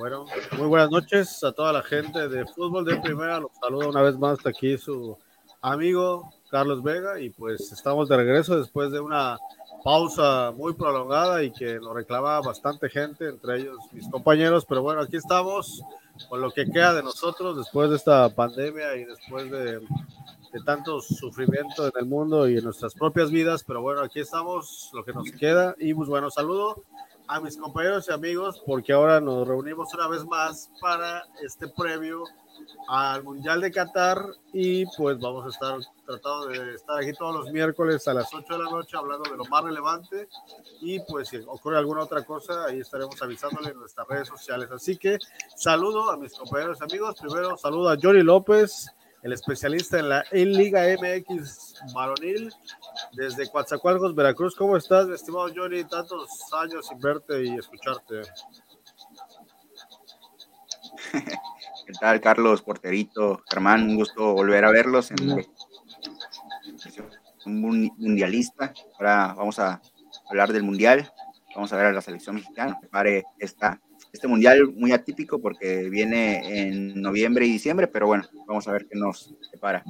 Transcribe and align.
Bueno, 0.00 0.24
muy 0.56 0.66
buenas 0.66 0.90
noches 0.90 1.44
a 1.44 1.52
toda 1.52 1.74
la 1.74 1.82
gente 1.82 2.26
de 2.26 2.46
Fútbol 2.46 2.86
de 2.86 2.96
Primera. 3.02 3.38
Los 3.38 3.50
saludo 3.60 3.90
una 3.90 4.00
vez 4.00 4.16
más 4.16 4.38
aquí 4.46 4.78
su 4.78 5.18
amigo 5.60 6.32
Carlos 6.50 6.82
Vega 6.82 7.20
y 7.20 7.28
pues 7.28 7.70
estamos 7.70 8.08
de 8.08 8.16
regreso 8.16 8.58
después 8.58 8.92
de 8.92 9.00
una 9.00 9.36
pausa 9.84 10.54
muy 10.56 10.72
prolongada 10.72 11.42
y 11.44 11.50
que 11.50 11.78
nos 11.78 11.92
reclama 11.92 12.40
bastante 12.40 12.88
gente, 12.88 13.28
entre 13.28 13.58
ellos 13.58 13.76
mis 13.92 14.08
compañeros, 14.08 14.64
pero 14.66 14.80
bueno, 14.80 15.02
aquí 15.02 15.18
estamos 15.18 15.82
con 16.30 16.40
lo 16.40 16.50
que 16.50 16.64
queda 16.64 16.94
de 16.94 17.02
nosotros 17.02 17.58
después 17.58 17.90
de 17.90 17.96
esta 17.96 18.34
pandemia 18.34 18.96
y 18.96 19.04
después 19.04 19.50
de, 19.50 19.80
de 19.80 20.60
tanto 20.64 21.02
sufrimiento 21.02 21.84
en 21.84 21.92
el 21.96 22.06
mundo 22.06 22.48
y 22.48 22.56
en 22.56 22.64
nuestras 22.64 22.94
propias 22.94 23.30
vidas, 23.30 23.64
pero 23.64 23.82
bueno, 23.82 24.00
aquí 24.00 24.20
estamos, 24.20 24.88
lo 24.94 25.04
que 25.04 25.12
nos 25.12 25.30
queda. 25.32 25.74
Y 25.78 25.92
pues 25.92 26.08
bueno, 26.08 26.30
saludo 26.30 26.84
a 27.30 27.38
mis 27.38 27.56
compañeros 27.56 28.06
y 28.08 28.12
amigos 28.12 28.60
porque 28.66 28.92
ahora 28.92 29.20
nos 29.20 29.46
reunimos 29.46 29.94
una 29.94 30.08
vez 30.08 30.24
más 30.24 30.68
para 30.80 31.22
este 31.40 31.68
previo 31.68 32.24
al 32.88 33.22
Mundial 33.22 33.60
de 33.60 33.70
Qatar 33.70 34.20
y 34.52 34.84
pues 34.96 35.16
vamos 35.20 35.46
a 35.46 35.48
estar 35.50 35.78
tratando 36.04 36.48
de 36.48 36.74
estar 36.74 36.98
aquí 36.98 37.12
todos 37.12 37.36
los 37.36 37.52
miércoles 37.52 38.06
a 38.08 38.14
las 38.14 38.34
8 38.34 38.52
de 38.52 38.64
la 38.64 38.70
noche 38.70 38.96
hablando 38.96 39.30
de 39.30 39.36
lo 39.36 39.44
más 39.44 39.62
relevante 39.62 40.28
y 40.80 40.98
pues 41.00 41.28
si 41.28 41.36
ocurre 41.36 41.78
alguna 41.78 42.02
otra 42.02 42.24
cosa 42.24 42.64
ahí 42.64 42.80
estaremos 42.80 43.22
avisándole 43.22 43.70
en 43.70 43.78
nuestras 43.78 44.08
redes 44.08 44.26
sociales. 44.26 44.68
Así 44.72 44.96
que 44.96 45.16
saludo 45.54 46.10
a 46.10 46.16
mis 46.16 46.34
compañeros 46.34 46.78
y 46.80 46.84
amigos. 46.84 47.14
Primero 47.20 47.56
saludo 47.56 47.90
a 47.90 47.96
Johnny 48.00 48.24
López, 48.24 48.90
el 49.22 49.32
especialista 49.32 49.98
en 49.98 50.08
la 50.08 50.24
en 50.30 50.52
Liga 50.52 50.82
MX 50.98 51.74
varonil 51.94 52.52
desde 53.12 53.50
Coatzacoalcos, 53.50 54.14
Veracruz. 54.14 54.54
¿Cómo 54.56 54.76
estás, 54.76 55.06
mi 55.06 55.14
estimado 55.14 55.48
Johnny? 55.54 55.84
Tantos 55.84 56.28
años 56.52 56.86
sin 56.86 57.00
verte 57.00 57.44
y 57.44 57.56
escucharte. 57.56 58.22
¿Qué 61.86 61.92
tal, 62.00 62.20
Carlos, 62.20 62.62
porterito, 62.62 63.42
Germán? 63.50 63.82
Un 63.82 63.96
gusto 63.96 64.32
volver 64.32 64.64
a 64.64 64.70
verlos 64.70 65.10
en 65.10 65.44
un 67.46 67.92
mundialista. 67.98 68.72
Ahora 68.98 69.34
vamos 69.36 69.58
a 69.58 69.80
hablar 70.28 70.52
del 70.52 70.62
mundial. 70.62 71.12
Vamos 71.54 71.72
a 71.72 71.76
ver 71.76 71.86
a 71.86 71.92
la 71.92 72.00
selección 72.00 72.36
mexicana. 72.36 72.78
Prepare 72.80 73.24
esta, 73.38 73.80
este 74.12 74.28
mundial 74.28 74.72
muy 74.74 74.92
atípico 74.92 75.40
porque 75.40 75.88
viene 75.90 76.68
en 76.68 77.00
noviembre 77.00 77.46
y 77.46 77.52
diciembre, 77.52 77.86
pero 77.86 78.06
bueno, 78.06 78.24
vamos 78.46 78.66
a 78.68 78.72
ver 78.72 78.86
qué 78.86 78.98
nos 78.98 79.34
prepara. 79.50 79.84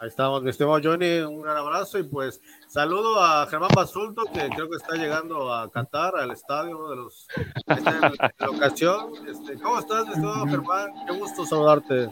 Ahí 0.00 0.08
estamos, 0.08 0.42
mi 0.42 0.50
estimado 0.50 0.80
Johnny, 0.82 1.20
un 1.20 1.40
gran 1.40 1.56
abrazo 1.56 1.98
y 1.98 2.02
pues 2.02 2.42
saludo 2.66 3.22
a 3.22 3.46
Germán 3.46 3.70
Basulto, 3.74 4.24
que 4.24 4.48
creo 4.50 4.68
que 4.68 4.76
está 4.76 4.96
llegando 4.96 5.54
a 5.54 5.70
Qatar, 5.70 6.16
al 6.16 6.32
estadio, 6.32 6.76
uno 6.76 6.90
de 6.90 6.96
los 6.96 7.28
de 7.66 7.80
la 7.80 8.12
ocasión. 8.50 9.12
Este, 9.26 9.54
¿Cómo 9.54 9.78
estás, 9.78 10.04
mi 10.04 10.10
estimado 10.14 10.46
Germán? 10.46 10.90
Qué 11.06 11.16
gusto 11.16 11.46
saludarte. 11.46 12.10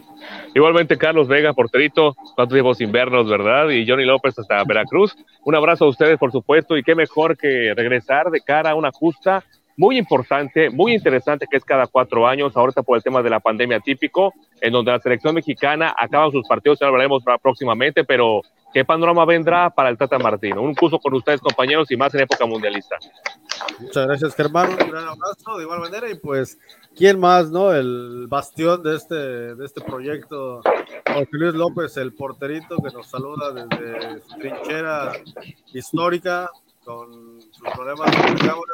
Igualmente, 0.55 0.97
Carlos 0.97 1.27
Vega, 1.27 1.53
porterito, 1.53 2.15
cuántos 2.35 2.55
tiempos 2.55 2.77
sin 2.77 2.91
vernos, 2.91 3.29
¿verdad? 3.29 3.69
Y 3.69 3.87
Johnny 3.87 4.05
López 4.05 4.39
hasta 4.39 4.63
Veracruz. 4.63 5.15
Un 5.43 5.53
abrazo 5.53 5.85
a 5.85 5.89
ustedes, 5.89 6.17
por 6.17 6.31
supuesto, 6.31 6.77
y 6.77 6.83
qué 6.83 6.95
mejor 6.95 7.37
que 7.37 7.73
regresar 7.75 8.31
de 8.31 8.41
cara 8.41 8.71
a 8.71 8.75
una 8.75 8.91
justa 8.91 9.43
muy 9.77 9.97
importante, 9.97 10.69
muy 10.69 10.93
interesante, 10.93 11.47
que 11.49 11.57
es 11.57 11.65
cada 11.65 11.87
cuatro 11.87 12.27
años, 12.27 12.55
ahorita 12.55 12.83
por 12.83 12.97
el 12.97 13.03
tema 13.03 13.21
de 13.21 13.29
la 13.29 13.39
pandemia 13.39 13.79
típico, 13.79 14.33
en 14.61 14.73
donde 14.73 14.91
la 14.91 14.99
selección 14.99 15.35
mexicana 15.35 15.93
acaba 15.97 16.31
sus 16.31 16.47
partidos, 16.47 16.79
ya 16.79 16.87
hablaremos 16.87 17.23
próximamente, 17.41 18.03
pero 18.03 18.41
¿qué 18.73 18.85
panorama 18.85 19.25
vendrá 19.25 19.69
para 19.69 19.89
el 19.89 19.97
Tata 19.97 20.19
Martino? 20.19 20.61
Un 20.61 20.75
curso 20.75 20.99
con 20.99 21.13
ustedes, 21.13 21.41
compañeros, 21.41 21.89
y 21.91 21.97
más 21.97 22.13
en 22.13 22.21
época 22.21 22.45
mundialista. 22.45 22.97
Muchas 23.79 24.07
gracias, 24.07 24.35
Germán. 24.35 24.69
Un 24.69 24.89
gran 24.89 25.07
abrazo 25.07 25.57
de 25.57 25.63
igual 25.63 25.79
manera. 25.79 26.09
Y 26.09 26.15
pues, 26.15 26.57
¿quién 26.95 27.19
más, 27.19 27.49
no? 27.49 27.73
El 27.73 28.27
bastión 28.27 28.83
de 28.83 28.95
este, 28.95 29.15
de 29.55 29.65
este 29.65 29.81
proyecto, 29.81 30.61
Jorge 31.07 31.27
Luis 31.31 31.53
López, 31.53 31.97
el 31.97 32.13
porterito 32.13 32.77
que 32.77 32.93
nos 32.93 33.07
saluda 33.07 33.51
desde 33.51 34.21
su 34.21 34.37
trinchera 34.37 35.13
histórica 35.73 36.49
con 36.83 37.41
sus 37.41 37.69
problemas 37.73 38.11
de 38.11 38.17
cámara 38.17 38.73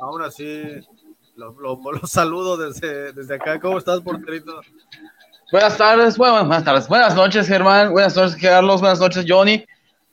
aún 0.00 0.22
así, 0.22 0.62
los 1.36 1.56
lo, 1.56 1.80
lo 1.80 2.56
desde, 2.56 3.12
desde 3.12 3.34
acá. 3.34 3.58
¿Cómo 3.60 3.78
estás, 3.78 4.00
porterito? 4.00 4.60
Buenas 5.52 5.76
tardes, 5.76 6.16
bueno, 6.16 6.44
buenas 6.44 6.64
tardes, 6.64 6.86
buenas 6.86 7.14
noches, 7.16 7.48
Germán, 7.48 7.90
buenas 7.92 8.14
noches, 8.14 8.36
Carlos, 8.40 8.80
buenas 8.80 9.00
noches, 9.00 9.24
Johnny. 9.26 9.66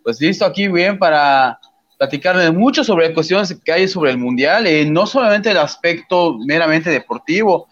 Pues 0.03 0.19
listo 0.19 0.45
aquí 0.45 0.67
bien 0.67 0.97
para 0.97 1.59
platicar 1.97 2.37
de 2.37 2.51
mucho 2.51 2.83
sobre 2.83 3.13
cuestiones 3.13 3.55
que 3.63 3.71
hay 3.71 3.87
sobre 3.87 4.11
el 4.11 4.17
Mundial, 4.17 4.65
y 4.65 4.89
no 4.89 5.05
solamente 5.05 5.51
el 5.51 5.57
aspecto 5.57 6.37
meramente 6.45 6.89
deportivo, 6.89 7.67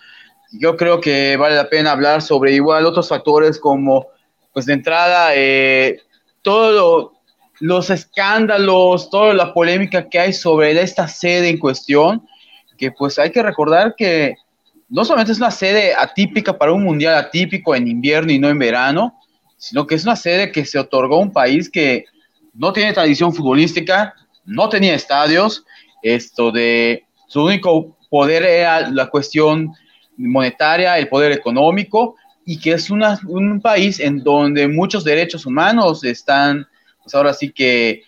yo 0.51 0.77
creo 0.77 1.01
que 1.01 1.37
vale 1.37 1.55
la 1.55 1.67
pena 1.67 1.91
hablar 1.91 2.22
sobre 2.22 2.53
igual 2.53 2.85
otros 2.85 3.09
factores 3.09 3.59
como, 3.59 4.07
pues 4.53 4.67
de 4.67 4.73
entrada, 4.73 5.31
eh, 5.33 6.01
todo 6.43 7.15
los 7.59 7.89
escándalos, 7.89 9.09
toda 9.09 9.33
la 9.33 9.53
polémica 9.53 10.09
que 10.09 10.19
hay 10.19 10.33
sobre 10.33 10.79
esta 10.81 11.07
sede 11.07 11.49
en 11.49 11.57
cuestión, 11.57 12.27
que 12.77 12.91
pues 12.91 13.17
hay 13.19 13.31
que 13.31 13.41
recordar 13.41 13.95
que 13.97 14.35
no 14.89 15.05
solamente 15.05 15.31
es 15.31 15.38
una 15.38 15.51
sede 15.51 15.93
atípica 15.95 16.57
para 16.57 16.73
un 16.73 16.83
mundial 16.83 17.16
atípico 17.16 17.75
en 17.75 17.88
invierno 17.88 18.31
y 18.31 18.39
no 18.39 18.49
en 18.49 18.59
verano, 18.59 19.19
sino 19.57 19.88
que 19.88 19.95
es 19.95 20.03
una 20.03 20.16
sede 20.16 20.51
que 20.51 20.66
se 20.66 20.77
otorgó 20.77 21.16
a 21.16 21.19
un 21.19 21.31
país 21.31 21.69
que 21.69 22.05
no 22.53 22.73
tiene 22.73 22.93
tradición 22.93 23.33
futbolística, 23.33 24.13
no 24.45 24.69
tenía 24.69 24.93
estadios, 24.93 25.66
esto 26.01 26.51
de 26.51 27.05
su 27.27 27.43
único 27.43 27.97
poder 28.09 28.43
era 28.43 28.89
la 28.89 29.07
cuestión 29.09 29.73
monetaria, 30.17 30.97
el 30.97 31.07
poder 31.07 31.31
económico, 31.31 32.16
y 32.45 32.59
que 32.59 32.73
es 32.73 32.89
una, 32.89 33.19
un 33.27 33.59
país 33.59 33.99
en 33.99 34.23
donde 34.23 34.67
muchos 34.67 35.03
derechos 35.03 35.45
humanos 35.45 36.03
están 36.03 36.67
pues 37.05 37.13
ahora 37.13 37.35
sí 37.35 37.51
que 37.51 38.01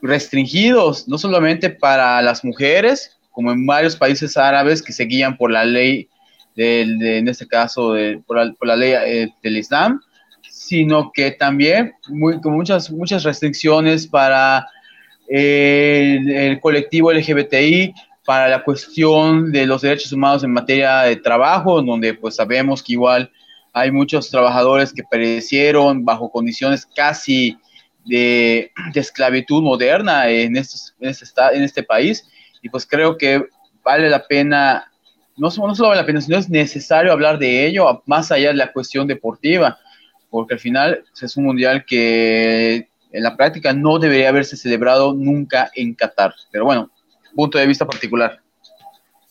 restringidos, 0.00 1.08
no 1.08 1.18
solamente 1.18 1.70
para 1.70 2.22
las 2.22 2.44
mujeres, 2.44 3.18
como 3.32 3.50
en 3.50 3.66
varios 3.66 3.96
países 3.96 4.36
árabes 4.36 4.80
que 4.80 4.92
se 4.92 5.04
guían 5.04 5.36
por 5.36 5.50
la 5.50 5.64
ley, 5.64 6.08
de, 6.54 6.82
en 7.18 7.28
este 7.28 7.48
caso, 7.48 7.96
por, 8.26 8.36
la, 8.66 8.76
ley 8.76 8.92
eh, 8.92 9.28
del 9.42 9.56
Islam, 9.56 10.00
sino 10.48 11.10
que 11.12 11.32
también 11.32 11.94
muy, 12.08 12.40
con 12.40 12.52
muchas, 12.54 12.92
muchas 12.92 13.24
restricciones 13.24 14.06
para 14.06 14.68
eh, 15.28 16.20
el, 16.24 16.60
colectivo 16.60 17.12
LGBTI, 17.12 17.92
para 18.24 18.48
la 18.48 18.62
cuestión 18.62 19.50
de 19.50 19.66
los 19.66 19.82
derechos 19.82 20.12
humanos 20.12 20.44
en 20.44 20.52
materia 20.52 21.02
de 21.02 21.16
trabajo, 21.16 21.82
donde 21.82 22.14
pues 22.14 22.36
sabemos 22.36 22.84
que 22.84 22.92
igual 22.92 23.32
hay 23.72 23.90
muchos 23.90 24.30
trabajadores 24.30 24.92
que 24.92 25.02
perecieron 25.02 26.04
bajo 26.04 26.30
condiciones 26.30 26.86
casi 26.86 27.56
de, 28.08 28.72
esclavitud 28.94 29.62
moderna 29.62 30.28
en, 30.28 30.56
estos, 30.56 30.94
en, 31.00 31.10
este, 31.10 31.26
en 31.52 31.62
este 31.62 31.82
país. 31.82 32.28
Y 32.62 32.68
pues 32.68 32.86
creo 32.86 33.16
que 33.16 33.44
vale 33.84 34.08
la 34.08 34.26
pena, 34.26 34.90
no, 35.36 35.48
no 35.48 35.74
solo 35.74 35.88
vale 35.88 36.00
la 36.00 36.06
pena, 36.06 36.20
sino 36.20 36.38
es 36.38 36.48
necesario 36.48 37.12
hablar 37.12 37.38
de 37.38 37.66
ello, 37.66 38.02
más 38.06 38.32
allá 38.32 38.48
de 38.48 38.54
la 38.54 38.72
cuestión 38.72 39.06
deportiva, 39.06 39.78
porque 40.30 40.54
al 40.54 40.60
final 40.60 41.04
pues, 41.10 41.22
es 41.22 41.36
un 41.36 41.44
mundial 41.44 41.84
que 41.84 42.88
en 43.10 43.22
la 43.22 43.36
práctica 43.36 43.72
no 43.72 43.98
debería 43.98 44.28
haberse 44.28 44.56
celebrado 44.56 45.14
nunca 45.14 45.70
en 45.74 45.94
Qatar. 45.94 46.34
Pero 46.50 46.64
bueno, 46.64 46.90
punto 47.34 47.58
de 47.58 47.66
vista 47.66 47.86
particular. 47.86 48.40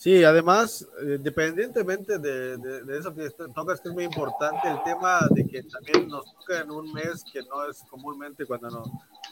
Sí, 0.07 0.23
además, 0.23 0.87
eh, 1.01 1.15
independientemente 1.17 2.17
de, 2.17 2.55
de, 2.55 2.97
eso 2.97 3.13
que 3.13 3.29
tocas, 3.53 3.81
que 3.81 3.89
es 3.89 3.93
muy 3.93 4.05
importante, 4.05 4.69
el 4.69 4.81
tema 4.83 5.19
de 5.31 5.45
que 5.45 5.63
también 5.63 6.07
nos 6.07 6.33
toca 6.33 6.61
en 6.61 6.71
un 6.71 6.93
mes 6.93 7.25
que 7.33 7.41
no 7.41 7.69
es 7.69 7.83
comúnmente 7.89 8.45
cuando 8.45 8.69
no, 8.69 8.83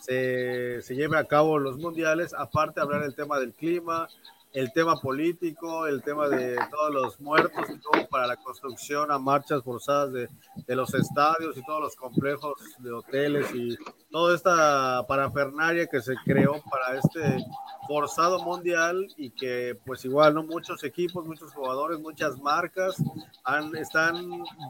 se, 0.01 0.81
se 0.81 0.93
lleve 0.93 1.17
a 1.17 1.23
cabo 1.23 1.59
los 1.59 1.77
mundiales, 1.77 2.33
aparte 2.33 2.81
hablar 2.81 3.03
del 3.03 3.15
tema 3.15 3.39
del 3.39 3.53
clima, 3.53 4.09
el 4.55 4.71
tema 4.71 4.95
político, 4.95 5.85
el 5.85 6.01
tema 6.01 6.29
de 6.29 6.57
todos 6.71 6.93
los 6.93 7.19
muertos 7.19 7.69
y 7.69 7.77
todo 7.77 8.07
para 8.09 8.25
la 8.25 8.37
construcción 8.37 9.11
a 9.11 9.19
marchas 9.19 9.61
forzadas 9.61 10.13
de, 10.13 10.29
de, 10.65 10.75
los 10.77 10.93
estadios 10.93 11.57
y 11.57 11.65
todos 11.65 11.81
los 11.81 11.95
complejos 11.97 12.53
de 12.79 12.91
hoteles 12.91 13.53
y 13.53 13.77
toda 14.09 14.33
esta 14.33 15.05
parafernaria 15.07 15.87
que 15.87 16.01
se 16.01 16.15
creó 16.23 16.63
para 16.71 16.97
este 16.97 17.45
forzado 17.85 18.41
mundial 18.43 19.05
y 19.17 19.29
que 19.31 19.77
pues 19.85 20.05
igual 20.05 20.33
no 20.33 20.43
muchos 20.43 20.85
equipos, 20.85 21.25
muchos 21.25 21.53
jugadores, 21.53 21.99
muchas 21.99 22.39
marcas 22.39 22.95
han, 23.43 23.75
están 23.75 24.15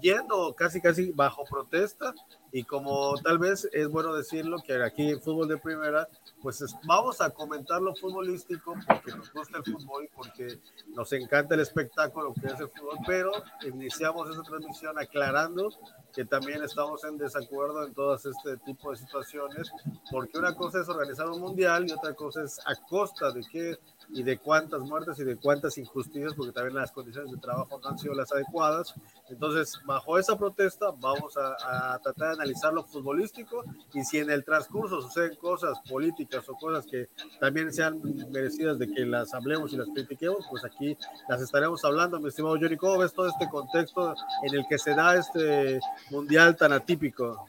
yendo 0.02 0.56
casi 0.56 0.82
casi 0.82 1.12
bajo 1.12 1.44
protesta 1.44 2.12
y 2.56 2.64
como 2.64 3.16
tal 3.22 3.38
vez 3.38 3.68
es 3.74 3.90
bueno 3.90 4.16
decirlo 4.16 4.64
que 4.66 4.82
aquí 4.82 5.12
en 5.12 5.22
fútbol 5.22 5.50
de 5.50 5.58
primera, 5.58 6.08
pues 6.42 6.64
vamos 6.86 7.20
a 7.20 7.30
comentar 7.30 7.82
lo 7.82 7.94
futbolístico 7.94 8.76
porque 8.88 9.12
nos 9.12 9.34
gusta 9.34 9.58
el 9.58 9.66
fútbol 9.66 10.06
y 10.06 10.08
porque 10.08 10.60
nos 10.96 11.12
encanta 11.12 11.56
el 11.56 11.60
espectáculo 11.60 12.34
que 12.34 12.48
es 12.48 12.58
el 12.58 12.70
fútbol, 12.70 12.98
pero 13.06 13.34
iniciamos 13.66 14.30
esa 14.30 14.42
transmisión 14.44 14.98
aclarando 14.98 15.68
que 16.14 16.24
también 16.24 16.64
estamos 16.64 17.04
en 17.04 17.18
desacuerdo 17.18 17.86
en 17.86 17.94
todas 17.94 18.26
este 18.26 18.56
tipo 18.60 18.90
de 18.90 18.98
situaciones, 19.00 19.70
porque 20.10 20.38
una 20.38 20.56
cosa 20.56 20.80
es 20.80 20.88
organizar 20.88 21.28
un 21.30 21.42
mundial 21.42 21.86
y 21.90 21.92
otra 21.92 22.14
cosa 22.14 22.42
es 22.42 22.58
a 22.66 22.74
costa 22.88 23.34
de 23.34 23.42
qué 23.52 23.78
y 24.10 24.24
de 24.24 24.38
cuántas 24.38 24.82
muertes 24.82 25.20
y 25.20 25.24
de 25.24 25.36
cuántas 25.36 25.78
injusticias, 25.78 26.34
porque 26.34 26.52
también 26.52 26.76
las 26.76 26.92
condiciones 26.92 27.32
de 27.32 27.38
trabajo 27.38 27.80
no 27.82 27.90
han 27.90 27.98
sido 27.98 28.14
las 28.14 28.32
adecuadas. 28.32 28.94
Entonces, 29.30 29.80
bajo 29.86 30.18
esa 30.18 30.38
protesta, 30.38 30.92
vamos 31.00 31.36
a, 31.38 32.00
tratar 32.04 32.30
de 32.30 32.34
analizar 32.44 32.74
lo 32.74 32.84
futbolístico 32.84 33.64
y 33.94 34.04
si 34.04 34.20
en 34.20 34.30
el 34.30 34.44
transcurso 34.44 35.02
suceden 35.02 35.36
cosas 35.36 35.78
políticas 35.90 36.48
o 36.50 36.54
cosas 36.56 36.86
que 36.86 37.10
también 37.40 37.74
sean 37.74 38.02
merecidas 38.32 38.80
de 38.80 38.88
que 38.88 39.06
las 39.06 39.34
hablemos 39.34 39.74
y 39.74 39.78
las 39.78 39.88
critiquemos, 39.90 40.46
pues 40.50 40.64
aquí 40.66 40.98
las 41.28 41.42
estaremos 41.42 41.84
hablando. 41.86 42.20
Mi 42.20 42.30
estimado 42.30 42.58
Johnny, 42.60 42.78
¿cómo 42.78 43.00
ves 43.00 43.14
todo 43.14 43.28
este 43.28 43.50
contexto 43.50 44.16
en 44.44 44.56
el 44.56 44.66
que 44.68 44.78
se 44.78 44.94
da 44.94 45.16
este 45.16 45.80
mundial 46.12 46.56
tan 46.56 46.74
atípico? 46.74 47.46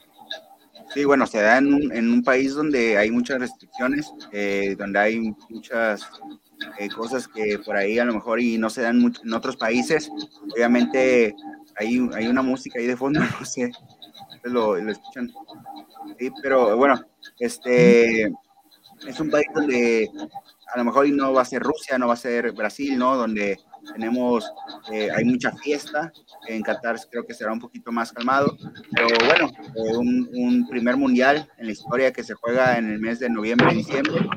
Sí, 0.93 1.03
bueno, 1.03 1.27
se 1.27 1.41
da 1.41 1.57
en 1.57 1.73
un, 1.73 1.91
en 1.91 2.11
un 2.11 2.23
país 2.23 2.55
donde 2.55 2.97
hay 2.97 3.11
muchas 3.11 3.39
restricciones, 3.39 4.11
eh, 4.31 4.75
donde 4.77 4.99
hay 4.99 5.35
muchas 5.49 6.09
eh, 6.79 6.89
cosas 6.89 7.27
que 7.27 7.59
por 7.59 7.75
ahí 7.75 7.99
a 7.99 8.05
lo 8.05 8.13
mejor 8.13 8.39
y 8.39 8.57
no 8.57 8.69
se 8.69 8.81
dan 8.81 8.99
mucho 8.99 9.21
en 9.23 9.33
otros 9.33 9.57
países. 9.57 10.09
Obviamente 10.53 11.35
hay, 11.75 12.09
hay 12.13 12.27
una 12.27 12.41
música 12.41 12.79
ahí 12.79 12.87
de 12.87 12.97
fondo, 12.97 13.19
no 13.39 13.45
sé, 13.45 13.71
lo, 14.43 14.77
escuchan. 14.77 15.31
Pero 16.41 16.77
bueno, 16.77 16.99
este 17.39 18.31
es 19.05 19.19
un 19.19 19.29
país 19.29 19.47
donde 19.53 20.09
a 20.73 20.77
lo 20.77 20.85
mejor 20.85 21.09
no 21.09 21.33
va 21.33 21.41
a 21.41 21.45
ser 21.45 21.61
Rusia, 21.61 21.97
no 21.97 22.07
va 22.07 22.13
a 22.13 22.17
ser 22.17 22.51
Brasil, 22.53 22.97
¿no? 22.97 23.15
Donde 23.15 23.57
tenemos, 23.93 24.51
eh, 24.91 25.09
hay 25.15 25.25
mucha 25.25 25.51
fiesta, 25.51 26.11
en 26.47 26.61
Qatar 26.61 26.97
creo 27.09 27.25
que 27.25 27.33
será 27.33 27.51
un 27.51 27.59
poquito 27.59 27.91
más 27.91 28.11
calmado, 28.11 28.57
pero 28.91 29.07
bueno, 29.25 29.51
eh, 29.75 29.97
un, 29.97 30.29
un, 30.33 30.67
primer 30.67 30.97
mundial 30.97 31.49
en 31.57 31.65
la 31.67 31.71
historia 31.71 32.11
que 32.11 32.23
se 32.23 32.33
juega 32.33 32.77
en 32.77 32.91
el 32.91 32.99
mes 32.99 33.19
de 33.19 33.29
noviembre 33.29 33.71
y 33.71 33.77
diciembre, 33.77 34.27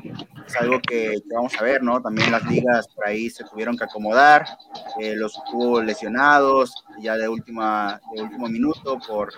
es 0.51 0.55
algo 0.61 0.79
que, 0.81 1.21
vamos 1.33 1.53
a 1.59 1.63
ver, 1.63 1.83
¿no? 1.83 2.01
También 2.01 2.31
las 2.31 2.43
ligas 2.45 2.87
por 2.89 3.07
ahí 3.07 3.29
se 3.29 3.43
tuvieron 3.45 3.77
que 3.77 3.85
acomodar, 3.85 4.45
eh, 4.99 5.15
los 5.15 5.37
hubo 5.53 5.81
lesionados 5.81 6.73
ya 6.99 7.15
de, 7.15 7.27
última, 7.27 7.99
de 8.13 8.21
último 8.21 8.47
minuto 8.47 8.99
por 9.07 9.33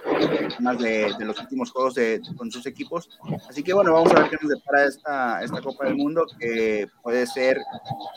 temas 0.57 0.80
de, 0.80 1.13
de, 1.18 1.25
los 1.25 1.39
últimos 1.39 1.71
juegos 1.71 1.95
de, 1.95 2.21
con 2.36 2.51
sus 2.51 2.65
equipos. 2.65 3.10
Así 3.50 3.63
que 3.63 3.74
bueno, 3.74 3.94
vamos 3.94 4.12
a 4.13 4.21
ver 4.21 4.30
qué 4.30 4.38
nos 4.42 4.50
depara 4.50 4.86
esta, 4.86 5.44
esta 5.44 5.62
Copa 5.62 5.86
del 5.86 5.95
Mundo, 5.95 6.25
que 6.39 6.88
puede 7.01 7.25
ser 7.27 7.57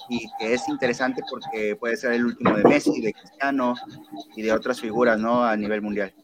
y 0.09 0.27
que 0.39 0.55
es 0.55 0.69
interesante 0.69 1.23
porque 1.29 1.77
puede 1.77 1.86
ser 1.95 2.13
el 2.13 2.25
último 2.25 2.57
de 2.57 2.65
Messi, 2.65 3.03
de 3.03 3.13
Cristiano 3.13 3.75
y 4.35 4.43
de 4.43 4.53
otras 4.53 4.81
figuras, 4.81 5.19
¿no? 5.21 5.45
A 5.45 5.55
nivel 5.57 5.83
mundial. 5.83 6.15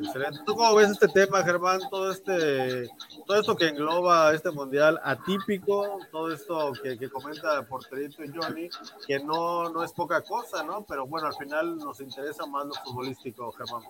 Excelente. 0.00 0.40
¿Tú 0.44 0.54
cómo 0.54 0.74
ves 0.74 0.90
este 0.90 1.08
tema, 1.08 1.42
Germán? 1.44 1.80
Todo 1.90 2.10
este, 2.10 2.88
todo 3.26 3.38
esto 3.38 3.56
que 3.56 3.68
engloba 3.68 4.34
este 4.34 4.50
mundial 4.50 5.00
atípico, 5.02 5.98
todo 6.10 6.32
esto 6.32 6.72
que, 6.82 6.98
que 6.98 7.08
comenta 7.08 7.66
Porterito 7.66 8.24
y 8.24 8.32
Johnny, 8.34 8.68
que 9.06 9.20
no, 9.20 9.70
no 9.70 9.84
es 9.84 9.92
poca 9.92 10.22
cosa, 10.22 10.62
¿no? 10.64 10.84
Pero 10.84 11.06
bueno, 11.06 11.28
al 11.28 11.34
final 11.34 11.76
nos 11.76 12.00
interesa 12.00 12.46
más 12.46 12.66
lo 12.66 12.74
futbolístico, 12.84 13.52
Germán. 13.52 13.82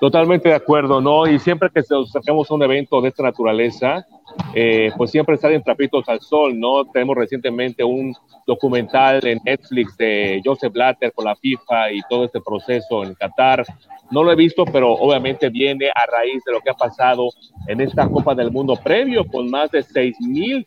Totalmente 0.00 0.50
de 0.50 0.54
acuerdo, 0.54 1.00
¿no? 1.00 1.26
Y 1.26 1.38
siempre 1.38 1.70
que 1.74 1.82
sacamos 1.82 2.50
un 2.50 2.62
evento 2.62 3.00
de 3.00 3.08
esta 3.08 3.22
naturaleza, 3.22 4.06
eh, 4.54 4.90
pues 4.96 5.10
siempre 5.10 5.38
salen 5.38 5.62
trapitos 5.62 6.06
al 6.08 6.20
sol, 6.20 6.58
¿no? 6.58 6.84
Tenemos 6.84 7.16
recientemente 7.16 7.82
un 7.82 8.14
documental 8.46 9.26
en 9.26 9.40
Netflix 9.44 9.96
de 9.96 10.42
Joseph 10.44 10.72
Blatter 10.72 11.12
con 11.12 11.24
la 11.24 11.34
FIFA 11.36 11.92
y 11.92 12.00
todo 12.10 12.24
este 12.24 12.40
proceso 12.40 13.04
en 13.04 13.14
Qatar. 13.14 13.64
No 14.10 14.22
lo 14.22 14.32
he 14.32 14.36
visto, 14.36 14.66
pero 14.66 14.92
obviamente 14.92 15.48
viene 15.48 15.88
a 15.88 16.06
raíz 16.06 16.44
de 16.44 16.52
lo 16.52 16.60
que 16.60 16.70
ha 16.70 16.74
pasado 16.74 17.30
en 17.66 17.80
esta 17.80 18.06
Copa 18.08 18.34
del 18.34 18.50
Mundo 18.50 18.76
previo, 18.76 19.24
con 19.26 19.50
más 19.50 19.70
de 19.70 19.82
6 19.82 20.20
mil 20.20 20.66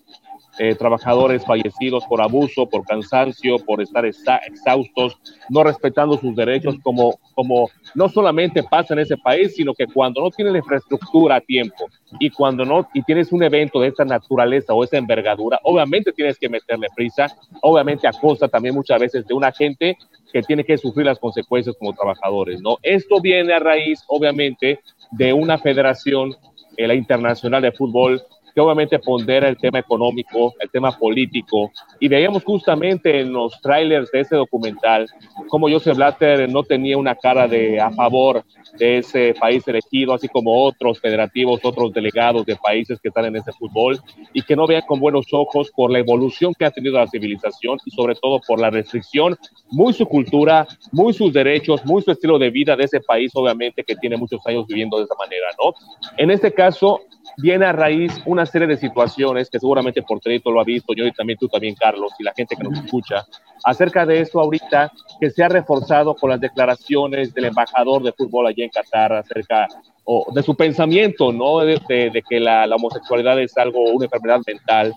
eh, 0.59 0.75
trabajadores 0.75 1.45
fallecidos 1.45 2.03
por 2.05 2.21
abuso, 2.21 2.67
por 2.67 2.85
cansancio, 2.85 3.57
por 3.59 3.81
estar 3.81 4.05
exhaustos, 4.05 5.17
no 5.49 5.63
respetando 5.63 6.17
sus 6.17 6.35
derechos, 6.35 6.75
como, 6.83 7.17
como 7.33 7.69
no 7.95 8.09
solamente 8.09 8.61
pasa 8.63 8.93
en 8.93 8.99
ese 8.99 9.15
país, 9.15 9.55
sino 9.55 9.73
que 9.73 9.87
cuando 9.87 10.21
no 10.21 10.29
tienes 10.29 10.51
la 10.51 10.59
infraestructura 10.59 11.37
a 11.37 11.41
tiempo 11.41 11.87
y 12.19 12.29
cuando 12.29 12.65
no, 12.65 12.85
y 12.93 13.01
tienes 13.03 13.31
un 13.31 13.41
evento 13.41 13.79
de 13.79 13.87
esta 13.87 14.03
naturaleza 14.03 14.73
o 14.73 14.83
esta 14.83 14.97
envergadura, 14.97 15.61
obviamente 15.63 16.11
tienes 16.11 16.37
que 16.37 16.49
meterle 16.49 16.87
prisa, 16.93 17.27
obviamente 17.61 18.05
a 18.05 18.11
costa 18.11 18.49
también 18.49 18.75
muchas 18.75 18.99
veces 18.99 19.25
de 19.25 19.33
una 19.33 19.53
gente 19.53 19.97
que 20.33 20.41
tiene 20.41 20.65
que 20.65 20.77
sufrir 20.77 21.05
las 21.05 21.19
consecuencias 21.19 21.75
como 21.79 21.93
trabajadores, 21.93 22.61
¿no? 22.61 22.77
Esto 22.83 23.21
viene 23.21 23.53
a 23.53 23.59
raíz, 23.59 24.03
obviamente, 24.07 24.81
de 25.11 25.31
una 25.31 25.57
federación, 25.57 26.35
eh, 26.77 26.85
la 26.85 26.95
Internacional 26.95 27.61
de 27.61 27.71
Fútbol, 27.71 28.21
que 28.53 28.61
obviamente 28.61 28.99
pondera 28.99 29.47
el 29.47 29.57
tema 29.57 29.79
económico, 29.79 30.53
el 30.59 30.69
tema 30.69 30.91
político, 30.91 31.71
y 31.99 32.07
veíamos 32.07 32.43
justamente 32.43 33.19
en 33.19 33.33
los 33.33 33.59
trailers 33.61 34.11
de 34.11 34.21
ese 34.21 34.35
documental 34.35 35.07
como 35.47 35.69
Joseph 35.69 35.95
Blatter 35.95 36.49
no 36.49 36.63
tenía 36.63 36.97
una 36.97 37.15
cara 37.15 37.47
de 37.47 37.79
a 37.79 37.91
favor 37.91 38.43
de 38.77 38.99
ese 38.99 39.33
país 39.39 39.67
elegido, 39.67 40.13
así 40.13 40.27
como 40.27 40.65
otros 40.65 40.99
federativos, 40.99 41.59
otros 41.63 41.91
delegados 41.93 42.45
de 42.45 42.55
países 42.55 42.99
que 42.99 43.09
están 43.09 43.25
en 43.25 43.35
ese 43.35 43.51
fútbol, 43.53 43.99
y 44.33 44.41
que 44.41 44.55
no 44.55 44.67
vean 44.67 44.83
con 44.87 44.99
buenos 44.99 45.27
ojos 45.31 45.71
por 45.75 45.91
la 45.91 45.99
evolución 45.99 46.53
que 46.57 46.65
ha 46.65 46.71
tenido 46.71 46.97
la 46.97 47.07
civilización 47.07 47.79
y 47.85 47.91
sobre 47.91 48.15
todo 48.15 48.39
por 48.47 48.59
la 48.59 48.69
restricción, 48.69 49.37
muy 49.71 49.93
su 49.93 50.05
cultura, 50.05 50.67
muy 50.91 51.13
sus 51.13 51.33
derechos, 51.33 51.83
muy 51.85 52.01
su 52.01 52.11
estilo 52.11 52.37
de 52.37 52.49
vida 52.49 52.75
de 52.75 52.85
ese 52.85 52.99
país, 53.01 53.31
obviamente, 53.35 53.83
que 53.83 53.95
tiene 53.95 54.17
muchos 54.17 54.45
años 54.45 54.65
viviendo 54.67 54.97
de 54.97 55.05
esa 55.05 55.15
manera, 55.15 55.47
¿no? 55.63 55.73
En 56.17 56.31
este 56.31 56.51
caso, 56.53 57.01
viene 57.37 57.65
a 57.65 57.71
raíz 57.71 58.21
una 58.25 58.45
serie 58.45 58.67
de 58.67 58.77
situaciones 58.77 59.49
que 59.49 59.59
seguramente 59.59 60.01
por 60.01 60.19
Porterito 60.19 60.51
lo 60.51 60.61
ha 60.61 60.63
visto, 60.63 60.93
yo 60.93 61.05
y 61.05 61.11
también 61.11 61.37
tú 61.39 61.47
también, 61.47 61.75
Carlos, 61.75 62.11
y 62.19 62.23
la 62.23 62.33
gente 62.35 62.55
que 62.55 62.63
nos 62.63 62.77
escucha, 62.77 63.25
acerca 63.63 64.05
de 64.05 64.21
esto 64.21 64.39
ahorita 64.39 64.91
que 65.19 65.29
se 65.29 65.43
ha 65.43 65.49
reforzado 65.49 66.15
con 66.15 66.29
las 66.29 66.39
declaraciones 66.39 67.33
del 67.33 67.45
embajador 67.45 68.03
de 68.03 68.13
fútbol 68.13 68.47
allá 68.47 68.63
en 68.63 68.69
Qatar 68.69 69.13
acerca 69.13 69.67
o 70.11 70.25
de 70.33 70.41
su 70.41 70.55
pensamiento, 70.55 71.31
¿no? 71.31 71.59
De, 71.59 71.79
de, 71.87 72.23
que 72.27 72.39
la, 72.39 72.65
la, 72.65 72.77
homosexualidad 72.77 73.39
es 73.39 73.55
algo, 73.59 73.83
una 73.91 74.05
enfermedad 74.05 74.41
mental, 74.47 74.91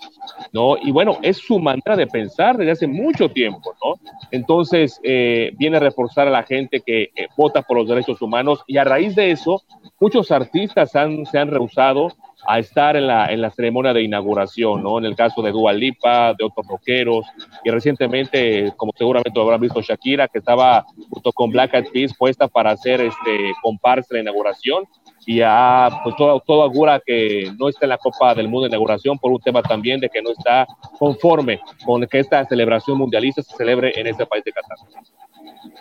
¿no? 0.55 0.79
Y 0.83 0.91
bueno, 0.91 1.19
es 1.21 1.37
su 1.37 1.59
manera 1.59 1.97
de 1.97 2.07
pensar 2.07 2.57
desde 2.57 2.71
hace 2.71 2.87
mucho 2.87 3.29
tiempo, 3.29 3.75
¿no? 3.85 4.01
Entonces, 4.31 4.99
eh, 5.03 5.53
viene 5.59 5.77
a 5.77 5.81
reforzar 5.81 6.29
a 6.29 6.31
la 6.31 6.45
gente 6.45 6.81
que 6.81 7.03
eh, 7.15 7.29
vota 7.37 7.61
por 7.61 7.77
los 7.77 7.89
derechos 7.89 8.23
humanos 8.23 8.65
y 8.67 8.79
a 8.79 8.85
raíz 8.85 9.15
de 9.15 9.33
eso, 9.33 9.63
muchos 10.01 10.31
artistas 10.31 10.97
han, 10.97 11.27
se 11.27 11.39
han 11.39 11.51
rehusado 11.51 12.09
a 12.47 12.59
estar 12.59 12.97
en 12.97 13.07
la, 13.07 13.27
en 13.27 13.41
la 13.41 13.51
ceremonia 13.51 13.93
de 13.93 14.03
inauguración, 14.03 14.83
¿no? 14.83 14.99
En 14.99 15.05
el 15.05 15.15
caso 15.15 15.43
de 15.43 15.53
Dua 15.53 15.73
Lipa, 15.73 16.35
de 16.35 16.45
otros 16.45 16.67
rockeros, 16.67 17.27
y 17.65 17.71
recientemente, 17.71 18.73
como 18.77 18.93
seguramente 18.97 19.39
lo 19.39 19.43
habrán 19.43 19.61
visto, 19.61 19.81
Shakira, 19.81 20.29
que 20.29 20.39
estaba 20.39 20.85
junto 21.11 21.33
con 21.33 21.51
Black 21.51 21.75
Eyed 21.75 21.91
Peas 21.93 22.17
puesta 22.17 22.49
para 22.49 22.71
hacer 22.71 23.01
este 23.01 23.53
comparsa 23.63 24.15
la 24.15 24.21
inauguración, 24.21 24.85
ya 25.27 26.01
pues 26.03 26.17
todo, 26.17 26.41
todo 26.47 26.63
augura 26.63 27.01
que 27.05 27.51
no 27.59 27.69
está 27.69 27.87
en 27.87 27.91
la 27.91 27.99
Copa 27.99 28.35
del 28.35 28.49
Mundo 28.49 28.63
de 28.63 28.69
inauguración 28.69 29.19
por 29.19 29.33
un 29.33 29.41
tema 29.41 29.63
también 29.63 30.01
de 30.01 30.09
que 30.09 30.23
no 30.23 30.31
está 30.31 30.67
conforme 30.99 31.61
con 31.85 32.07
que 32.07 32.19
esta 32.19 32.45
celebración 32.45 32.99
mundialista 32.99 33.43
se 33.43 33.57
celebre 33.57 33.93
en 33.95 34.07
ese 34.07 34.27
país 34.27 34.45
de 34.45 34.53
Qatar. 34.53 34.79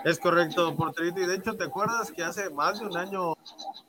Es 0.04 0.20
correcto, 0.20 0.76
Porterito. 0.76 1.22
Y 1.22 1.26
de 1.26 1.36
hecho, 1.36 1.56
¿te 1.56 1.66
acuerdas 1.66 2.12
que 2.12 2.24
hace 2.24 2.50
más 2.50 2.80
de 2.80 2.86
un 2.86 2.98
año 2.98 3.34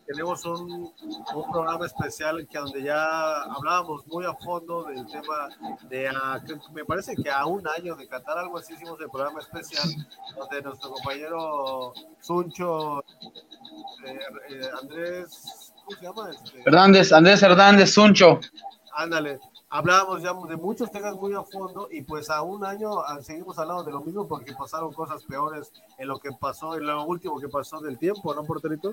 tenemos 0.06 0.44
un, 0.44 0.92
un 1.34 1.50
programa 1.50 1.87
especial 1.87 2.46
que 2.49 2.58
donde 2.58 2.82
ya 2.82 3.42
hablábamos 3.42 4.06
muy 4.06 4.25
a 4.25 4.34
fondo 4.34 4.84
del 4.84 5.06
tema 5.06 5.49
de, 5.88 6.11
me 6.72 6.84
parece 6.84 7.14
que 7.16 7.30
a 7.30 7.46
un 7.46 7.66
año 7.66 7.94
de 7.96 8.06
Qatar, 8.08 8.38
algo 8.38 8.58
así 8.58 8.75
hicimos 8.75 9.00
el 9.00 9.08
programa 9.08 9.40
especial, 9.40 9.88
donde 10.37 10.62
nuestro 10.62 10.90
compañero 10.90 11.92
Suncho, 12.20 13.00
eh, 14.04 14.18
eh, 14.50 14.70
Andrés, 14.80 15.72
¿cómo 15.84 15.96
se 15.96 16.04
llama? 16.04 16.30
Este, 16.30 16.62
Hernández, 16.66 17.12
Andrés 17.12 17.42
Hernández 17.42 17.92
Suncho. 17.92 18.40
Ándale, 18.94 19.40
hablábamos 19.72 20.22
ya 20.22 20.34
de 20.48 20.56
muchos 20.56 20.90
temas 20.90 21.16
muy 21.16 21.32
a 21.32 21.42
fondo 21.42 21.88
y 21.90 22.02
pues 22.02 22.28
a 22.28 22.42
un 22.42 22.62
año 22.62 23.00
ah, 23.00 23.18
seguimos 23.22 23.58
hablando 23.58 23.82
de 23.82 23.90
lo 23.90 24.02
mismo 24.02 24.28
porque 24.28 24.52
pasaron 24.52 24.92
cosas 24.92 25.24
peores 25.24 25.72
en 25.98 26.08
lo 26.08 26.18
que 26.18 26.28
pasó, 26.38 26.76
en 26.76 26.86
lo 26.86 27.02
último 27.06 27.40
que 27.40 27.48
pasó 27.48 27.80
del 27.80 27.98
tiempo, 27.98 28.34
¿no, 28.34 28.44
Porterito? 28.44 28.92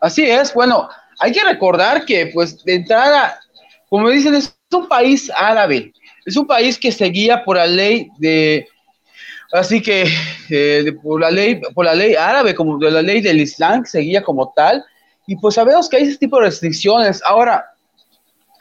Así 0.00 0.22
es, 0.22 0.54
bueno, 0.54 0.88
hay 1.18 1.32
que 1.32 1.42
recordar 1.42 2.04
que 2.04 2.30
pues 2.32 2.62
de 2.62 2.76
entrada, 2.76 3.40
como 3.88 4.08
dicen, 4.08 4.36
es 4.36 4.56
un 4.72 4.86
país 4.86 5.30
árabe, 5.36 5.92
es 6.24 6.36
un 6.36 6.46
país 6.46 6.78
que 6.78 6.92
seguía 6.92 7.44
por 7.44 7.56
la 7.56 7.66
ley 7.66 8.08
de, 8.18 8.68
así 9.52 9.82
que 9.82 10.06
eh, 10.48 10.92
por 11.02 11.20
la 11.20 11.30
ley, 11.32 11.60
por 11.74 11.84
la 11.84 11.94
ley 11.94 12.14
árabe, 12.14 12.54
como 12.54 12.78
de 12.78 12.88
la 12.88 13.02
ley 13.02 13.20
del 13.20 13.40
Islam, 13.40 13.84
seguía 13.84 14.22
como 14.22 14.52
tal, 14.54 14.84
y 15.26 15.34
pues 15.34 15.56
sabemos 15.56 15.88
que 15.88 15.96
hay 15.96 16.04
ese 16.04 16.18
tipo 16.18 16.38
de 16.38 16.46
restricciones. 16.46 17.20
Ahora, 17.24 17.71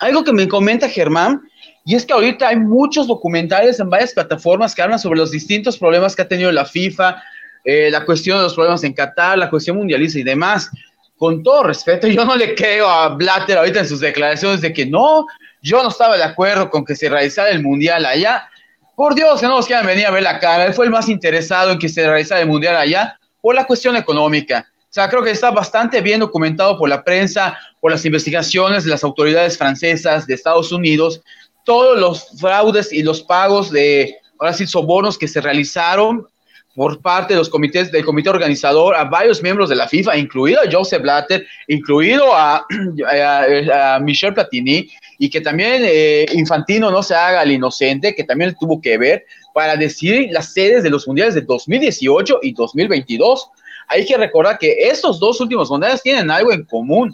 algo 0.02 0.24
que 0.24 0.34
me 0.34 0.48
comenta 0.48 0.90
Germán, 0.90 1.42
y 1.86 1.96
es 1.96 2.06
que 2.06 2.14
ahorita 2.14 2.50
hay 2.50 2.58
muchos 2.58 3.08
documentales 3.08 3.80
en 3.80 3.90
varias 3.90 4.14
plataformas 4.14 4.76
que 4.76 4.82
hablan 4.82 5.00
sobre 5.00 5.20
los 5.20 5.32
distintos 5.32 5.78
problemas 5.78 6.16
que 6.16 6.24
ha 6.24 6.28
tenido 6.28 6.52
la 6.52 6.66
FIFA, 6.66 7.22
eh, 7.64 7.90
la 7.92 8.04
cuestión 8.04 8.38
de 8.38 8.44
los 8.44 8.56
problemas 8.56 8.84
en 8.84 8.94
Qatar, 8.94 9.38
la 9.38 9.50
cuestión 9.50 9.78
mundialista 9.78 10.20
y 10.20 10.24
demás. 10.24 10.70
Con 11.18 11.44
todo 11.44 11.64
respeto, 11.64 12.08
yo 12.08 12.26
no 12.26 12.36
le 12.36 12.56
creo 12.56 12.90
a 12.90 13.10
Blatter 13.10 13.58
ahorita 13.58 13.80
en 13.80 13.88
sus 13.88 14.00
declaraciones 14.00 14.62
de 14.62 14.74
que 14.74 14.86
no, 14.86 15.26
yo 15.62 15.82
no 15.84 15.90
estaba 15.90 16.18
de 16.18 16.24
acuerdo 16.24 16.70
con 16.70 16.84
que 16.84 16.96
se 16.96 17.08
realizara 17.08 17.50
el 17.50 17.62
mundial 17.62 18.06
allá. 18.06 18.50
Por 18.96 19.14
Dios, 19.16 19.40
que 19.40 19.48
no 19.48 19.58
nos 19.58 19.68
quieran 19.68 19.86
venir 19.86 20.06
a 20.08 20.12
ver 20.12 20.24
la 20.24 20.40
cara. 20.40 20.66
Él 20.66 20.74
fue 20.74 20.86
el 20.86 20.92
más 20.92 21.10
interesado 21.10 21.72
en 21.72 21.80
que 21.80 21.90
se 21.90 22.06
realizara 22.08 22.42
el 22.42 22.48
mundial 22.48 22.76
allá 22.76 23.20
por 23.40 23.54
la 23.56 23.66
cuestión 23.66 23.96
económica. 23.96 24.71
O 24.92 24.94
sea, 24.94 25.08
creo 25.08 25.24
que 25.24 25.32
está 25.32 25.52
bastante 25.52 26.02
bien 26.02 26.20
documentado 26.20 26.78
por 26.78 26.90
la 26.90 27.02
prensa, 27.02 27.58
por 27.80 27.92
las 27.92 28.04
investigaciones 28.04 28.84
de 28.84 28.90
las 28.90 29.06
autoridades 29.06 29.58
francesas 29.58 30.28
de 30.28 30.34
Estados 30.34 30.74
Unidos, 30.74 31.22
todos 31.64 31.98
los 31.98 32.28
fraudes 32.42 32.92
y 32.92 33.02
los 33.02 33.22
pagos 33.22 33.72
de, 33.72 34.18
ahora 34.38 34.52
sí, 34.52 34.68
sobornos 34.68 35.18
que 35.18 35.30
se 35.30 35.40
realizaron 35.40 36.28
por 36.76 37.02
parte 37.02 37.34
de 37.34 37.38
los 37.38 37.48
comités 37.48 37.90
del 37.90 38.04
comité 38.04 38.32
organizador 38.32 38.94
a 38.96 39.06
varios 39.06 39.42
miembros 39.42 39.70
de 39.70 39.78
la 39.78 39.88
FIFA, 39.88 40.18
incluido 40.18 40.60
a 40.60 40.70
Joseph 40.70 41.02
Blatter, 41.02 41.48
incluido 41.70 42.36
a, 42.36 42.66
Michel 44.02 44.34
Platini, 44.34 44.90
y 45.18 45.30
que 45.30 45.40
también 45.40 45.84
eh, 45.86 46.26
Infantino 46.34 46.92
no 46.92 47.02
se 47.02 47.16
haga 47.16 47.44
el 47.44 47.54
inocente, 47.54 48.14
que 48.14 48.26
también 48.26 48.54
tuvo 48.60 48.82
que 48.82 48.98
ver 48.98 49.26
para 49.54 49.78
decidir 49.78 50.34
las 50.34 50.52
sedes 50.52 50.84
de 50.84 50.90
los 50.90 51.08
mundiales 51.08 51.34
de 51.34 51.42
2018 51.42 52.40
y 52.42 52.52
2022. 52.52 53.52
Hay 53.92 54.06
que 54.06 54.16
recordar 54.16 54.58
que 54.58 54.74
estos 54.80 55.20
dos 55.20 55.42
últimos 55.42 55.70
mundiales 55.70 56.02
tienen 56.02 56.32
algo 56.32 56.54
en 56.54 56.64
común. 56.64 57.14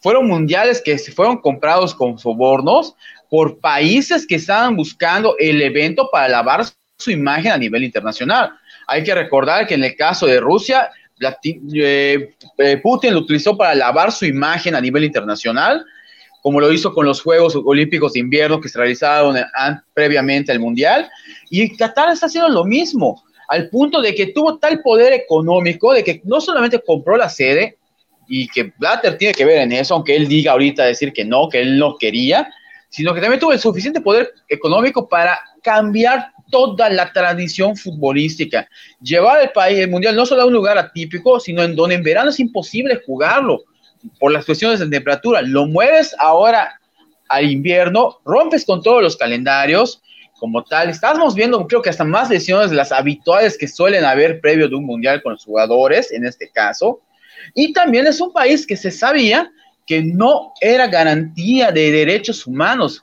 Fueron 0.00 0.26
mundiales 0.28 0.82
que 0.84 0.98
se 0.98 1.10
fueron 1.10 1.38
comprados 1.38 1.94
con 1.94 2.18
sobornos 2.18 2.94
por 3.30 3.58
países 3.60 4.26
que 4.26 4.34
estaban 4.34 4.76
buscando 4.76 5.34
el 5.38 5.62
evento 5.62 6.10
para 6.12 6.28
lavar 6.28 6.66
su 6.98 7.10
imagen 7.10 7.52
a 7.52 7.56
nivel 7.56 7.82
internacional. 7.82 8.52
Hay 8.86 9.02
que 9.04 9.14
recordar 9.14 9.66
que 9.66 9.74
en 9.74 9.84
el 9.84 9.96
caso 9.96 10.26
de 10.26 10.38
Rusia, 10.38 10.90
eh, 11.42 12.34
eh, 12.58 12.76
Putin 12.76 13.14
lo 13.14 13.20
utilizó 13.20 13.56
para 13.56 13.74
lavar 13.74 14.12
su 14.12 14.26
imagen 14.26 14.74
a 14.74 14.82
nivel 14.82 15.04
internacional, 15.04 15.82
como 16.42 16.60
lo 16.60 16.70
hizo 16.70 16.92
con 16.92 17.06
los 17.06 17.22
Juegos 17.22 17.56
Olímpicos 17.56 18.12
de 18.12 18.20
Invierno 18.20 18.60
que 18.60 18.68
se 18.68 18.78
realizaron 18.78 19.34
previamente 19.94 20.52
al 20.52 20.60
Mundial. 20.60 21.10
Y 21.48 21.74
Qatar 21.74 22.10
está 22.10 22.26
haciendo 22.26 22.50
lo 22.50 22.66
mismo, 22.66 23.24
al 23.48 23.68
punto 23.70 24.00
de 24.00 24.14
que 24.14 24.26
tuvo 24.26 24.58
tal 24.58 24.80
poder 24.82 25.12
económico 25.12 25.92
de 25.92 26.04
que 26.04 26.20
no 26.24 26.40
solamente 26.40 26.80
compró 26.84 27.16
la 27.16 27.28
sede, 27.28 27.78
y 28.28 28.46
que 28.48 28.72
Blatter 28.78 29.16
tiene 29.16 29.34
que 29.34 29.44
ver 29.44 29.58
en 29.58 29.72
eso, 29.72 29.94
aunque 29.94 30.14
él 30.14 30.28
diga 30.28 30.52
ahorita 30.52 30.84
decir 30.84 31.12
que 31.12 31.24
no, 31.24 31.48
que 31.48 31.60
él 31.60 31.78
no 31.78 31.96
quería, 31.96 32.48
sino 32.90 33.14
que 33.14 33.20
también 33.20 33.40
tuvo 33.40 33.52
el 33.52 33.58
suficiente 33.58 34.00
poder 34.00 34.32
económico 34.48 35.08
para 35.08 35.38
cambiar 35.62 36.32
toda 36.50 36.90
la 36.90 37.12
tradición 37.12 37.76
futbolística. 37.76 38.68
Llevar 39.00 39.42
el 39.42 39.50
país, 39.50 39.78
el 39.78 39.90
mundial, 39.90 40.14
no 40.14 40.26
solo 40.26 40.42
a 40.42 40.46
un 40.46 40.52
lugar 40.52 40.78
atípico, 40.78 41.40
sino 41.40 41.62
en 41.62 41.74
donde 41.74 41.96
en 41.96 42.02
verano 42.02 42.30
es 42.30 42.38
imposible 42.38 43.00
jugarlo 43.06 43.64
por 44.20 44.30
las 44.30 44.44
cuestiones 44.44 44.78
de 44.78 44.88
temperatura. 44.88 45.42
Lo 45.42 45.66
mueves 45.66 46.14
ahora 46.18 46.80
al 47.28 47.50
invierno, 47.50 48.20
rompes 48.24 48.64
con 48.64 48.82
todos 48.82 49.02
los 49.02 49.16
calendarios, 49.16 50.02
como 50.38 50.64
tal. 50.64 50.88
Estamos 50.90 51.34
viendo, 51.34 51.66
creo 51.66 51.82
que 51.82 51.90
hasta 51.90 52.04
más 52.04 52.30
lesiones 52.30 52.70
de 52.70 52.76
las 52.76 52.92
habituales 52.92 53.58
que 53.58 53.68
suelen 53.68 54.04
haber 54.04 54.40
previo 54.40 54.68
de 54.68 54.76
un 54.76 54.84
mundial 54.84 55.22
con 55.22 55.32
los 55.32 55.44
jugadores, 55.44 56.12
en 56.12 56.24
este 56.24 56.50
caso. 56.50 57.00
Y 57.54 57.72
también 57.72 58.06
es 58.06 58.20
un 58.20 58.32
país 58.32 58.66
que 58.66 58.76
se 58.76 58.90
sabía 58.90 59.50
que 59.86 60.02
no 60.02 60.52
era 60.60 60.86
garantía 60.86 61.72
de 61.72 61.90
derechos 61.90 62.46
humanos 62.46 63.02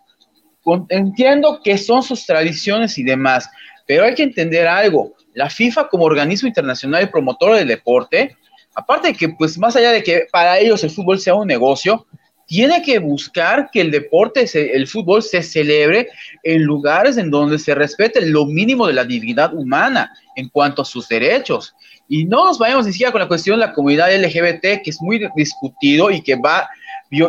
entiendo 0.90 1.62
que 1.64 1.78
son 1.78 2.04
sus 2.04 2.26
tradiciones 2.26 2.98
y 2.98 3.04
demás, 3.04 3.50
pero 3.86 4.06
hay 4.06 4.16
que 4.16 4.24
entender 4.24 4.68
algo. 4.68 5.14
La 5.34 5.50
FIFA 5.50 5.90
como 5.90 6.06
organismo 6.06 6.48
internacional 6.48 7.04
y 7.04 7.08
promotor 7.08 7.56
del 7.56 7.68
deporte, 7.68 8.36
aparte 8.74 9.10
de 9.10 9.14
que, 9.14 9.30
pues 9.30 9.58
más 9.58 9.76
allá 9.76 9.92
de 9.92 10.04
que 10.04 10.28
para 10.32 10.58
ellos 10.58 10.84
el 10.84 10.90
fútbol 10.90 11.20
sea 11.20 11.36
un 11.36 11.48
negocio, 11.48 12.06
tiene 12.46 12.82
que 12.84 13.00
buscar 13.00 13.70
que 13.72 13.82
el 13.82 13.92
deporte, 13.92 14.46
el 14.54 14.88
fútbol 14.88 15.24
se 15.24 15.42
celebre 15.42 16.10
en 16.44 16.64
lugares 16.64 17.18
en 17.18 17.32
donde 17.32 17.58
se 17.58 17.74
respete 17.74 18.22
lo 18.26 18.46
mínimo 18.46 18.88
de 18.88 18.94
la 18.94 19.04
dignidad 19.04 19.54
humana 19.54 20.12
en 20.36 20.50
cuanto 20.50 20.84
a 20.84 20.86
sus 20.86 21.08
derechos. 21.08 21.76
Y 22.08 22.26
no 22.26 22.46
nos 22.46 22.60
vayamos 22.60 22.86
ni 22.86 22.92
siquiera 22.92 23.12
con 23.12 23.22
la 23.22 23.28
cuestión 23.28 23.60
de 23.60 23.66
la 23.66 23.74
comunidad 23.74 24.16
LGBT, 24.16 24.84
que 24.84 24.92
es 24.92 25.02
muy 25.02 25.28
discutido 25.36 26.12
y 26.12 26.22
que 26.22 26.36
va 26.36 26.70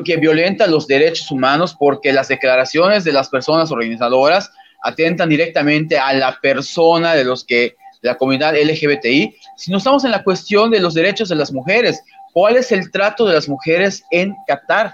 que 0.04 0.16
violenta 0.16 0.66
los 0.66 0.86
derechos 0.86 1.30
humanos 1.30 1.76
porque 1.78 2.12
las 2.12 2.28
declaraciones 2.28 3.04
de 3.04 3.12
las 3.12 3.28
personas 3.28 3.70
organizadoras 3.70 4.50
atentan 4.82 5.28
directamente 5.28 5.98
a 5.98 6.12
la 6.12 6.38
persona 6.40 7.14
de 7.14 7.24
los 7.24 7.44
que 7.44 7.76
de 8.02 8.08
la 8.08 8.18
comunidad 8.18 8.54
LGBTI, 8.54 9.36
si 9.56 9.70
no 9.70 9.78
estamos 9.78 10.04
en 10.04 10.10
la 10.10 10.22
cuestión 10.22 10.70
de 10.70 10.80
los 10.80 10.94
derechos 10.94 11.28
de 11.28 11.34
las 11.34 11.52
mujeres, 11.52 12.02
¿cuál 12.32 12.56
es 12.56 12.70
el 12.72 12.90
trato 12.90 13.26
de 13.26 13.34
las 13.34 13.48
mujeres 13.48 14.04
en 14.10 14.34
Qatar? 14.46 14.92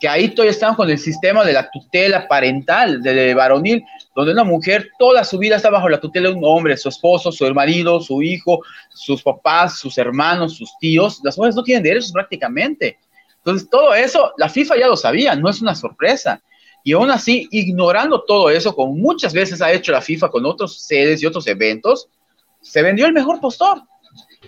Que 0.00 0.08
ahí 0.08 0.30
todavía 0.30 0.52
estamos 0.52 0.76
con 0.76 0.88
el 0.88 0.98
sistema 0.98 1.44
de 1.44 1.52
la 1.52 1.70
tutela 1.70 2.26
parental, 2.26 3.02
de 3.02 3.34
varonil, 3.34 3.84
donde 4.16 4.32
una 4.32 4.44
mujer 4.44 4.90
toda 4.98 5.22
su 5.24 5.38
vida 5.38 5.56
está 5.56 5.68
bajo 5.68 5.90
la 5.90 6.00
tutela 6.00 6.30
de 6.30 6.34
un 6.34 6.44
hombre, 6.44 6.76
su 6.76 6.88
esposo, 6.88 7.30
su 7.30 7.44
marido, 7.52 8.00
su 8.00 8.22
hijo, 8.22 8.62
sus 8.88 9.22
papás, 9.22 9.78
sus 9.78 9.98
hermanos, 9.98 10.56
sus 10.56 10.70
tíos. 10.80 11.20
Las 11.22 11.36
mujeres 11.36 11.54
no 11.54 11.62
tienen 11.62 11.82
derechos 11.82 12.12
prácticamente. 12.12 12.98
Entonces, 13.36 13.68
todo 13.70 13.94
eso, 13.94 14.32
la 14.38 14.48
FIFA 14.48 14.78
ya 14.78 14.88
lo 14.88 14.96
sabía, 14.96 15.36
no 15.36 15.48
es 15.50 15.60
una 15.60 15.74
sorpresa. 15.74 16.42
Y 16.82 16.92
aún 16.92 17.10
así, 17.10 17.46
ignorando 17.50 18.22
todo 18.22 18.48
eso, 18.50 18.74
como 18.74 18.92
muchas 18.94 19.32
veces 19.34 19.60
ha 19.60 19.70
hecho 19.70 19.92
la 19.92 20.00
FIFA 20.00 20.30
con 20.30 20.46
otros 20.46 20.80
sedes 20.80 21.22
y 21.22 21.26
otros 21.26 21.46
eventos, 21.46 22.08
se 22.62 22.82
vendió 22.82 23.06
el 23.06 23.12
mejor 23.12 23.38
postor. 23.40 23.82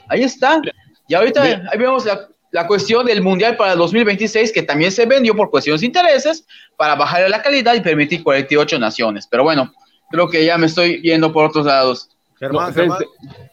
Ahí 0.08 0.22
está. 0.22 0.60
Y 1.08 1.14
ahorita 1.14 1.42
ahí 1.42 1.78
vemos 1.78 2.06
la, 2.06 2.28
la, 2.52 2.66
cuestión 2.66 3.04
del 3.06 3.22
Mundial 3.22 3.56
para 3.56 3.74
2026, 3.74 4.52
que 4.52 4.62
también 4.62 4.92
se 4.92 5.06
vendió 5.06 5.34
por 5.34 5.50
cuestiones 5.50 5.80
de 5.80 5.88
intereses 5.88 6.46
para 6.76 6.94
bajar 6.94 7.28
la 7.28 7.42
calidad 7.42 7.74
y 7.74 7.80
permitir 7.80 8.22
48 8.22 8.78
naciones. 8.78 9.26
Pero 9.28 9.42
bueno, 9.42 9.72
creo 10.10 10.28
que 10.28 10.44
ya 10.44 10.56
me 10.58 10.66
estoy 10.66 11.00
yendo 11.00 11.32
por 11.32 11.46
otros 11.46 11.66
lados. 11.66 12.08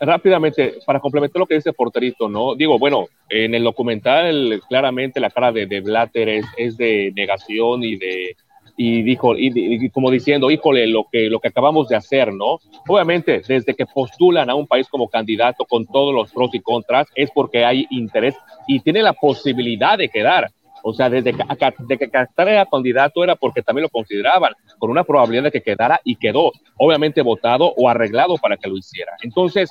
Rápidamente, 0.01 0.79
para 0.85 0.99
complementar 0.99 1.39
lo 1.39 1.45
que 1.45 1.55
dice 1.55 1.73
Porterito, 1.73 2.27
¿no? 2.27 2.55
Digo, 2.55 2.79
bueno, 2.79 3.07
en 3.29 3.53
el 3.53 3.63
documental 3.63 4.61
claramente 4.67 5.19
la 5.19 5.29
cara 5.29 5.51
de, 5.51 5.67
de 5.67 5.81
Blatter 5.81 6.27
es, 6.27 6.45
es, 6.57 6.77
de 6.77 7.11
negación 7.15 7.83
y 7.83 7.97
de 7.97 8.35
y 8.81 9.01
dijo 9.01 9.33
y, 9.37 9.89
como 9.89 10.09
diciendo, 10.09 10.49
híjole, 10.49 10.87
lo 10.87 11.05
que 11.11 11.29
lo 11.29 11.41
que 11.41 11.49
acabamos 11.49 11.89
de 11.89 11.97
hacer, 11.97 12.33
¿no? 12.33 12.59
Obviamente, 12.87 13.41
desde 13.45 13.75
que 13.75 13.85
postulan 13.85 14.49
a 14.49 14.55
un 14.55 14.67
país 14.67 14.87
como 14.87 15.09
candidato 15.09 15.65
con 15.65 15.85
todos 15.85 16.15
los 16.15 16.31
pros 16.31 16.51
y 16.53 16.61
contras 16.61 17.05
es 17.13 17.29
porque 17.29 17.65
hay 17.65 17.87
interés 17.89 18.35
y 18.67 18.79
tiene 18.79 19.01
la 19.01 19.11
posibilidad 19.11 19.97
de 19.97 20.07
quedar. 20.07 20.49
O 20.81 20.93
sea, 20.93 21.09
desde 21.09 21.33
que, 21.33 21.43
de 21.89 21.97
que 21.97 22.09
era 22.37 22.65
candidato 22.67 23.21
era 23.21 23.35
porque 23.35 23.61
también 23.61 23.83
lo 23.83 23.89
consideraban, 23.89 24.53
con 24.77 24.89
una 24.89 25.03
probabilidad 25.03 25.43
de 25.43 25.51
que 25.51 25.61
quedara 25.61 25.99
y 26.05 26.15
quedó, 26.15 26.53
obviamente 26.77 27.21
votado 27.21 27.73
o 27.75 27.89
arreglado 27.89 28.37
para 28.37 28.55
que 28.55 28.69
lo 28.69 28.77
hiciera. 28.77 29.11
Entonces, 29.21 29.69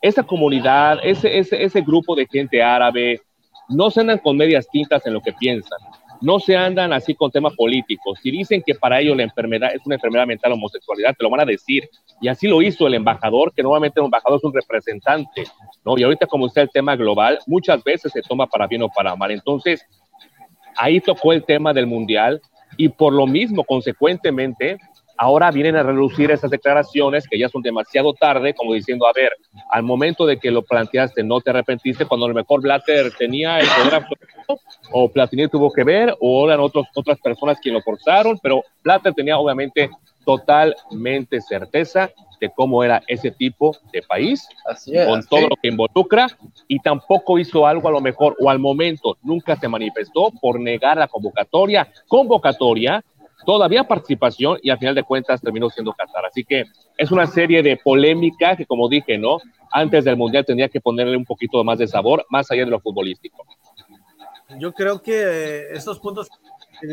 esa 0.00 0.22
comunidad, 0.22 0.98
ese, 1.02 1.36
ese, 1.36 1.62
ese 1.62 1.82
grupo 1.82 2.14
de 2.14 2.26
gente 2.26 2.62
árabe, 2.62 3.20
no 3.68 3.90
se 3.90 4.00
andan 4.00 4.16
con 4.18 4.38
medias 4.38 4.66
tintas 4.70 5.04
en 5.06 5.12
lo 5.12 5.20
que 5.20 5.34
piensan, 5.34 5.78
no 6.20 6.38
se 6.38 6.56
andan 6.56 6.92
así 6.92 7.14
con 7.14 7.30
temas 7.30 7.54
políticos. 7.54 8.18
Si 8.22 8.30
dicen 8.30 8.62
que 8.64 8.74
para 8.74 9.00
ellos 9.00 9.16
la 9.16 9.24
enfermedad 9.24 9.70
es 9.74 9.84
una 9.84 9.96
enfermedad 9.96 10.26
mental 10.26 10.52
homosexualidad, 10.52 11.14
te 11.16 11.24
lo 11.24 11.30
van 11.30 11.40
a 11.40 11.44
decir. 11.44 11.88
Y 12.20 12.28
así 12.28 12.48
lo 12.48 12.62
hizo 12.62 12.86
el 12.86 12.94
embajador, 12.94 13.52
que 13.54 13.62
normalmente 13.62 14.00
el 14.00 14.06
embajador 14.06 14.38
es 14.38 14.44
un 14.44 14.54
representante, 14.54 15.44
¿no? 15.84 15.98
Y 15.98 16.02
ahorita 16.02 16.26
como 16.26 16.46
está 16.46 16.62
el 16.62 16.70
tema 16.70 16.96
global, 16.96 17.38
muchas 17.46 17.82
veces 17.84 18.12
se 18.12 18.22
toma 18.22 18.46
para 18.46 18.66
bien 18.66 18.82
o 18.82 18.88
para 18.88 19.14
mal. 19.16 19.30
Entonces, 19.30 19.86
ahí 20.76 21.00
tocó 21.00 21.32
el 21.32 21.44
tema 21.44 21.72
del 21.72 21.86
mundial 21.86 22.40
y 22.76 22.88
por 22.88 23.12
lo 23.12 23.26
mismo, 23.26 23.64
consecuentemente, 23.64 24.78
ahora 25.16 25.50
vienen 25.50 25.76
a 25.76 25.82
reducir 25.82 26.30
esas 26.30 26.50
declaraciones 26.50 27.26
que 27.28 27.38
ya 27.38 27.48
son 27.48 27.62
demasiado 27.62 28.12
tarde, 28.12 28.54
como 28.54 28.74
diciendo, 28.74 29.06
a 29.06 29.12
ver, 29.12 29.32
al 29.70 29.82
momento 29.82 30.26
de 30.26 30.38
que 30.38 30.50
lo 30.50 30.62
planteaste, 30.62 31.22
no 31.22 31.40
te 31.40 31.50
arrepentiste 31.50 32.04
cuando 32.04 32.26
a 32.26 32.28
lo 32.28 32.34
mejor 32.34 32.60
Blatter 32.60 33.12
tenía 33.16 33.58
el 33.60 33.66
poder 33.66 34.04
o 34.92 35.08
Platini 35.08 35.48
tuvo 35.48 35.72
que 35.72 35.84
ver, 35.84 36.14
o 36.20 36.46
eran 36.46 36.60
otros, 36.60 36.86
otras 36.94 37.18
personas 37.20 37.58
quienes 37.60 37.80
lo 37.80 37.84
forzaron, 37.84 38.38
pero 38.42 38.62
Blatter 38.82 39.14
tenía 39.14 39.38
obviamente 39.38 39.90
totalmente 40.24 41.40
certeza 41.40 42.10
de 42.40 42.50
cómo 42.50 42.84
era 42.84 43.02
ese 43.06 43.30
tipo 43.30 43.76
de 43.92 44.02
país, 44.02 44.46
con 45.06 45.24
todo 45.26 45.48
lo 45.48 45.56
que 45.56 45.68
involucra, 45.68 46.28
y 46.68 46.80
tampoco 46.80 47.38
hizo 47.38 47.66
algo 47.66 47.88
a 47.88 47.92
lo 47.92 48.00
mejor, 48.00 48.36
o 48.40 48.50
al 48.50 48.58
momento 48.58 49.16
nunca 49.22 49.56
se 49.56 49.68
manifestó 49.68 50.30
por 50.40 50.60
negar 50.60 50.98
la 50.98 51.08
convocatoria, 51.08 51.90
convocatoria, 52.08 53.02
todavía 53.46 53.84
participación, 53.84 54.58
y 54.62 54.70
al 54.70 54.78
final 54.78 54.94
de 54.94 55.04
cuentas 55.04 55.40
terminó 55.40 55.70
siendo 55.70 55.92
Qatar. 55.92 56.26
Así 56.26 56.44
que 56.44 56.64
es 56.98 57.10
una 57.10 57.26
serie 57.26 57.62
de 57.62 57.76
polémica 57.76 58.56
que, 58.56 58.66
como 58.66 58.88
dije, 58.88 59.16
¿no? 59.16 59.38
Antes 59.70 60.04
del 60.04 60.16
Mundial 60.16 60.44
tendría 60.44 60.68
que 60.68 60.80
ponerle 60.80 61.16
un 61.16 61.24
poquito 61.24 61.62
más 61.62 61.78
de 61.78 61.86
sabor, 61.86 62.26
más 62.28 62.50
allá 62.50 62.64
de 62.64 62.70
lo 62.70 62.80
futbolístico. 62.80 63.46
Yo 64.58 64.72
creo 64.72 65.02
que 65.02 65.72
estos 65.72 65.98
puntos 65.98 66.28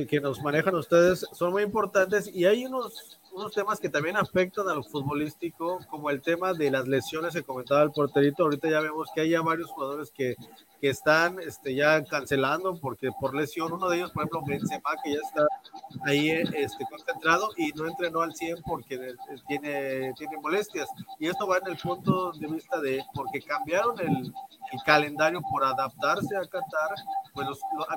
que 0.10 0.22
nos 0.22 0.42
manejan 0.42 0.76
ustedes 0.76 1.26
son 1.34 1.52
muy 1.52 1.64
importantes 1.64 2.34
y 2.34 2.46
hay 2.46 2.66
unos 2.66 3.20
unos 3.34 3.54
temas 3.54 3.80
que 3.80 3.90
también 3.90 4.16
afectan 4.16 4.70
a 4.70 4.76
lo 4.76 4.84
futbolístico, 4.84 5.80
como 5.90 6.10
el 6.10 6.22
tema 6.22 6.54
de 6.54 6.70
las 6.70 6.88
lesiones 6.88 7.34
que 7.34 7.44
comentaba 7.44 7.82
el 7.82 7.92
porterito. 7.92 8.44
Ahorita 8.44 8.70
ya 8.70 8.80
vemos 8.80 9.10
que 9.14 9.22
hay 9.22 9.32
ya 9.32 9.42
varios 9.42 9.70
jugadores 9.72 10.12
que, 10.12 10.36
que 10.84 10.90
están 10.90 11.40
este, 11.40 11.74
ya 11.74 12.04
cancelando 12.04 12.78
porque 12.78 13.10
por 13.18 13.34
lesión. 13.34 13.72
Uno 13.72 13.88
de 13.88 14.00
ellos, 14.00 14.12
por 14.12 14.24
ejemplo, 14.24 14.44
Benzema, 14.46 14.90
que 15.02 15.14
ya 15.14 15.20
está 15.24 15.48
ahí 16.04 16.30
este, 16.30 16.84
concentrado 16.90 17.52
y 17.56 17.72
no 17.72 17.88
entrenó 17.88 18.22
al 18.22 18.36
100 18.36 18.64
porque 18.64 19.16
tiene, 19.48 20.12
tiene 20.18 20.38
molestias. 20.42 20.90
Y 21.20 21.28
esto 21.28 21.48
va 21.48 21.60
en 21.60 21.68
el 21.68 21.78
punto 21.78 22.34
de 22.34 22.48
vista 22.48 22.82
de, 22.82 23.02
porque 23.14 23.42
cambiaron 23.42 23.98
el, 24.02 24.34
el 24.74 24.84
calendario 24.86 25.42
por 25.42 25.64
adaptarse 25.64 26.36
a 26.36 26.42
Qatar, 26.42 26.96
pues 27.34 27.48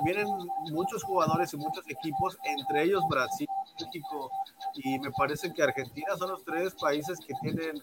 vienen 0.05 0.27
muchos 0.71 1.03
jugadores 1.03 1.53
y 1.53 1.57
muchos 1.57 1.83
equipos, 1.89 2.37
entre 2.45 2.83
ellos 2.83 3.03
Brasil, 3.09 3.47
México 3.81 4.31
y 4.75 4.99
me 4.99 5.11
parece 5.11 5.51
que 5.53 5.63
Argentina 5.63 6.15
son 6.17 6.31
los 6.31 6.43
tres 6.43 6.75
países 6.75 7.19
que 7.19 7.33
tienen, 7.41 7.81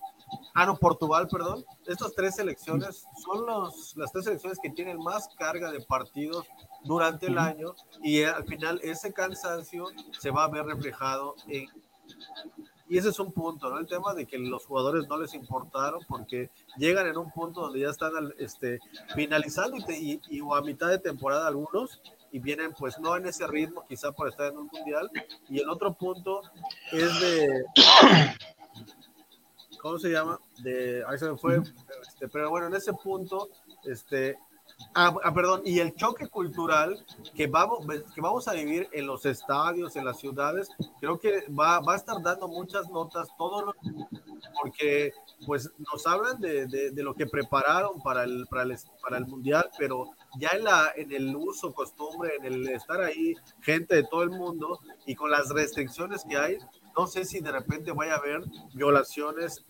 ah 0.54 0.66
no, 0.66 0.76
Portugal, 0.76 1.28
perdón, 1.28 1.64
estas 1.86 2.14
tres 2.14 2.36
selecciones 2.36 3.06
son 3.22 3.46
los, 3.46 3.96
las 3.96 4.12
tres 4.12 4.24
selecciones 4.24 4.58
que 4.62 4.70
tienen 4.70 4.93
más 4.98 5.28
carga 5.36 5.70
de 5.70 5.80
partidos 5.80 6.46
durante 6.84 7.26
el 7.26 7.38
año 7.38 7.74
y 8.02 8.22
al 8.22 8.44
final 8.44 8.80
ese 8.82 9.12
cansancio 9.12 9.86
se 10.18 10.30
va 10.30 10.44
a 10.44 10.48
ver 10.48 10.64
reflejado 10.66 11.34
en 11.48 11.68
y 12.86 12.98
ese 12.98 13.08
es 13.08 13.18
un 13.18 13.32
punto, 13.32 13.70
¿no? 13.70 13.78
El 13.78 13.86
tema 13.86 14.12
de 14.12 14.26
que 14.26 14.38
los 14.38 14.66
jugadores 14.66 15.08
no 15.08 15.16
les 15.16 15.32
importaron 15.34 16.00
porque 16.06 16.50
llegan 16.76 17.06
en 17.06 17.16
un 17.16 17.30
punto 17.30 17.62
donde 17.62 17.80
ya 17.80 17.88
están 17.88 18.12
este, 18.38 18.78
finalizando 19.14 19.78
y, 19.88 20.20
y, 20.28 20.40
o 20.40 20.54
a 20.54 20.60
mitad 20.60 20.88
de 20.88 20.98
temporada 20.98 21.46
algunos 21.46 22.02
y 22.30 22.40
vienen 22.40 22.74
pues 22.78 22.98
no 22.98 23.16
en 23.16 23.26
ese 23.26 23.46
ritmo 23.46 23.84
quizá 23.88 24.12
por 24.12 24.28
estar 24.28 24.52
en 24.52 24.58
un 24.58 24.68
mundial. 24.70 25.10
Y 25.48 25.60
el 25.60 25.70
otro 25.70 25.94
punto 25.94 26.42
es 26.92 27.20
de... 27.20 27.64
¿Cómo 29.80 29.98
se 29.98 30.10
llama? 30.10 30.38
De... 30.58 31.04
Ahí 31.08 31.18
se 31.18 31.30
me 31.30 31.38
fue. 31.38 31.62
Este, 32.02 32.28
pero 32.28 32.50
bueno, 32.50 32.66
en 32.66 32.74
ese 32.74 32.92
punto, 32.92 33.48
este, 33.84 34.36
Ah, 34.96 35.12
ah, 35.24 35.34
perdón, 35.34 35.62
y 35.64 35.80
el 35.80 35.92
choque 35.96 36.28
cultural 36.28 37.04
que 37.34 37.48
vamos, 37.48 37.84
que 38.14 38.20
vamos 38.20 38.46
a 38.46 38.52
vivir 38.52 38.88
en 38.92 39.08
los 39.08 39.26
estadios, 39.26 39.96
en 39.96 40.04
las 40.04 40.20
ciudades, 40.20 40.68
creo 41.00 41.18
que 41.18 41.46
va, 41.48 41.80
va 41.80 41.94
a 41.94 41.96
estar 41.96 42.22
dando 42.22 42.46
muchas 42.46 42.88
notas, 42.90 43.28
todo 43.36 43.66
lo, 43.66 43.74
porque 44.62 45.12
pues 45.46 45.68
nos 45.78 46.06
hablan 46.06 46.40
de, 46.40 46.66
de, 46.66 47.02
lo 47.02 47.12
que 47.12 47.26
prepararon 47.26 48.00
para 48.02 48.22
el, 48.22 48.46
para 48.46 48.62
el, 48.62 48.78
para 49.02 49.18
el 49.18 49.26
Mundial, 49.26 49.68
pero 49.76 50.10
ya 50.38 50.50
en, 50.50 50.62
la, 50.62 50.92
en 50.94 51.10
el 51.10 51.34
uso, 51.34 51.74
costumbre, 51.74 52.36
en 52.36 52.44
el 52.44 52.68
estar 52.68 53.00
ahí, 53.00 53.34
gente 53.62 53.96
de 53.96 54.04
todo 54.04 54.22
el 54.22 54.30
mundo, 54.30 54.78
y 55.06 55.16
con 55.16 55.28
las 55.28 55.48
restricciones 55.48 56.24
que 56.24 56.36
hay, 56.36 56.58
no 56.96 57.08
sé 57.08 57.24
si 57.24 57.40
de 57.40 57.50
repente 57.50 57.90
vaya 57.90 58.14
a 58.14 58.18
haber 58.18 58.44
violaciones 58.72 59.64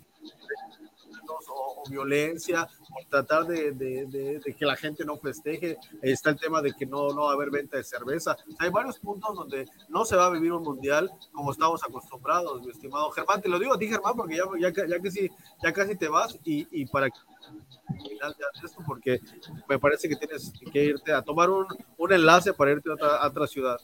o, 1.48 1.82
violencia, 1.88 2.66
o 2.90 3.08
tratar 3.08 3.46
de, 3.46 3.72
de, 3.72 4.56
que 4.58 4.66
la 4.66 4.76
gente 4.76 5.04
no 5.04 5.16
festeje. 5.16 5.76
Está 6.02 6.30
el 6.30 6.38
tema 6.38 6.62
de 6.62 6.72
que 6.72 6.86
no, 6.86 7.08
no 7.10 7.24
va 7.24 7.30
a 7.30 7.34
haber 7.34 7.50
venta 7.50 7.76
de 7.76 7.84
cerveza. 7.84 8.36
hay 8.58 8.70
varios 8.70 8.98
puntos 8.98 9.34
donde 9.34 9.66
no 9.88 10.04
se 10.04 10.16
va 10.16 10.26
a 10.26 10.30
vivir 10.30 10.52
un 10.52 10.62
mundial 10.62 11.10
como 11.32 11.52
estamos 11.52 11.82
acostumbrados, 11.82 12.62
mi 12.62 12.70
estimado 12.70 13.10
Germán. 13.10 13.42
Te 13.42 13.48
lo 13.48 13.58
digo 13.58 13.74
a 13.74 13.78
ti, 13.78 13.88
Germán, 13.88 14.14
porque 14.16 14.36
ya, 14.36 14.44
ya, 14.58 14.86
ya, 14.86 15.00
casi, 15.00 15.30
ya 15.62 15.72
casi 15.72 15.96
te 15.96 16.08
vas 16.08 16.38
y, 16.44 16.66
y 16.70 16.86
para 16.86 17.08
de 17.08 18.66
esto, 18.66 18.82
porque 18.86 19.20
me 19.68 19.78
parece 19.78 20.08
que 20.08 20.16
tienes 20.16 20.52
que 20.72 20.84
irte 20.84 21.12
a 21.12 21.22
tomar 21.22 21.50
un, 21.50 21.66
un 21.98 22.12
enlace 22.12 22.52
para 22.54 22.72
irte 22.72 22.90
a 22.90 22.94
otra, 22.94 23.16
a 23.16 23.28
otra 23.28 23.46
ciudad. 23.46 23.78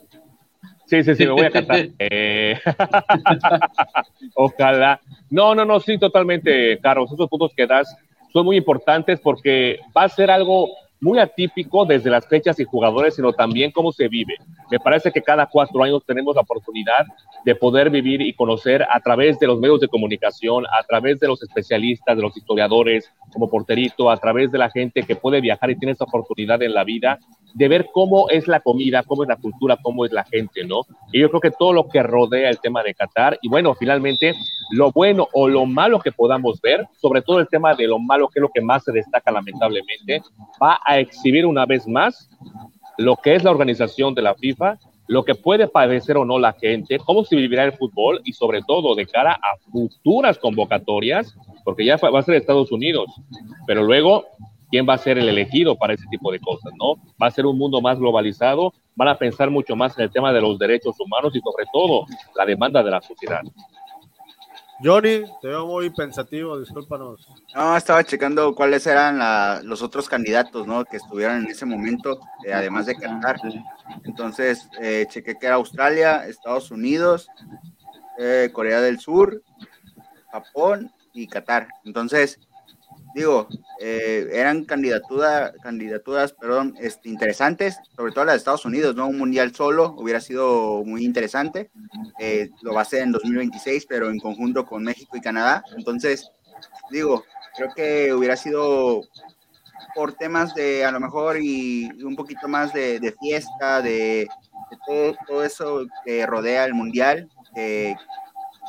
Sí, 0.90 1.04
sí, 1.04 1.14
sí, 1.14 1.24
me 1.24 1.30
voy 1.30 1.46
a 1.46 1.50
cantar. 1.52 1.88
Eh, 2.00 2.58
ojalá. 4.34 5.00
No, 5.30 5.54
no, 5.54 5.64
no, 5.64 5.78
sí, 5.78 5.96
totalmente, 5.98 6.80
Carlos. 6.80 7.12
Esos 7.12 7.28
puntos 7.28 7.52
que 7.56 7.64
das 7.64 7.96
son 8.32 8.44
muy 8.44 8.56
importantes 8.56 9.20
porque 9.20 9.78
va 9.96 10.02
a 10.02 10.08
ser 10.08 10.32
algo 10.32 10.68
muy 11.00 11.18
atípico 11.18 11.84
desde 11.86 12.10
las 12.10 12.26
fechas 12.26 12.60
y 12.60 12.64
jugadores, 12.64 13.14
sino 13.14 13.32
también 13.32 13.70
cómo 13.70 13.92
se 13.92 14.08
vive. 14.08 14.34
Me 14.70 14.78
parece 14.78 15.10
que 15.10 15.22
cada 15.22 15.46
cuatro 15.46 15.82
años 15.82 16.04
tenemos 16.06 16.34
la 16.34 16.42
oportunidad 16.42 17.06
de 17.44 17.54
poder 17.54 17.90
vivir 17.90 18.20
y 18.20 18.34
conocer 18.34 18.82
a 18.82 19.00
través 19.00 19.38
de 19.38 19.46
los 19.46 19.58
medios 19.58 19.80
de 19.80 19.88
comunicación, 19.88 20.64
a 20.66 20.84
través 20.84 21.18
de 21.18 21.28
los 21.28 21.42
especialistas, 21.42 22.16
de 22.16 22.22
los 22.22 22.36
historiadores, 22.36 23.10
como 23.32 23.48
Porterito, 23.48 24.10
a 24.10 24.16
través 24.18 24.52
de 24.52 24.58
la 24.58 24.70
gente 24.70 25.02
que 25.02 25.16
puede 25.16 25.40
viajar 25.40 25.70
y 25.70 25.76
tiene 25.76 25.92
esa 25.92 26.04
oportunidad 26.04 26.62
en 26.62 26.74
la 26.74 26.84
vida 26.84 27.18
de 27.54 27.68
ver 27.68 27.88
cómo 27.92 28.28
es 28.28 28.48
la 28.48 28.60
comida, 28.60 29.02
cómo 29.02 29.22
es 29.22 29.28
la 29.28 29.36
cultura, 29.36 29.76
cómo 29.82 30.04
es 30.04 30.12
la 30.12 30.24
gente, 30.24 30.64
¿no? 30.64 30.82
Y 31.12 31.20
yo 31.20 31.28
creo 31.28 31.40
que 31.40 31.50
todo 31.50 31.72
lo 31.72 31.88
que 31.88 32.02
rodea 32.02 32.48
el 32.48 32.60
tema 32.60 32.82
de 32.82 32.94
Qatar, 32.94 33.38
y 33.42 33.48
bueno, 33.48 33.74
finalmente, 33.74 34.34
lo 34.70 34.92
bueno 34.92 35.28
o 35.32 35.48
lo 35.48 35.66
malo 35.66 35.98
que 35.98 36.12
podamos 36.12 36.60
ver, 36.60 36.86
sobre 37.00 37.22
todo 37.22 37.40
el 37.40 37.48
tema 37.48 37.74
de 37.74 37.86
lo 37.86 37.98
malo, 37.98 38.28
que 38.28 38.38
es 38.38 38.42
lo 38.42 38.50
que 38.50 38.60
más 38.60 38.84
se 38.84 38.92
destaca 38.92 39.30
lamentablemente, 39.30 40.22
va 40.62 40.78
a 40.84 40.89
exhibir 40.98 41.46
una 41.46 41.66
vez 41.66 41.86
más 41.86 42.28
lo 42.98 43.16
que 43.16 43.34
es 43.34 43.44
la 43.44 43.50
organización 43.50 44.14
de 44.14 44.22
la 44.22 44.34
FIFA, 44.34 44.78
lo 45.06 45.24
que 45.24 45.34
puede 45.34 45.66
padecer 45.66 46.16
o 46.16 46.24
no 46.24 46.38
la 46.38 46.52
gente, 46.52 46.98
cómo 46.98 47.24
se 47.24 47.34
vivirá 47.34 47.64
el 47.64 47.72
fútbol 47.72 48.20
y 48.24 48.32
sobre 48.32 48.62
todo 48.62 48.94
de 48.94 49.06
cara 49.06 49.32
a 49.32 49.56
futuras 49.72 50.38
convocatorias, 50.38 51.34
porque 51.64 51.84
ya 51.84 51.96
va 51.96 52.18
a 52.18 52.22
ser 52.22 52.34
Estados 52.36 52.70
Unidos, 52.70 53.06
pero 53.66 53.82
luego 53.82 54.26
quién 54.70 54.88
va 54.88 54.94
a 54.94 54.98
ser 54.98 55.18
el 55.18 55.28
elegido 55.28 55.76
para 55.76 55.94
ese 55.94 56.06
tipo 56.10 56.30
de 56.30 56.38
cosas, 56.38 56.72
¿no? 56.78 56.94
Va 57.20 57.26
a 57.26 57.30
ser 57.30 57.44
un 57.44 57.58
mundo 57.58 57.80
más 57.80 57.98
globalizado, 57.98 58.72
van 58.94 59.08
a 59.08 59.18
pensar 59.18 59.50
mucho 59.50 59.74
más 59.74 59.98
en 59.98 60.04
el 60.04 60.10
tema 60.10 60.32
de 60.32 60.40
los 60.40 60.58
derechos 60.58 60.94
humanos 61.00 61.34
y 61.34 61.40
sobre 61.40 61.64
todo 61.72 62.06
la 62.36 62.46
demanda 62.46 62.82
de 62.82 62.90
la 62.90 63.00
sociedad. 63.00 63.42
Johnny, 64.82 65.24
te 65.42 65.48
veo 65.48 65.66
muy 65.66 65.90
pensativo, 65.90 66.58
discúlpanos. 66.58 67.28
No, 67.54 67.76
estaba 67.76 68.02
checando 68.02 68.54
cuáles 68.54 68.86
eran 68.86 69.18
los 69.68 69.82
otros 69.82 70.08
candidatos, 70.08 70.66
¿no? 70.66 70.84
Que 70.86 70.96
estuvieron 70.96 71.44
en 71.44 71.50
ese 71.50 71.66
momento, 71.66 72.18
eh, 72.46 72.52
además 72.54 72.86
de 72.86 72.96
Qatar. 72.96 73.38
Entonces, 74.04 74.68
eh, 74.80 75.06
chequé 75.10 75.34
que 75.38 75.46
era 75.46 75.56
Australia, 75.56 76.26
Estados 76.26 76.70
Unidos, 76.70 77.28
eh, 78.18 78.48
Corea 78.52 78.80
del 78.80 78.98
Sur, 79.00 79.42
Japón 80.32 80.90
y 81.12 81.26
Qatar. 81.26 81.68
Entonces, 81.84 82.38
digo, 83.14 83.48
eh, 83.80 84.28
eran 84.32 84.64
candidaturas, 84.64 85.52
candidaturas, 85.62 86.32
perdón, 86.32 86.74
este, 86.80 87.08
interesantes, 87.08 87.78
sobre 87.96 88.12
todo 88.12 88.24
las 88.24 88.34
de 88.34 88.38
Estados 88.38 88.64
Unidos, 88.64 88.94
¿no? 88.94 89.08
Un 89.08 89.18
mundial 89.18 89.54
solo 89.54 89.94
hubiera 89.96 90.20
sido 90.20 90.84
muy 90.84 91.04
interesante. 91.04 91.70
Eh, 92.18 92.50
lo 92.62 92.74
va 92.74 92.82
a 92.82 92.84
ser 92.84 93.02
en 93.02 93.12
2026, 93.12 93.86
pero 93.86 94.10
en 94.10 94.18
conjunto 94.18 94.64
con 94.64 94.84
México 94.84 95.16
y 95.16 95.20
Canadá. 95.20 95.62
Entonces, 95.76 96.30
digo, 96.90 97.24
creo 97.56 97.68
que 97.74 98.14
hubiera 98.14 98.36
sido 98.36 99.02
por 99.94 100.12
temas 100.12 100.54
de 100.54 100.84
a 100.84 100.92
lo 100.92 101.00
mejor 101.00 101.38
y, 101.40 101.90
un 102.04 102.16
poquito 102.16 102.48
más 102.48 102.72
de, 102.72 103.14
fiesta, 103.20 103.82
de, 103.82 104.28
todo, 104.86 105.16
todo, 105.26 105.44
eso 105.44 105.86
que 106.04 106.26
rodea 106.26 106.64
el 106.64 106.74
mundial, 106.74 107.28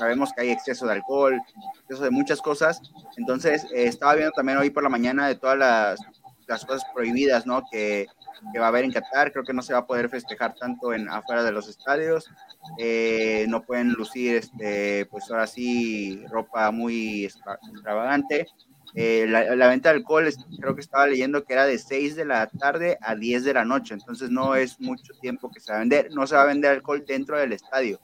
sabemos 0.01 0.33
que 0.33 0.41
hay 0.41 0.49
exceso 0.49 0.87
de 0.87 0.93
alcohol, 0.93 1.39
exceso 1.81 2.03
de 2.03 2.09
muchas 2.09 2.41
cosas. 2.41 2.81
Entonces, 3.17 3.65
eh, 3.65 3.85
estaba 3.85 4.15
viendo 4.15 4.31
también 4.31 4.57
hoy 4.57 4.71
por 4.71 4.81
la 4.81 4.89
mañana 4.89 5.27
de 5.27 5.35
todas 5.35 5.59
las, 5.59 5.99
las 6.47 6.65
cosas 6.65 6.83
prohibidas, 6.91 7.45
¿no? 7.45 7.61
Que, 7.71 8.07
que, 8.51 8.59
va 8.59 8.65
a 8.65 8.69
haber 8.69 8.83
en 8.83 8.91
Qatar. 8.91 9.31
Creo 9.31 9.43
que 9.43 9.53
no 9.53 9.61
se 9.61 9.73
va 9.73 9.79
a 9.79 9.85
poder 9.85 10.09
festejar 10.09 10.55
tanto 10.55 10.91
en 10.91 11.07
afuera 11.07 11.43
de 11.43 11.51
los 11.51 11.69
estadios. 11.69 12.31
Eh, 12.79 13.45
no 13.47 13.61
pueden 13.61 13.89
lucir, 13.89 14.37
este, 14.37 15.05
pues 15.05 15.29
ahora 15.29 15.45
sí, 15.45 16.25
ropa 16.31 16.71
muy 16.71 17.25
extravagante. 17.25 18.47
Eh, 18.95 19.27
la, 19.29 19.55
la, 19.55 19.67
venta 19.67 19.89
de 19.89 19.97
alcohol, 19.97 20.27
creo 20.59 20.73
que 20.73 20.81
estaba 20.81 21.05
leyendo 21.05 21.45
que 21.45 21.53
era 21.53 21.65
de 21.65 21.77
6 21.77 22.15
de 22.15 22.25
la 22.25 22.47
tarde 22.47 22.97
a 23.01 23.15
10 23.15 23.45
de 23.45 23.53
la 23.53 23.63
noche, 23.63 23.93
entonces 23.93 24.31
no 24.31 24.55
es 24.55 24.81
mucho 24.81 25.13
tiempo 25.21 25.49
que 25.49 25.61
se 25.61 25.71
va 25.71 25.77
a 25.77 25.81
vender. 25.81 26.09
No 26.11 26.25
se 26.25 26.35
va 26.35 26.41
a 26.41 26.47
vender 26.47 26.71
alcohol 26.71 27.05
dentro 27.07 27.37
del 27.37 27.53
estadio 27.53 27.99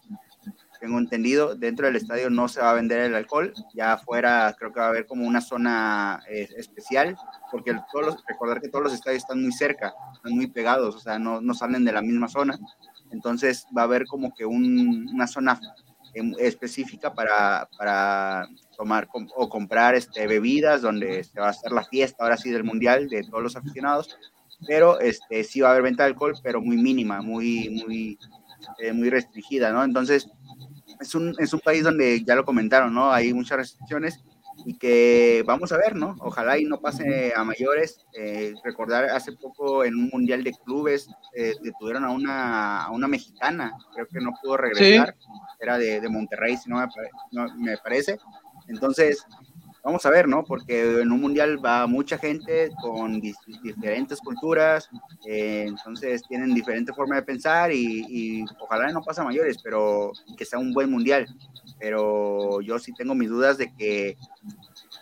tengo 0.80 0.98
entendido, 1.00 1.56
dentro 1.56 1.86
del 1.86 1.96
estadio 1.96 2.30
no 2.30 2.48
se 2.48 2.62
va 2.62 2.72
a 2.72 2.76
vender 2.76 3.02
el 3.02 3.16
alcohol, 3.16 3.54
ya 3.74 3.94
afuera 3.94 4.56
creo 4.58 4.72
que 4.72 4.80
va 4.80 4.88
a 4.88 4.90
haber 4.90 5.06
como 5.06 5.28
una 5.28 5.42
zona 5.42 6.22
eh, 6.30 6.48
especial, 6.58 7.18
porque 7.52 7.76
todos 7.92 8.24
recordar 8.28 8.62
que 8.62 8.70
todos 8.70 8.84
los 8.84 8.94
estadios 8.94 9.24
están 9.24 9.42
muy 9.42 9.52
cerca, 9.52 9.94
están 10.13 10.34
muy 10.34 10.48
pegados, 10.48 10.96
o 10.96 11.00
sea, 11.00 11.20
no, 11.20 11.42
no 11.42 11.54
salen 11.54 11.86
de 11.86 11.92
la 11.92 12.02
misma 12.02 12.28
zona, 12.28 12.58
entonces 13.12 13.66
va 13.76 13.82
a 13.82 13.86
haber 13.86 14.06
como 14.06 14.34
que 14.34 14.46
un, 14.46 15.10
una 15.13 15.28
zona 15.28 15.60
em, 16.13 16.34
específica 16.40 17.13
para, 17.13 17.68
para 17.78 18.48
tomar 18.76 19.08
o 19.36 19.50
comprar 19.50 19.96
este, 19.96 20.28
bebidas, 20.28 20.82
donde 20.82 21.24
se 21.24 21.40
va 21.40 21.48
a 21.48 21.52
hacer 21.52 21.72
la 21.72 21.84
fiesta 21.84 22.24
ahora 22.24 22.38
sí 22.38 22.52
del 22.52 22.63
mundial 22.63 23.10
de 23.10 23.24
todos 23.24 23.44
los 23.44 23.56
aficionados, 23.56 24.18
pero 24.66 25.00
este, 25.00 25.44
sí 25.44 25.62
va 25.62 25.70
a 25.70 25.72
haber 25.72 25.84
venta 25.84 26.04
de 26.04 26.10
alcohol, 26.10 26.34
pero 26.44 26.62
muy 26.62 26.78
mínima, 26.78 27.22
muy, 27.22 27.70
muy, 27.70 28.20
eh, 28.80 28.94
muy 28.94 29.10
restringida, 29.10 29.72
¿no? 29.72 29.84
Entonces, 29.84 30.30
es 31.00 31.16
un, 31.16 31.36
es 31.40 31.54
un 31.54 31.60
país 31.60 31.84
donde 31.84 32.24
ya 32.24 32.36
lo 32.36 32.46
comentaron, 32.46 32.94
¿no? 32.94 33.12
Hay 33.12 33.34
muchas 33.34 33.58
restricciones 33.58 34.24
y 34.66 34.78
que 34.78 35.44
vamos 35.46 35.72
a 35.72 35.78
ver, 35.78 35.96
¿no? 35.96 36.16
Ojalá 36.20 36.58
y 36.58 36.66
no 36.66 36.80
pase 36.80 37.34
a 37.36 37.44
mayores. 37.44 38.06
Eh, 38.14 38.54
recordar 38.64 39.06
hace 39.06 39.34
poco 39.34 39.84
en 39.84 39.96
un 39.96 40.10
mundial 40.12 40.44
de 40.44 40.54
clubes 40.66 41.10
eh, 41.34 41.54
detuvieron 41.62 42.04
a 42.06 42.12
una, 42.12 42.84
a 42.84 42.92
una 42.92 43.08
mexicana, 43.08 43.74
creo 43.94 44.08
que 44.08 44.20
no 44.20 44.32
pudo 44.42 44.58
regresar, 44.58 45.16
era 45.60 45.78
de, 45.78 46.02
de, 46.02 46.10
Monterrey, 46.10 46.58
si 46.58 46.70
no 46.70 46.78
me, 46.78 46.88
no 47.32 47.56
me 47.58 47.78
parece. 47.78 48.18
Entonces, 48.68 49.26
vamos 49.88 50.06
a 50.06 50.10
ver, 50.10 50.28
¿no? 50.28 50.43
Porque 50.43 51.00
en 51.00 51.13
un 51.13 51.21
mundial 51.21 51.63
va 51.63 51.88
mucha 51.88 52.17
gente 52.17 52.69
con 52.82 53.21
diferentes 53.21 54.19
culturas, 54.19 54.89
eh, 55.26 55.63
entonces 55.65 56.23
tienen 56.28 56.54
diferente 56.54 56.91
forma 56.91 57.15
de 57.15 57.21
pensar 57.21 57.71
y, 57.71 58.06
y, 58.10 58.45
ojalá 58.60 58.91
no 58.91 59.02
pase 59.02 59.21
a 59.21 59.23
mayores, 59.23 59.58
pero 59.63 60.12
que 60.38 60.43
sea 60.43 60.60
un 60.60 60.73
buen 60.73 60.91
mundial. 60.91 61.26
Pero 61.80 62.60
yo 62.60 62.78
sí 62.80 62.93
tengo 62.95 63.15
mis 63.15 63.30
dudas 63.30 63.58
de 63.58 63.73
que 63.76 64.17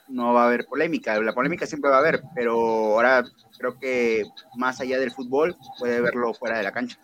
no 0.07 0.35
va 0.35 0.43
a 0.43 0.47
haber 0.47 0.67
polémica. 0.67 1.19
La 1.19 1.33
polémica 1.33 1.65
siempre 1.65 1.89
va 1.89 1.97
a 1.97 2.01
haber, 2.01 2.21
pero 2.35 2.53
ahora 2.53 3.23
creo 3.57 3.79
que 3.79 4.23
más 4.55 4.79
allá 4.81 4.99
del 4.99 5.11
fútbol 5.11 5.57
puede 5.79 5.99
verlo 5.99 6.31
fuera 6.35 6.59
de 6.59 6.63
la 6.63 6.71
cancha. 6.71 6.99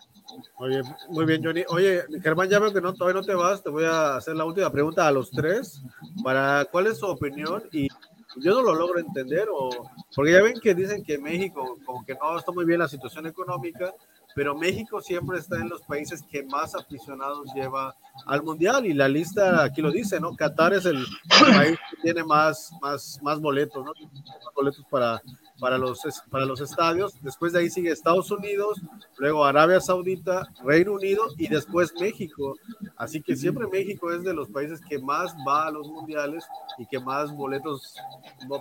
Oye, 0.56 0.82
muy 1.08 1.24
bien, 1.24 1.42
Johnny. 1.42 1.64
Oye, 1.68 2.04
Germán, 2.22 2.48
ya 2.48 2.58
veo 2.58 2.72
que 2.72 2.80
no, 2.80 2.94
todavía 2.94 3.20
no 3.20 3.26
te 3.26 3.34
vas. 3.34 3.62
Te 3.62 3.70
voy 3.70 3.84
a 3.84 4.16
hacer 4.16 4.36
la 4.36 4.44
última 4.44 4.70
pregunta 4.70 5.06
a 5.06 5.12
los 5.12 5.30
tres. 5.30 5.82
Para, 6.22 6.64
¿Cuál 6.66 6.86
es 6.86 6.98
su 6.98 7.06
opinión? 7.06 7.62
Y 7.72 7.88
yo 8.36 8.54
no 8.54 8.62
lo 8.62 8.74
logro 8.74 8.98
entender, 8.98 9.48
o, 9.52 9.70
porque 10.14 10.32
ya 10.32 10.42
ven 10.42 10.60
que 10.60 10.74
dicen 10.74 11.04
que 11.04 11.18
México, 11.18 11.78
como 11.84 12.04
que 12.04 12.14
no 12.14 12.38
está 12.38 12.52
muy 12.52 12.64
bien 12.64 12.78
la 12.78 12.88
situación 12.88 13.26
económica, 13.26 13.94
pero 14.34 14.54
México 14.56 15.00
siempre 15.02 15.38
está 15.38 15.56
en 15.56 15.68
los 15.68 15.82
países 15.82 16.22
que 16.22 16.42
más 16.44 16.74
aficionados 16.74 17.52
lleva 17.54 17.94
al 18.26 18.42
Mundial. 18.42 18.86
Y 18.86 18.94
la 18.94 19.08
lista 19.08 19.62
aquí 19.62 19.82
lo 19.82 19.90
dice, 19.90 20.20
¿no? 20.20 20.34
Qatar 20.34 20.72
es 20.72 20.86
el 20.86 21.04
país 21.28 21.78
que 21.90 22.02
tiene 22.02 22.24
más, 22.24 22.72
más, 22.80 23.18
más 23.22 23.40
boletos, 23.40 23.84
¿no? 23.84 23.92
Más 23.92 24.54
boletos 24.54 24.84
para 24.90 25.20
para 25.60 25.78
los, 25.78 26.00
para 26.30 26.44
los 26.44 26.60
estadios. 26.60 27.14
Después 27.22 27.52
de 27.52 27.60
ahí 27.60 27.70
sigue 27.70 27.90
Estados 27.90 28.30
Unidos, 28.30 28.80
luego 29.18 29.44
Arabia 29.44 29.80
Saudita, 29.80 30.48
Reino 30.64 30.92
Unido 30.92 31.22
y 31.38 31.48
después 31.48 31.92
México. 32.00 32.56
Así 32.96 33.22
que 33.22 33.36
siempre 33.36 33.66
México 33.66 34.12
es 34.12 34.22
de 34.22 34.34
los 34.34 34.48
países 34.48 34.80
que 34.88 34.98
más 34.98 35.34
va 35.46 35.66
a 35.66 35.70
los 35.70 35.88
mundiales 35.88 36.44
y 36.78 36.86
que 36.86 36.98
más 36.98 37.32
boletos, 37.34 37.94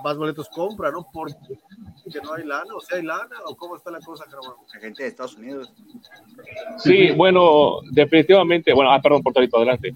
más 0.03 0.17
boletos 0.17 0.49
compra, 0.49 0.91
¿no? 0.91 1.07
Porque 1.11 1.35
que 2.11 2.19
no 2.21 2.33
hay 2.33 2.45
lana, 2.45 2.75
o 2.75 2.81
sea, 2.81 2.97
hay 2.97 3.03
lana, 3.03 3.37
o 3.45 3.55
cómo 3.55 3.77
está 3.77 3.91
la 3.91 3.99
cosa, 3.99 4.25
La 4.73 4.79
gente 4.79 5.03
de 5.03 5.09
Estados 5.09 5.35
Unidos. 5.35 5.71
Sí, 6.77 7.11
bueno, 7.11 7.79
definitivamente, 7.91 8.73
bueno, 8.73 8.91
ah, 8.91 9.01
perdón, 9.01 9.23
Portorito, 9.23 9.57
adelante. 9.57 9.95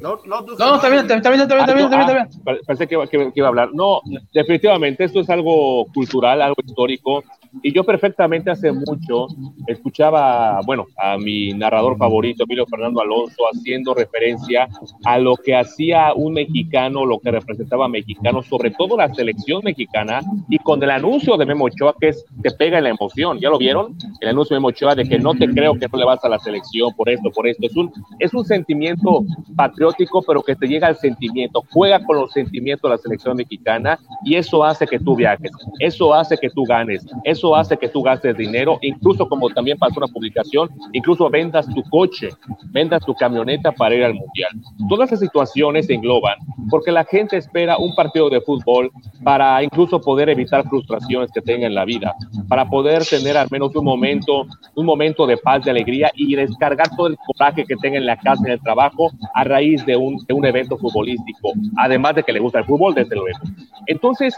No, 0.00 0.18
no, 0.26 0.40
no, 0.42 0.74
está 0.76 0.88
bien, 0.88 1.10
está 1.10 1.30
bien, 1.30 1.42
está 1.42 1.54
bien, 1.54 1.90
está 1.90 2.12
bien, 2.12 2.60
Pensé 2.66 2.86
que, 2.86 3.08
que, 3.08 3.32
iba 3.34 3.46
a 3.46 3.48
hablar. 3.48 3.70
No, 3.72 4.00
definitivamente, 4.32 5.04
esto 5.04 5.20
es 5.20 5.30
algo 5.30 5.86
cultural, 5.92 6.42
algo 6.42 6.56
histórico. 6.64 7.24
Y 7.62 7.72
yo 7.72 7.84
perfectamente 7.84 8.50
hace 8.50 8.72
mucho 8.72 9.28
escuchaba, 9.66 10.60
bueno, 10.66 10.86
a 10.96 11.16
mi 11.16 11.52
narrador 11.52 11.96
favorito, 11.96 12.44
Emilio 12.44 12.66
Fernando 12.66 13.00
Alonso, 13.00 13.44
haciendo 13.52 13.94
referencia 13.94 14.68
a 15.04 15.18
lo 15.18 15.36
que 15.36 15.54
hacía 15.56 16.12
un 16.14 16.34
mexicano, 16.34 17.04
lo 17.04 17.18
que 17.18 17.30
representaba 17.30 17.86
a 17.86 17.88
mexicano, 17.88 18.42
sobre 18.42 18.70
todo 18.70 18.96
la 18.96 19.12
selección 19.14 19.62
mexicana, 19.64 20.20
y 20.48 20.58
con 20.58 20.82
el 20.82 20.90
anuncio 20.90 21.36
de 21.36 21.46
Memo 21.46 21.64
Ochoa, 21.66 21.94
que 21.98 22.08
es, 22.08 22.24
te 22.42 22.50
pega 22.50 22.78
en 22.78 22.84
la 22.84 22.90
emoción, 22.90 23.38
¿ya 23.38 23.50
lo 23.50 23.58
vieron? 23.58 23.96
El 24.20 24.28
anuncio 24.28 24.54
de 24.54 24.60
Memo 24.60 24.68
Ochoa 24.68 24.94
de 24.94 25.04
que 25.04 25.18
no 25.18 25.34
te 25.34 25.48
creo 25.48 25.74
que 25.74 25.86
no 25.90 25.98
le 25.98 26.04
vas 26.04 26.24
a 26.24 26.28
la 26.28 26.38
selección 26.38 26.92
por 26.94 27.08
esto, 27.08 27.30
por 27.30 27.46
esto. 27.46 27.66
Es 27.66 27.76
un, 27.76 27.92
es 28.18 28.34
un 28.34 28.44
sentimiento 28.44 29.24
patriótico, 29.56 30.22
pero 30.22 30.42
que 30.42 30.56
te 30.56 30.66
llega 30.66 30.88
al 30.88 30.96
sentimiento, 30.96 31.62
juega 31.70 32.04
con 32.04 32.16
los 32.16 32.32
sentimientos 32.32 32.88
de 32.88 32.96
la 32.96 32.98
selección 32.98 33.36
mexicana, 33.36 33.98
y 34.24 34.36
eso 34.36 34.64
hace 34.64 34.86
que 34.86 34.98
tú 34.98 35.16
viajes, 35.16 35.50
eso 35.78 36.14
hace 36.14 36.36
que 36.36 36.50
tú 36.50 36.64
ganes, 36.64 37.06
eso 37.24 37.43
hace 37.52 37.76
que 37.76 37.88
tú 37.88 38.00
gastes 38.02 38.36
dinero, 38.36 38.78
incluso 38.80 39.28
como 39.28 39.50
también 39.50 39.76
pasó 39.76 39.94
una 39.96 40.06
publicación, 40.06 40.68
incluso 40.92 41.28
vendas 41.28 41.66
tu 41.74 41.82
coche, 41.90 42.28
vendas 42.70 43.04
tu 43.04 43.12
camioneta 43.14 43.72
para 43.72 43.96
ir 43.96 44.04
al 44.04 44.14
mundial. 44.14 44.52
Todas 44.88 45.08
esas 45.08 45.20
situaciones 45.20 45.86
se 45.86 45.94
engloban 45.94 46.36
porque 46.70 46.92
la 46.92 47.04
gente 47.04 47.36
espera 47.36 47.76
un 47.78 47.94
partido 47.94 48.30
de 48.30 48.40
fútbol 48.40 48.90
para 49.22 49.62
incluso 49.62 50.00
poder 50.00 50.28
evitar 50.28 50.68
frustraciones 50.68 51.30
que 51.32 51.40
tenga 51.40 51.66
en 51.66 51.74
la 51.74 51.84
vida, 51.84 52.14
para 52.48 52.68
poder 52.68 53.04
tener 53.04 53.36
al 53.36 53.48
menos 53.50 53.74
un 53.74 53.84
momento, 53.84 54.46
un 54.74 54.86
momento 54.86 55.26
de 55.26 55.36
paz, 55.36 55.64
de 55.64 55.70
alegría 55.70 56.10
y 56.14 56.34
descargar 56.36 56.94
todo 56.96 57.08
el 57.08 57.16
coraje 57.16 57.64
que 57.64 57.76
tenga 57.76 57.98
en 57.98 58.06
la 58.06 58.16
casa, 58.16 58.42
en 58.44 58.52
el 58.52 58.60
trabajo, 58.60 59.10
a 59.34 59.44
raíz 59.44 59.84
de 59.86 59.96
un, 59.96 60.18
de 60.26 60.34
un 60.34 60.44
evento 60.44 60.76
futbolístico, 60.76 61.52
además 61.76 62.14
de 62.14 62.22
que 62.22 62.32
le 62.32 62.40
gusta 62.40 62.60
el 62.60 62.64
fútbol, 62.64 62.94
desde 62.94 63.16
luego. 63.16 63.38
Entonces, 63.86 64.36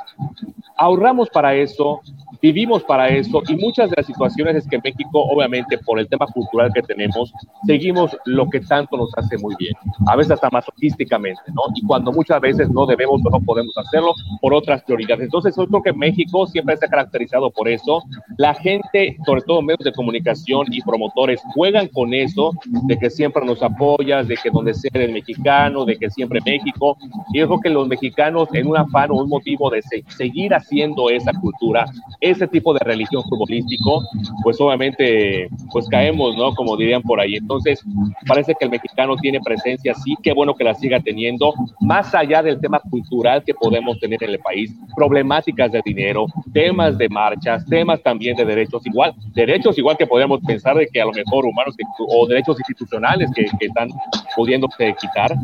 ahorramos 0.76 1.28
para 1.30 1.54
eso, 1.54 2.00
vivimos 2.40 2.82
para 2.84 2.95
eso 3.04 3.42
y 3.48 3.56
muchas 3.56 3.90
de 3.90 3.96
las 3.96 4.06
situaciones 4.06 4.56
es 4.56 4.66
que 4.66 4.78
México, 4.78 5.22
obviamente, 5.22 5.78
por 5.78 5.98
el 5.98 6.08
tema 6.08 6.26
cultural 6.26 6.70
que 6.72 6.82
tenemos, 6.82 7.32
seguimos 7.66 8.16
lo 8.24 8.48
que 8.48 8.60
tanto 8.60 8.96
nos 8.96 9.10
hace 9.16 9.36
muy 9.38 9.54
bien, 9.58 9.74
a 10.06 10.16
veces 10.16 10.32
hasta 10.32 10.50
masoquísticamente, 10.50 11.40
¿no? 11.48 11.62
Y 11.74 11.84
cuando 11.86 12.12
muchas 12.12 12.40
veces 12.40 12.70
no 12.70 12.86
debemos 12.86 13.20
o 13.24 13.30
no 13.30 13.40
podemos 13.40 13.76
hacerlo 13.76 14.12
por 14.40 14.54
otras 14.54 14.82
prioridades. 14.82 15.24
Entonces, 15.24 15.54
yo 15.56 15.66
creo 15.66 15.82
que 15.82 15.92
México 15.92 16.46
siempre 16.46 16.76
se 16.76 16.86
ha 16.86 16.88
caracterizado 16.88 17.50
por 17.50 17.68
eso. 17.68 18.02
La 18.38 18.54
gente, 18.54 19.16
sobre 19.26 19.42
todo 19.42 19.62
medios 19.62 19.84
de 19.84 19.92
comunicación 19.92 20.66
y 20.70 20.80
promotores, 20.82 21.40
juegan 21.54 21.88
con 21.88 22.14
eso, 22.14 22.52
de 22.64 22.98
que 22.98 23.10
siempre 23.10 23.44
nos 23.44 23.62
apoyas, 23.62 24.28
de 24.28 24.36
que 24.36 24.50
donde 24.50 24.74
sea 24.74 24.90
el 24.94 25.12
mexicano, 25.12 25.84
de 25.84 25.96
que 25.96 26.10
siempre 26.10 26.40
México. 26.44 26.96
Y 27.32 27.40
yo 27.40 27.46
creo 27.48 27.60
que 27.60 27.70
los 27.70 27.88
mexicanos, 27.88 28.48
en 28.52 28.68
un 28.68 28.76
afán 28.76 29.10
o 29.10 29.14
un 29.14 29.28
motivo 29.28 29.70
de 29.70 29.82
seguir 30.08 30.54
haciendo 30.54 31.10
esa 31.10 31.32
cultura, 31.32 31.86
ese 32.20 32.46
tipo 32.46 32.72
de 32.72 32.80
religión 32.86 33.22
futbolístico, 33.24 34.02
pues 34.42 34.60
obviamente 34.60 35.48
pues 35.70 35.88
caemos, 35.88 36.36
¿no? 36.36 36.54
Como 36.54 36.76
dirían 36.76 37.02
por 37.02 37.20
ahí. 37.20 37.36
Entonces, 37.36 37.84
parece 38.26 38.54
que 38.54 38.64
el 38.64 38.70
mexicano 38.70 39.16
tiene 39.16 39.40
presencia, 39.40 39.94
sí, 39.94 40.16
qué 40.22 40.32
bueno 40.32 40.54
que 40.54 40.64
la 40.64 40.74
siga 40.74 41.00
teniendo, 41.00 41.52
más 41.80 42.14
allá 42.14 42.42
del 42.42 42.60
tema 42.60 42.80
cultural 42.90 43.42
que 43.44 43.54
podemos 43.54 43.98
tener 43.98 44.22
en 44.22 44.30
el 44.30 44.38
país, 44.38 44.74
problemáticas 44.94 45.72
de 45.72 45.82
dinero, 45.84 46.26
temas 46.52 46.96
de 46.98 47.08
marchas, 47.08 47.66
temas 47.66 48.02
también 48.02 48.36
de 48.36 48.44
derechos 48.44 48.86
igual, 48.86 49.14
derechos 49.34 49.76
igual 49.78 49.96
que 49.96 50.06
podríamos 50.06 50.40
pensar 50.46 50.76
de 50.76 50.86
que 50.86 51.00
a 51.00 51.04
lo 51.04 51.12
mejor 51.12 51.44
humanos 51.44 51.74
o 51.98 52.26
derechos 52.26 52.58
institucionales 52.58 53.30
que, 53.34 53.44
que 53.58 53.66
están 53.66 53.88
pudiéndose 54.34 54.94
quitar, 55.00 55.34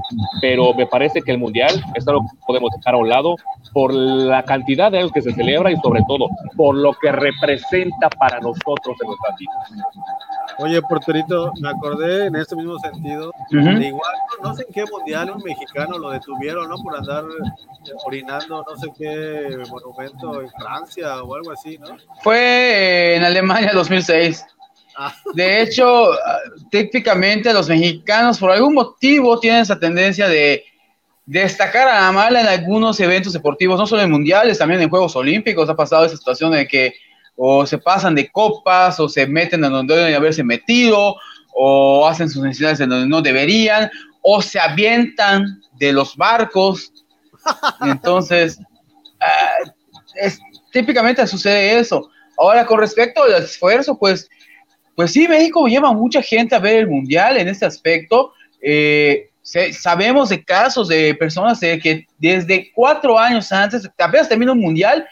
pero 0.41 0.75
me 0.75 0.87
parece 0.87 1.21
que 1.23 1.33
el 1.33 1.39
mundial 1.39 1.73
es 1.95 2.07
algo 2.07 2.23
que 2.23 2.37
podemos 2.47 2.71
dejar 2.77 2.95
a 2.95 2.99
un 2.99 3.09
lado 3.09 3.37
por 3.73 3.93
la 3.93 4.43
cantidad 4.45 4.91
de 4.91 4.99
años 4.99 5.13
que 5.13 5.23
se 5.23 5.33
celebra 5.33 5.71
y 5.71 5.77
sobre 5.77 6.03
todo 6.07 6.29
por 6.57 6.77
lo 6.77 6.93
que 6.95 7.11
representa 7.41 8.09
para 8.11 8.41
nosotros 8.41 8.97
en 9.01 9.09
nuestras 9.09 9.39
vidas. 9.39 9.87
Oye, 10.59 10.83
Porterito, 10.83 11.53
me 11.61 11.71
acordé 11.71 12.27
en 12.27 12.37
este 12.37 12.57
mismo 12.57 12.79
sentido, 12.79 13.33
igual, 13.51 14.15
no 14.43 14.55
sé 14.55 14.65
en 14.69 14.75
qué 14.75 14.85
mundial 14.91 15.31
un 15.31 15.43
mexicano 15.43 15.99
lo 15.99 16.11
detuvieron, 16.11 16.69
¿no? 16.69 16.77
Por 16.77 16.97
andar 16.97 17.25
orinando, 18.05 18.65
no 18.69 18.77
sé 18.77 18.89
qué 18.99 19.59
monumento 19.71 20.41
en 20.41 20.51
Francia 20.51 21.23
o 21.23 21.35
algo 21.35 21.53
así, 21.53 21.79
¿no? 21.79 21.97
Fue 22.23 23.17
en 23.17 23.25
Alemania 23.25 23.71
2006. 23.73 24.45
Ah. 24.97 25.15
De 25.35 25.63
hecho, 25.63 26.11
típicamente 26.71 27.53
los 27.53 27.69
mexicanos 27.69 28.39
por 28.39 28.51
algún 28.51 28.75
motivo 28.75 29.41
tienen 29.41 29.63
esa 29.63 29.79
tendencia 29.79 30.29
de 30.29 30.65
destacar 31.25 31.89
a 31.89 32.01
la 32.03 32.13
mala 32.13 32.41
en 32.41 32.47
algunos 32.47 32.99
eventos 33.01 33.33
deportivos, 33.33 33.79
no 33.79 33.87
solo 33.87 34.03
en 34.03 34.11
mundiales, 34.11 34.59
también 34.59 34.83
en 34.83 34.91
Juegos 34.91 35.17
Olímpicos 35.17 35.69
ha 35.69 35.77
pasado 35.77 36.05
esa 36.05 36.17
situación 36.17 36.53
de 36.53 36.67
que 36.67 36.95
o 37.45 37.67
se 37.67 37.77
pasan 37.77 38.15
de 38.15 38.31
copas 38.31 39.01
o 39.01 39.09
se 39.09 39.27
meten 39.27 39.65
en 39.65 39.73
donde 39.73 39.97
deben 39.97 40.15
haberse 40.15 40.45
metido 40.45 41.17
o 41.53 42.07
hacen 42.07 42.31
sus 42.31 42.41
necesidades 42.41 42.79
en 42.79 42.89
donde 42.89 43.09
no 43.09 43.21
deberían 43.21 43.91
o 44.21 44.41
se 44.41 44.61
avientan 44.61 45.61
de 45.73 45.93
los 45.93 46.17
barcos. 46.17 46.93
Entonces, 47.81 48.61
es, 50.15 50.39
típicamente 50.71 51.27
sucede 51.27 51.81
eso. 51.81 52.09
Ahora, 52.39 52.65
con 52.65 52.79
respecto 52.79 53.25
al 53.25 53.43
esfuerzo, 53.43 53.99
pues, 53.99 54.29
pues 54.95 55.11
sí, 55.11 55.27
México 55.27 55.67
lleva 55.67 55.93
mucha 55.93 56.23
gente 56.23 56.55
a 56.55 56.61
ver 56.61 56.77
el 56.77 56.87
mundial 56.87 57.39
en 57.39 57.49
este 57.49 57.67
aspecto. 57.67 58.35
Eh, 58.63 59.31
sabemos 59.43 60.29
de 60.29 60.45
casos 60.45 60.87
de 60.87 61.13
personas 61.17 61.59
que 61.59 62.07
desde 62.19 62.71
cuatro 62.73 63.19
años 63.19 63.51
antes, 63.51 63.91
apenas 63.99 64.29
termina 64.29 64.53
un 64.53 64.61
mundial, 64.61 65.05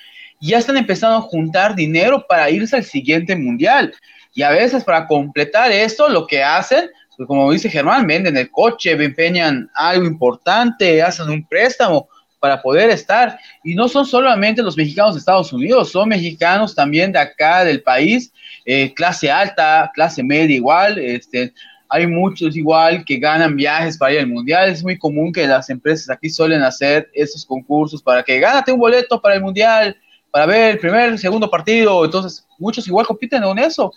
ya 0.48 0.58
están 0.58 0.76
empezando 0.76 1.18
a 1.18 1.22
juntar 1.22 1.74
dinero 1.74 2.24
para 2.28 2.48
irse 2.50 2.76
al 2.76 2.84
siguiente 2.84 3.36
mundial. 3.36 3.94
Y 4.34 4.42
a 4.42 4.50
veces 4.50 4.84
para 4.84 5.06
completar 5.06 5.70
esto, 5.72 6.08
lo 6.08 6.26
que 6.26 6.42
hacen, 6.42 6.90
pues 7.16 7.26
como 7.26 7.50
dice 7.52 7.68
Germán, 7.68 8.06
venden 8.06 8.36
el 8.36 8.50
coche, 8.50 8.92
empeñan 8.92 9.68
algo 9.74 10.06
importante, 10.06 11.02
hacen 11.02 11.28
un 11.28 11.46
préstamo 11.46 12.08
para 12.38 12.62
poder 12.62 12.90
estar. 12.90 13.38
Y 13.62 13.74
no 13.74 13.88
son 13.88 14.06
solamente 14.06 14.62
los 14.62 14.76
mexicanos 14.76 15.14
de 15.14 15.18
Estados 15.18 15.52
Unidos, 15.52 15.90
son 15.90 16.08
mexicanos 16.08 16.74
también 16.74 17.12
de 17.12 17.18
acá 17.18 17.64
del 17.64 17.82
país, 17.82 18.32
eh, 18.64 18.94
clase 18.94 19.30
alta, 19.30 19.90
clase 19.94 20.22
media 20.22 20.56
igual, 20.56 20.98
este, 20.98 21.52
hay 21.90 22.06
muchos 22.06 22.56
igual 22.56 23.04
que 23.04 23.16
ganan 23.16 23.56
viajes 23.56 23.98
para 23.98 24.14
ir 24.14 24.20
al 24.20 24.28
mundial. 24.28 24.70
Es 24.70 24.82
muy 24.82 24.96
común 24.96 25.32
que 25.32 25.46
las 25.46 25.68
empresas 25.70 26.08
aquí 26.08 26.30
suelen 26.30 26.62
hacer 26.62 27.10
esos 27.12 27.44
concursos 27.44 28.00
para 28.00 28.22
que 28.22 28.38
gánate 28.38 28.72
un 28.72 28.78
boleto 28.78 29.20
para 29.20 29.34
el 29.34 29.42
mundial, 29.42 29.96
para 30.30 30.46
ver 30.46 30.72
el 30.72 30.78
primer, 30.78 31.18
segundo 31.18 31.50
partido. 31.50 32.04
Entonces, 32.04 32.46
muchos 32.58 32.86
igual 32.86 33.06
compiten 33.06 33.42
en 33.42 33.58
eso. 33.58 33.92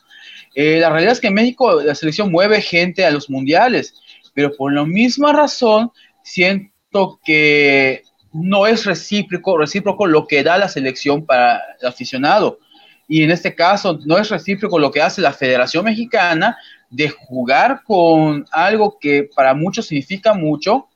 Eh, 0.55 0.79
la 0.79 0.89
realidad 0.89 1.13
es 1.13 1.19
que 1.19 1.27
en 1.27 1.33
México 1.33 1.81
la 1.81 1.95
selección 1.95 2.31
mueve 2.31 2.61
gente 2.61 3.05
a 3.05 3.11
los 3.11 3.29
mundiales, 3.29 3.95
pero 4.33 4.55
por 4.55 4.73
la 4.73 4.85
misma 4.85 5.33
razón 5.33 5.91
siento 6.23 7.19
que 7.23 8.03
no 8.31 8.65
es 8.67 8.85
recíproco, 8.85 9.57
recíproco 9.57 10.07
lo 10.07 10.27
que 10.27 10.43
da 10.43 10.57
la 10.57 10.69
selección 10.69 11.25
para 11.25 11.61
el 11.79 11.87
aficionado. 11.87 12.59
Y 13.07 13.23
en 13.23 13.31
este 13.31 13.53
caso 13.53 13.99
no 14.05 14.17
es 14.17 14.29
recíproco 14.29 14.79
lo 14.79 14.91
que 14.91 15.01
hace 15.01 15.21
la 15.21 15.33
Federación 15.33 15.85
Mexicana 15.85 16.57
de 16.89 17.09
jugar 17.09 17.81
con 17.83 18.45
algo 18.51 18.97
que 18.99 19.29
para 19.35 19.53
muchos 19.53 19.87
significa 19.87 20.33
mucho, 20.33 20.87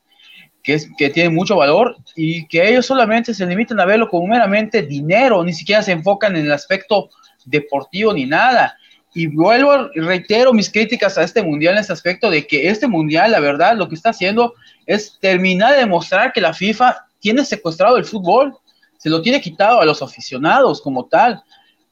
que, 0.68 0.74
es, 0.74 0.90
que 0.98 1.10
tiene 1.10 1.30
mucho 1.30 1.56
valor 1.56 1.96
y 2.14 2.46
que 2.50 2.68
ellos 2.68 2.86
solamente 2.86 3.34
se 3.34 3.46
limitan 3.46 3.80
a 3.80 3.86
verlo 3.86 4.10
como 4.10 4.28
meramente 4.28 4.82
dinero, 4.82 5.42
ni 5.42 5.54
siquiera 5.54 5.82
se 5.82 5.94
enfocan 5.94 6.36
en 6.36 6.46
el 6.46 6.52
aspecto 6.52 7.10
deportivo 7.46 8.12
ni 8.14 8.26
nada. 8.26 8.78
Y 9.14 9.28
vuelvo 9.28 9.88
reitero 9.96 10.52
mis 10.52 10.70
críticas 10.70 11.18
a 11.18 11.24
este 11.24 11.42
mundial 11.42 11.76
en 11.76 11.80
este 11.80 11.94
aspecto 11.94 12.30
de 12.30 12.46
que 12.46 12.68
este 12.68 12.86
mundial, 12.86 13.32
la 13.32 13.40
verdad, 13.40 13.78
lo 13.78 13.88
que 13.88 13.96
está 13.96 14.10
haciendo 14.10 14.56
es 14.86 15.18
terminar 15.22 15.72
de 15.72 15.80
demostrar 15.80 16.34
que 16.34 16.42
la 16.42 16.54
FIFA 16.54 16.98
tiene 17.20 17.46
secuestrado 17.46 17.96
el 17.96 18.04
fútbol, 18.04 18.54
se 18.98 19.10
lo 19.10 19.22
tiene 19.22 19.40
quitado 19.40 19.80
a 19.80 19.86
los 19.86 20.02
aficionados 20.02 20.82
como 20.82 21.06
tal 21.06 21.42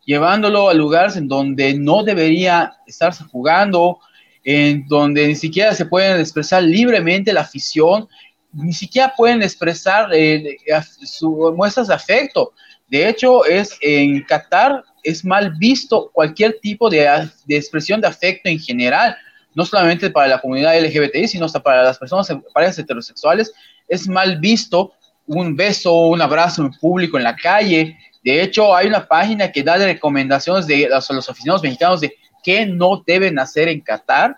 llevándolo 0.04 0.70
a 0.70 0.74
lugares 0.74 1.16
en 1.16 1.28
donde 1.30 1.74
no 1.74 2.04
debería 2.04 2.74
estarse 2.86 3.24
jugando, 3.24 4.00
en 4.44 4.88
donde 4.88 5.28
ni 5.28 5.36
siquiera 5.36 5.74
se 5.74 5.88
pueden 5.88 6.20
expresar 6.20 6.62
libremente 6.62 7.34
la 7.34 7.42
afición, 7.42 8.08
ni 8.56 8.74
siquiera 8.74 9.14
pueden 9.16 9.44
expresar 9.44 10.10
eh, 10.14 10.58
sus 11.06 11.54
muestras 11.56 11.88
de 11.88 11.94
afecto. 11.94 12.54
De 12.88 13.08
hecho, 13.08 13.46
es 13.46 13.78
en 13.82 14.24
Qatar 14.24 14.84
es 15.04 15.24
mal 15.24 15.52
visto 15.52 16.10
cualquier 16.12 16.60
tipo 16.62 16.90
de, 16.90 17.30
de, 17.46 17.58
expresión 17.58 18.02
de 18.02 18.08
afecto 18.08 18.50
en 18.50 18.60
general, 18.60 19.16
no 19.54 19.64
solamente 19.66 20.10
para 20.10 20.28
la 20.28 20.40
comunidad 20.40 20.80
LGBTI, 20.80 21.28
sino 21.28 21.46
hasta 21.46 21.62
para 21.62 21.84
las 21.84 22.00
personas, 22.00 22.28
parejas 22.54 22.80
heterosexuales. 22.80 23.54
Es 23.88 24.08
mal 24.08 24.40
visto 24.40 24.94
un 25.28 25.56
beso, 25.56 25.94
un 26.08 26.22
abrazo 26.22 26.64
en 26.64 26.72
público 26.72 27.18
en 27.18 27.24
la 27.24 27.36
calle, 27.36 27.98
de 28.26 28.42
hecho, 28.42 28.76
hay 28.76 28.88
una 28.88 29.08
página 29.08 29.52
que 29.52 29.62
da 29.62 29.78
recomendaciones 29.78 30.66
de 30.66 30.90
los, 30.90 31.08
los 31.12 31.30
aficionados 31.30 31.62
mexicanos 31.62 32.02
de 32.02 32.16
qué 32.44 32.66
no 32.66 33.04
deben 33.06 33.38
hacer 33.38 33.68
en 33.68 33.82
Qatar 33.82 34.36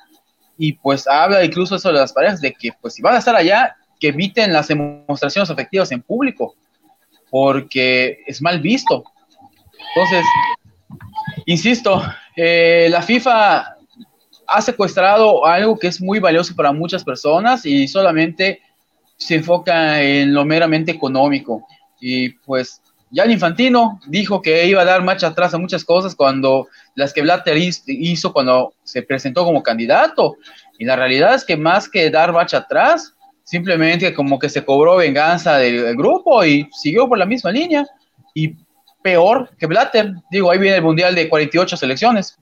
y 0.58 0.74
pues 0.74 1.08
habla 1.08 1.42
incluso 1.46 1.78
de 1.78 1.94
las 1.94 2.12
parejas 2.12 2.42
de 2.42 2.52
que 2.52 2.72
pues 2.82 2.96
si 2.96 3.02
van 3.02 3.16
a 3.16 3.20
estar 3.20 3.34
allá, 3.34 3.78
que 4.00 4.10
eviten 4.10 4.54
las 4.54 4.68
demostraciones 4.68 5.50
afectivas 5.50 5.92
en 5.92 6.02
público, 6.02 6.56
porque 7.30 8.20
es 8.26 8.42
mal 8.42 8.62
visto. 8.62 9.04
Entonces, 9.96 10.26
insisto, 11.46 12.04
eh, 12.36 12.88
la 12.90 13.02
FIFA 13.02 13.78
ha 14.48 14.62
secuestrado 14.62 15.46
algo 15.46 15.78
que 15.78 15.88
es 15.88 16.02
muy 16.02 16.20
valioso 16.20 16.56
para 16.56 16.72
muchas 16.72 17.04
personas 17.04 17.66
y 17.66 17.88
solamente 17.88 18.62
se 19.18 19.36
enfoca 19.36 20.02
en 20.02 20.34
lo 20.34 20.46
meramente 20.46 20.92
económico. 20.92 21.68
Y 22.00 22.30
pues 22.30 22.82
Jan 23.14 23.32
Infantino 23.32 24.00
dijo 24.08 24.42
que 24.42 24.66
iba 24.68 24.82
a 24.82 24.86
dar 24.86 25.04
marcha 25.04 25.28
atrás 25.28 25.54
a 25.54 25.58
muchas 25.58 25.84
cosas 25.84 26.16
cuando 26.16 26.68
las 26.96 27.14
que 27.14 27.22
Blatter 27.22 27.58
hizo 27.58 28.34
cuando 28.34 28.74
se 28.84 29.02
presentó 29.02 29.44
como 29.44 29.64
candidato. 29.64 30.38
Y 30.78 30.86
la 30.86 30.96
realidad 30.96 31.34
es 31.34 31.44
que 31.44 31.58
más 31.58 31.90
que 31.90 32.10
dar 32.10 32.32
marcha 32.32 32.58
atrás, 32.58 33.16
simplemente 33.48 34.14
como 34.14 34.38
que 34.38 34.50
se 34.50 34.66
cobró 34.66 34.98
venganza 34.98 35.56
del, 35.56 35.96
grupo 35.96 36.44
y 36.44 36.70
siguió 36.74 37.08
por 37.08 37.18
la 37.18 37.26
misma 37.26 37.50
línea. 37.50 37.88
Y 38.34 38.54
peor 39.02 39.50
que 39.58 39.66
Blatter, 39.66 40.16
digo, 40.30 40.52
ahí 40.52 40.60
viene 40.60 40.76
el 40.76 40.84
Mundial 40.84 41.16
de 41.16 41.30
48 41.30 41.78
selecciones. 41.78 42.38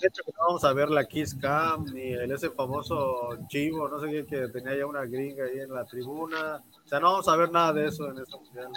hecho 0.00 0.22
que 0.24 0.32
no 0.32 0.46
vamos 0.46 0.62
a 0.62 0.72
ver 0.72 0.88
la 0.88 1.04
Kiss 1.04 1.34
Cam 1.34 1.84
ni 1.92 2.12
el 2.12 2.30
ese 2.30 2.50
famoso 2.50 3.36
chivo, 3.48 3.88
no 3.88 3.98
sé 3.98 4.06
qué, 4.08 4.24
que 4.24 4.48
tenía 4.48 4.78
ya 4.78 4.86
una 4.86 5.04
gringa 5.04 5.44
ahí 5.44 5.58
en 5.58 5.74
la 5.74 5.84
tribuna 5.84 6.62
o 6.84 6.88
sea, 6.88 7.00
no 7.00 7.10
vamos 7.10 7.28
a 7.28 7.36
ver 7.36 7.50
nada 7.50 7.72
de 7.72 7.86
eso 7.86 8.08
en 8.08 8.18
esta 8.18 8.36
mundial. 8.36 8.68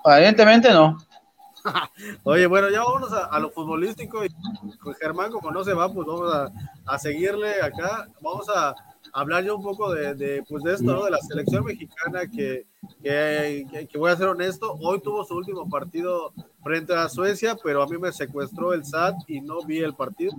Aparentemente 0.00 0.70
no. 0.70 0.98
Oye, 2.24 2.46
bueno, 2.46 2.70
ya 2.70 2.82
vamos 2.82 3.12
a, 3.12 3.38
lo 3.38 3.50
futbolístico 3.50 4.24
y 4.24 4.28
pues 4.82 4.98
Germán, 4.98 5.30
como 5.30 5.50
no 5.50 5.64
se 5.64 5.74
va, 5.74 5.92
pues 5.92 6.06
vamos 6.06 6.32
a, 6.84 6.98
seguirle 6.98 7.60
acá. 7.62 8.08
Vamos 8.20 8.48
a 8.48 8.74
hablar 9.12 9.44
yo 9.44 9.56
un 9.56 9.62
poco 9.62 9.92
de, 9.92 10.44
pues 10.48 10.62
de 10.62 10.74
esto, 10.74 10.84
¿no? 10.84 11.04
De 11.04 11.10
la 11.10 11.18
selección 11.18 11.64
mexicana 11.64 12.26
que, 12.26 12.66
que, 13.02 13.88
que, 13.90 13.98
voy 13.98 14.10
a 14.10 14.16
ser 14.16 14.28
honesto, 14.28 14.76
hoy 14.80 15.00
tuvo 15.00 15.24
su 15.24 15.34
último 15.34 15.68
partido 15.68 16.32
frente 16.62 16.94
a 16.94 17.08
Suecia, 17.08 17.56
pero 17.62 17.82
a 17.82 17.86
mí 17.86 17.96
me 17.98 18.12
secuestró 18.12 18.72
el 18.72 18.84
SAT 18.84 19.14
y 19.28 19.40
no 19.40 19.62
vi 19.64 19.78
el 19.78 19.94
partido. 19.94 20.32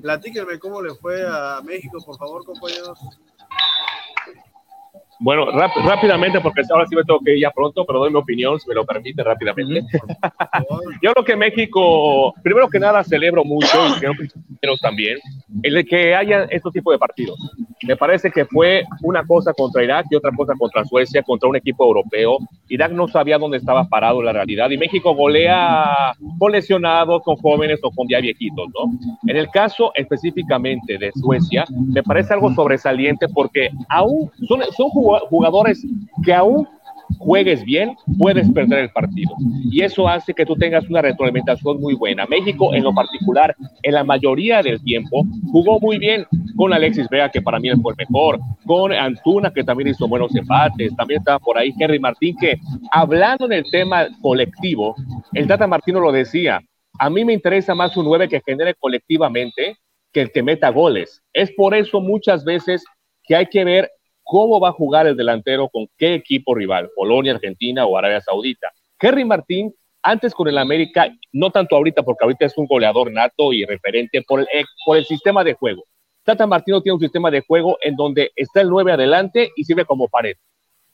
Platíquenme 0.00 0.58
cómo 0.58 0.80
le 0.80 0.94
fue 0.94 1.26
a 1.26 1.60
México, 1.64 1.98
por 2.04 2.16
favor, 2.16 2.44
compañeros. 2.44 2.98
Bueno, 5.20 5.50
rápidamente, 5.50 6.40
porque 6.40 6.62
ahora 6.70 6.86
sí 6.86 6.94
me 6.94 7.02
tengo 7.02 7.18
que 7.20 7.34
ir 7.34 7.42
ya 7.42 7.50
pronto, 7.50 7.84
pero 7.84 7.98
doy 7.98 8.10
mi 8.10 8.18
opinión, 8.18 8.58
si 8.60 8.68
me 8.68 8.74
lo 8.74 8.86
permite, 8.86 9.24
rápidamente. 9.24 9.84
Yo 11.02 11.12
creo 11.12 11.24
que 11.24 11.34
México, 11.34 12.32
primero 12.42 12.68
que 12.68 12.78
nada, 12.78 13.02
celebro 13.02 13.44
mucho, 13.44 13.76
y 13.88 14.00
creo 14.00 14.12
que 14.12 14.28
también, 14.80 15.18
el 15.62 15.74
de 15.74 15.84
que 15.84 16.14
haya 16.14 16.44
estos 16.50 16.72
tipos 16.72 16.92
de 16.94 16.98
partidos. 16.98 17.36
Me 17.82 17.96
parece 17.96 18.30
que 18.30 18.44
fue 18.44 18.84
una 19.02 19.24
cosa 19.24 19.52
contra 19.52 19.82
Irak 19.82 20.06
y 20.10 20.16
otra 20.16 20.30
cosa 20.36 20.52
contra 20.58 20.84
Suecia, 20.84 21.22
contra 21.22 21.48
un 21.48 21.56
equipo 21.56 21.84
europeo. 21.84 22.38
Irak 22.68 22.92
no 22.92 23.08
sabía 23.08 23.38
dónde 23.38 23.56
estaba 23.56 23.88
parado 23.88 24.22
la 24.22 24.32
realidad, 24.32 24.70
y 24.70 24.78
México 24.78 25.14
golea 25.14 26.14
con 26.38 26.52
lesionados, 26.52 27.22
con 27.24 27.36
jóvenes 27.36 27.80
o 27.82 27.90
con 27.90 28.06
ya 28.08 28.20
viejitos, 28.20 28.68
¿no? 28.68 28.92
En 29.26 29.36
el 29.36 29.48
caso 29.48 29.90
específicamente 29.94 30.98
de 30.98 31.10
Suecia, 31.12 31.64
me 31.70 32.02
parece 32.02 32.34
algo 32.34 32.54
sobresaliente 32.54 33.28
porque 33.28 33.70
aún 33.88 34.30
son, 34.46 34.60
son 34.76 34.88
jugadores 34.90 35.07
jugadores 35.28 35.86
que 36.24 36.34
aún 36.34 36.66
juegues 37.18 37.64
bien, 37.64 37.96
puedes 38.18 38.50
perder 38.50 38.80
el 38.80 38.90
partido. 38.90 39.34
Y 39.70 39.82
eso 39.82 40.08
hace 40.08 40.34
que 40.34 40.44
tú 40.44 40.54
tengas 40.56 40.88
una 40.88 41.02
retroalimentación 41.02 41.80
muy 41.80 41.94
buena. 41.94 42.26
México, 42.26 42.74
en 42.74 42.84
lo 42.84 42.94
particular, 42.94 43.54
en 43.82 43.94
la 43.94 44.04
mayoría 44.04 44.62
del 44.62 44.82
tiempo, 44.82 45.24
jugó 45.50 45.80
muy 45.80 45.98
bien 45.98 46.26
con 46.56 46.72
Alexis 46.72 47.08
Vega, 47.08 47.30
que 47.30 47.42
para 47.42 47.58
mí 47.58 47.70
fue 47.82 47.92
el 47.92 48.06
mejor, 48.08 48.38
con 48.66 48.92
Antuna, 48.92 49.50
que 49.52 49.64
también 49.64 49.88
hizo 49.88 50.06
buenos 50.06 50.34
empates, 50.34 50.94
también 50.96 51.20
estaba 51.20 51.38
por 51.38 51.58
ahí 51.58 51.72
Henry 51.78 51.98
Martín, 51.98 52.36
que 52.38 52.58
hablando 52.90 53.48
del 53.48 53.64
tema 53.70 54.06
colectivo, 54.20 54.94
el 55.32 55.46
Tata 55.46 55.66
Martino 55.66 56.00
lo 56.00 56.12
decía, 56.12 56.60
a 56.98 57.10
mí 57.10 57.24
me 57.24 57.32
interesa 57.32 57.74
más 57.74 57.96
un 57.96 58.06
9 58.06 58.28
que 58.28 58.42
genere 58.44 58.74
colectivamente 58.78 59.76
que 60.12 60.22
el 60.22 60.32
que 60.32 60.42
meta 60.42 60.70
goles. 60.70 61.22
Es 61.32 61.52
por 61.52 61.74
eso 61.74 62.00
muchas 62.00 62.44
veces 62.44 62.84
que 63.24 63.36
hay 63.36 63.46
que 63.46 63.64
ver 63.64 63.90
cómo 64.28 64.60
va 64.60 64.68
a 64.68 64.72
jugar 64.72 65.06
el 65.06 65.16
delantero 65.16 65.70
con 65.70 65.86
qué 65.96 66.12
equipo 66.12 66.54
rival, 66.54 66.90
Polonia, 66.94 67.32
Argentina 67.32 67.86
o 67.86 67.96
Arabia 67.96 68.20
Saudita. 68.20 68.70
Kerry 68.98 69.24
Martín, 69.24 69.74
antes 70.02 70.34
con 70.34 70.48
el 70.48 70.58
América, 70.58 71.08
no 71.32 71.50
tanto 71.50 71.74
ahorita, 71.74 72.02
porque 72.02 72.24
ahorita 72.24 72.44
es 72.44 72.58
un 72.58 72.66
goleador 72.66 73.10
nato 73.10 73.54
y 73.54 73.64
referente 73.64 74.22
por 74.28 74.40
el, 74.40 74.48
eh, 74.52 74.66
por 74.84 74.98
el 74.98 75.06
sistema 75.06 75.42
de 75.42 75.54
juego. 75.54 75.84
Tata 76.24 76.46
Martino 76.46 76.82
tiene 76.82 76.96
un 76.96 77.00
sistema 77.00 77.30
de 77.30 77.40
juego 77.40 77.78
en 77.80 77.96
donde 77.96 78.30
está 78.36 78.60
el 78.60 78.68
9 78.68 78.92
adelante 78.92 79.50
y 79.56 79.64
sirve 79.64 79.86
como 79.86 80.08
pared, 80.08 80.36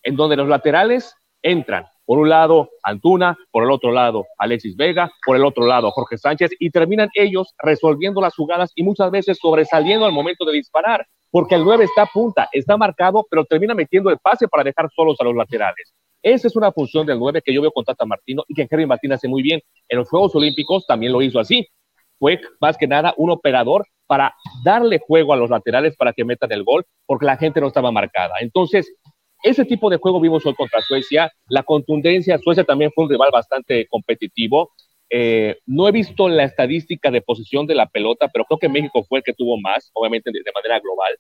en 0.05 0.15
donde 0.15 0.37
los 0.37 0.47
laterales 0.47 1.17
entran. 1.43 1.87
Por 2.05 2.21
un 2.21 2.29
lado, 2.29 2.71
Antuna, 2.85 3.37
por 3.51 3.65
el 3.65 3.73
otro 3.73 3.91
lado, 3.91 4.27
Alexis 4.39 4.77
Vega, 4.77 5.11
por 5.27 5.35
el 5.35 5.45
otro 5.45 5.67
lado, 5.67 5.91
Jorge 5.91 6.19
Sánchez, 6.19 6.53
y 6.61 6.71
terminan 6.71 7.09
ellos 7.15 7.53
resolviendo 7.59 8.21
las 8.21 8.37
jugadas 8.37 8.71
y 8.77 8.85
muchas 8.85 9.11
veces 9.11 9.39
sobresaliendo 9.41 10.07
al 10.07 10.13
momento 10.13 10.45
de 10.45 10.53
disparar 10.53 11.05
porque 11.35 11.57
el 11.57 11.65
9 11.65 11.83
está 11.87 12.03
a 12.03 12.07
punta, 12.07 12.49
está 12.53 12.77
marcado, 12.77 13.27
pero 13.29 13.45
termina 13.45 13.75
metiendo 13.75 14.09
el 14.09 14.19
pase 14.19 14.47
para 14.47 14.63
dejar 14.63 14.89
solos 14.95 15.17
a 15.19 15.25
los 15.25 15.35
laterales. 15.35 15.93
Esa 16.23 16.47
es 16.47 16.55
una 16.55 16.71
función 16.71 17.05
del 17.05 17.19
9 17.19 17.43
que 17.45 17.53
yo 17.53 17.61
veo 17.61 17.73
con 17.73 17.85
Tata 17.85 18.05
Martino 18.05 18.45
y 18.47 18.55
que 18.55 18.69
Henry 18.71 18.87
Martín 18.87 19.13
hace 19.13 19.27
muy 19.27 19.43
bien. 19.43 19.61
En 19.89 19.99
los 19.99 20.09
Juegos 20.09 20.33
Olímpicos 20.37 20.87
también 20.87 21.11
lo 21.11 21.21
hizo 21.23 21.41
así. 21.41 21.67
Fue 22.21 22.41
más 22.61 22.77
que 22.77 22.87
nada 22.87 23.15
un 23.17 23.31
operador 23.31 23.85
para 24.07 24.33
darle 24.65 25.01
juego 25.05 25.33
a 25.33 25.37
los 25.37 25.51
laterales 25.51 25.97
para 25.97 26.13
que 26.13 26.25
metan 26.25 26.53
el 26.53 26.63
gol, 26.63 26.85
porque 27.05 27.27
la 27.27 27.37
gente 27.37 27.61
no 27.61 27.67
estaba 27.67 27.91
marcada. 27.91 28.35
Entonces, 28.39 28.95
ese 29.43 29.65
tipo 29.65 29.91
de 29.91 29.97
juego 29.97 30.21
vimos 30.21 30.47
hoy 30.47 30.55
contra 30.55 30.83
Suecia. 30.83 31.33
La 31.49 31.65
contundencia, 31.65 32.39
Suecia 32.39 32.63
también 32.63 32.93
fue 32.95 33.07
un 33.07 33.11
rival 33.11 33.31
bastante 33.33 33.89
competitivo. 33.89 34.71
Eh, 35.17 35.61
no 35.67 35.87
he 35.87 35.93
visto 35.93 36.29
la 36.29 36.43
estadística 36.43 37.09
de 37.09 37.23
posición 37.23 37.69
de 37.69 37.77
la 37.77 37.87
pelota, 37.87 38.27
pero 38.33 38.45
creo 38.47 38.59
que 38.59 38.69
México 38.69 39.05
fue 39.05 39.19
el 39.19 39.23
que 39.23 39.33
tuvo 39.33 39.57
más, 39.61 39.89
obviamente 39.93 40.33
de, 40.33 40.53
manera 40.53 40.81
global. 40.81 41.17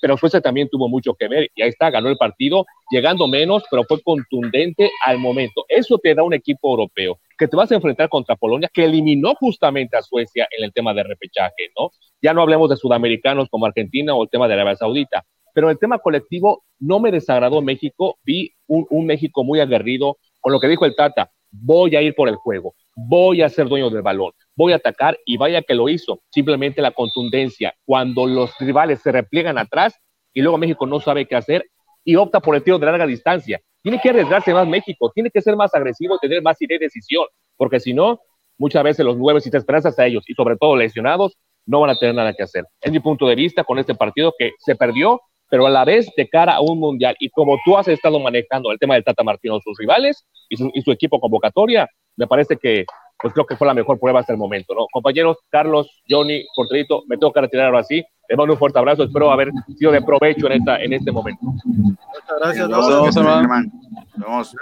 pero 0.00 0.16
Suecia 0.16 0.40
también 0.40 0.66
tuvo 0.70 0.88
mucho 0.88 1.12
que 1.12 1.28
ver 1.28 1.50
y 1.54 1.60
ahí 1.60 1.68
está, 1.68 1.90
ganó 1.90 2.08
el 2.08 2.16
partido, 2.16 2.64
llegando 2.90 3.28
menos, 3.28 3.64
pero 3.70 3.84
fue 3.84 4.00
contundente 4.00 4.90
al 5.04 5.18
momento. 5.18 5.66
Eso 5.68 5.98
te 5.98 6.14
da 6.14 6.22
un 6.22 6.32
equipo 6.32 6.70
europeo, 6.70 7.18
que 7.36 7.46
te 7.46 7.54
vas 7.54 7.70
a 7.70 7.74
enfrentar 7.74 8.08
contra 8.08 8.34
Polonia, 8.34 8.70
que 8.72 8.84
eliminó 8.84 9.34
justamente 9.34 9.98
a 9.98 10.02
Suecia 10.02 10.48
en 10.56 10.64
el 10.64 10.72
tema 10.72 10.94
de 10.94 11.02
repechaje, 11.02 11.70
¿no? 11.78 11.90
Ya 12.22 12.32
no 12.32 12.40
hablemos 12.40 12.70
de 12.70 12.76
sudamericanos 12.78 13.50
como 13.50 13.66
Argentina 13.66 14.14
o 14.14 14.22
el 14.22 14.30
tema 14.30 14.48
de 14.48 14.54
Arabia 14.54 14.76
Saudita, 14.76 15.26
pero 15.52 15.68
el 15.68 15.78
tema 15.78 15.98
colectivo 15.98 16.64
no 16.78 16.98
me 16.98 17.12
desagradó 17.12 17.60
México, 17.60 18.16
vi 18.24 18.54
un, 18.68 18.86
un 18.88 19.04
México 19.04 19.44
muy 19.44 19.60
aguerrido 19.60 20.16
con 20.40 20.50
lo 20.50 20.60
que 20.60 20.68
dijo 20.68 20.86
el 20.86 20.96
Tata, 20.96 21.30
voy 21.50 21.94
a 21.96 22.02
ir 22.02 22.14
por 22.14 22.28
el 22.28 22.36
juego, 22.36 22.74
voy 23.00 23.42
a 23.42 23.48
ser 23.48 23.68
dueño 23.68 23.90
del 23.90 24.02
balón, 24.02 24.32
voy 24.56 24.72
a 24.72 24.76
atacar 24.76 25.16
y 25.24 25.36
vaya 25.36 25.62
que 25.62 25.74
lo 25.74 25.88
hizo. 25.88 26.20
Simplemente 26.30 26.82
la 26.82 26.90
contundencia, 26.90 27.72
cuando 27.84 28.26
los 28.26 28.50
rivales 28.58 29.00
se 29.00 29.12
repliegan 29.12 29.56
atrás 29.56 29.94
y 30.34 30.42
luego 30.42 30.58
México 30.58 30.84
no 30.84 30.98
sabe 30.98 31.26
qué 31.26 31.36
hacer 31.36 31.64
y 32.04 32.16
opta 32.16 32.40
por 32.40 32.56
el 32.56 32.64
tiro 32.64 32.78
de 32.78 32.86
larga 32.86 33.06
distancia. 33.06 33.60
Tiene 33.82 34.00
que 34.02 34.10
arriesgarse 34.10 34.52
más 34.52 34.66
México, 34.66 35.12
tiene 35.14 35.30
que 35.30 35.40
ser 35.40 35.54
más 35.54 35.72
agresivo, 35.74 36.18
tener 36.18 36.42
más 36.42 36.60
idea 36.60 36.76
de 36.76 36.86
decisión, 36.86 37.24
porque 37.56 37.78
si 37.78 37.94
no, 37.94 38.20
muchas 38.58 38.82
veces 38.82 39.06
los 39.06 39.16
nueve, 39.16 39.40
si 39.40 39.50
te 39.50 39.58
esperanzas 39.58 39.96
a 40.00 40.06
ellos 40.06 40.24
y 40.26 40.34
sobre 40.34 40.56
todo 40.56 40.74
lesionados, 40.74 41.36
no 41.66 41.80
van 41.80 41.90
a 41.90 41.98
tener 41.98 42.16
nada 42.16 42.32
que 42.32 42.42
hacer. 42.42 42.64
Es 42.80 42.90
mi 42.90 42.98
punto 42.98 43.28
de 43.28 43.36
vista 43.36 43.62
con 43.62 43.78
este 43.78 43.94
partido 43.94 44.34
que 44.36 44.52
se 44.58 44.74
perdió, 44.74 45.20
pero 45.50 45.66
a 45.66 45.70
la 45.70 45.84
vez 45.84 46.10
de 46.16 46.28
cara 46.28 46.54
a 46.54 46.60
un 46.60 46.78
mundial. 46.78 47.16
Y 47.18 47.30
como 47.30 47.58
tú 47.64 47.76
has 47.76 47.88
estado 47.88 48.18
manejando 48.20 48.70
el 48.72 48.78
tema 48.78 48.94
del 48.94 49.04
Tata 49.04 49.22
Martino, 49.22 49.60
sus 49.60 49.76
rivales 49.78 50.26
y 50.48 50.56
su, 50.56 50.70
y 50.74 50.82
su 50.82 50.92
equipo 50.92 51.20
convocatoria, 51.20 51.88
me 52.16 52.26
parece 52.26 52.56
que 52.56 52.84
pues 53.20 53.34
creo 53.34 53.46
que 53.46 53.56
fue 53.56 53.66
la 53.66 53.74
mejor 53.74 53.98
prueba 53.98 54.20
hasta 54.20 54.32
el 54.32 54.38
momento, 54.38 54.74
¿no? 54.74 54.86
Compañeros, 54.92 55.38
Carlos, 55.50 55.90
Johnny, 56.08 56.44
Porterito, 56.54 57.02
me 57.08 57.16
tengo 57.16 57.32
que 57.32 57.40
retirar 57.40 57.66
ahora 57.66 57.82
sí. 57.82 58.04
Les 58.28 58.38
mando 58.38 58.52
un 58.52 58.58
fuerte 58.58 58.78
abrazo, 58.78 59.04
espero 59.04 59.32
haber 59.32 59.50
sido 59.76 59.90
de 59.90 60.02
provecho 60.02 60.46
en, 60.46 60.52
esta, 60.52 60.76
en 60.82 60.92
este 60.92 61.10
momento. 61.10 61.40
Muchas 61.64 61.98
gracias, 62.40 62.68
Nos 62.68 62.88
no, 62.88 62.94
vemos, 62.96 63.14
Germán. 63.14 63.40
Germán. 63.40 63.72
Nos 64.16 64.26
vemos. 64.26 64.56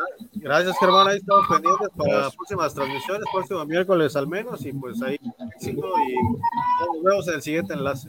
Gracias, 0.47 0.79
Germán. 0.79 1.09
Ahí 1.09 1.17
estamos 1.17 1.45
pendientes 1.49 1.89
para 1.97 2.21
las 2.21 2.37
próximas 2.37 2.73
transmisiones, 2.73 3.25
próximo 3.33 3.65
miércoles 3.65 4.15
al 4.15 4.29
menos. 4.29 4.65
Y 4.65 4.73
pues 4.73 5.03
ahí, 5.03 5.19
éxito. 5.57 5.89
Y 6.09 6.15
nos 6.95 7.03
vemos 7.03 7.27
en 7.27 7.35
el 7.35 7.43
siguiente 7.43 7.75
enlace. 7.75 8.09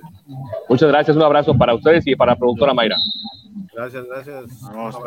Muchas 0.70 0.88
gracias, 0.88 1.18
un 1.18 1.24
abrazo 1.24 1.58
para 1.58 1.74
ustedes 1.74 2.06
y 2.06 2.16
para 2.16 2.34
la 2.34 2.38
productora 2.38 2.76
Mayra. 2.76 2.96
Gracias, 3.74 4.06
gracias. 4.06 4.62
Vamos. 4.62 4.98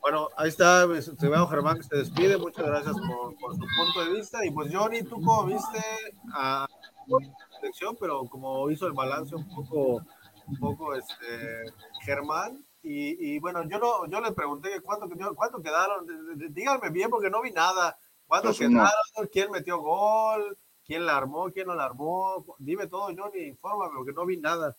Bueno, 0.00 0.28
ahí 0.38 0.48
está, 0.48 0.84
estimado 0.96 1.46
Germán 1.48 1.76
que 1.76 1.82
se 1.82 1.96
despide. 1.96 2.38
Muchas 2.38 2.64
gracias 2.64 2.96
por, 2.96 3.36
por 3.36 3.52
su 3.52 3.60
punto 3.60 4.04
de 4.06 4.14
vista. 4.14 4.42
Y 4.46 4.50
pues, 4.50 4.74
Johnny, 4.74 5.02
tú 5.02 5.20
como 5.20 5.44
viste 5.44 5.78
a 6.32 6.66
la 7.06 7.18
selección, 7.60 7.98
pero 8.00 8.24
como 8.30 8.70
hizo 8.70 8.86
el 8.86 8.94
balance 8.94 9.34
un 9.36 9.46
poco, 9.54 10.02
un 10.46 10.56
poco 10.58 10.94
este, 10.94 11.70
Germán. 12.00 12.64
Y, 12.82 13.34
y 13.34 13.38
bueno, 13.38 13.62
yo 13.68 13.78
no, 13.78 14.06
yo 14.06 14.20
le 14.20 14.32
pregunté 14.32 14.80
cuánto, 14.82 15.08
cuánto 15.34 15.62
quedaron. 15.62 16.06
Díganme 16.52 16.90
bien 16.90 17.10
porque 17.10 17.30
no 17.30 17.40
vi 17.40 17.52
nada. 17.52 17.96
¿Cuántos 18.26 18.60
2-1. 18.60 18.68
quedaron? 18.68 19.28
¿Quién 19.30 19.50
metió 19.50 19.78
gol? 19.78 20.58
¿Quién 20.84 21.06
la 21.06 21.16
armó? 21.16 21.50
¿Quién 21.52 21.68
no 21.68 21.74
la 21.74 21.84
armó? 21.84 22.44
Dime 22.58 22.86
todo, 22.88 23.08
Johnny, 23.16 23.44
infórmame 23.44 23.94
porque 23.94 24.12
no 24.12 24.26
vi 24.26 24.36
nada. 24.36 24.76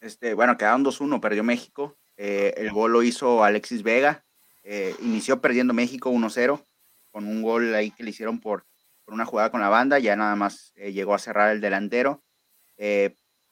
Este, 0.00 0.34
bueno, 0.34 0.56
quedaron 0.56 0.84
2-1, 0.84 1.20
perdió 1.20 1.42
México. 1.42 1.96
Eh, 2.16 2.54
el 2.56 2.72
gol 2.72 2.92
lo 2.92 3.02
hizo 3.02 3.42
Alexis 3.42 3.82
Vega. 3.82 4.24
Eh, 4.62 4.94
inició 5.00 5.40
perdiendo 5.40 5.72
México 5.72 6.10
1-0 6.10 6.62
con 7.10 7.26
un 7.26 7.42
gol 7.42 7.74
ahí 7.74 7.90
que 7.90 8.02
le 8.02 8.10
hicieron 8.10 8.40
por, 8.40 8.66
por 9.04 9.14
una 9.14 9.24
jugada 9.24 9.50
con 9.50 9.60
la 9.60 9.68
banda. 9.68 9.98
Ya 9.98 10.14
nada 10.16 10.36
más 10.36 10.72
eh, 10.76 10.92
llegó 10.92 11.14
a 11.14 11.18
cerrar 11.18 11.50
el 11.50 11.60
delantero. 11.60 12.22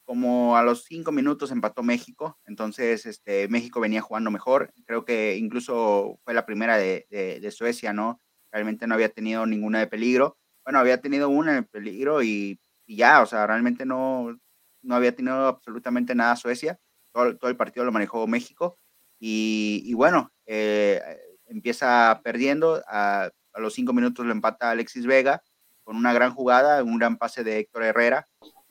Como 0.07 0.57
a 0.57 0.63
los 0.63 0.85
cinco 0.85 1.11
minutos 1.13 1.51
empató 1.51 1.83
México, 1.83 2.39
entonces 2.47 3.07
este, 3.07 3.49
México 3.49 3.81
venía 3.81 4.01
jugando 4.01 4.31
mejor. 4.31 4.73
Creo 4.87 5.05
que 5.05 5.37
incluso 5.37 6.21
fue 6.25 6.33
la 6.35 6.47
primera 6.47 6.77
de, 6.79 7.07
de- 7.11 7.41
de 7.41 7.51
Suecia, 7.51 7.93
¿no? 7.93 8.21
Realmente 8.53 8.87
no 8.87 8.95
había 8.95 9.09
tenido 9.11 9.47
ninguna 9.47 9.81
de 9.81 9.89
peligro. 9.89 10.39
Bueno, 10.65 10.79
había 10.79 11.01
tenido 11.01 11.29
una 11.29 11.55
de 11.55 11.63
peligro 11.65 12.23
y, 12.23 12.61
y 12.87 12.97
ya, 12.97 13.21
o 13.23 13.27
sea, 13.27 13.47
realmente 13.49 13.85
no, 13.85 14.39
no 14.83 14.95
había 14.95 15.15
tenido 15.15 15.47
absolutamente 15.49 16.15
nada 16.15 16.37
Suecia. 16.37 16.79
Todo, 17.13 17.37
todo 17.37 17.51
el 17.51 17.57
partido 17.57 17.85
lo 17.85 17.93
manejó 17.93 18.27
México. 18.29 18.79
Y, 19.19 19.83
y 19.87 19.95
bueno, 19.95 20.33
eh, 20.47 21.01
empieza 21.47 22.21
perdiendo. 22.25 22.83
A, 22.89 23.31
a 23.55 23.61
los 23.61 23.75
cinco 23.75 23.93
minutos 23.93 24.25
lo 24.27 24.33
empata 24.33 24.71
Alexis 24.71 25.07
Vega 25.07 25.43
con 25.85 25.97
una 25.97 26.13
gran 26.13 26.33
jugada, 26.35 26.83
un 26.85 26.99
gran 26.99 27.17
pase 27.17 27.43
de 27.45 27.59
Héctor 27.61 27.83
Herrera. 27.85 28.27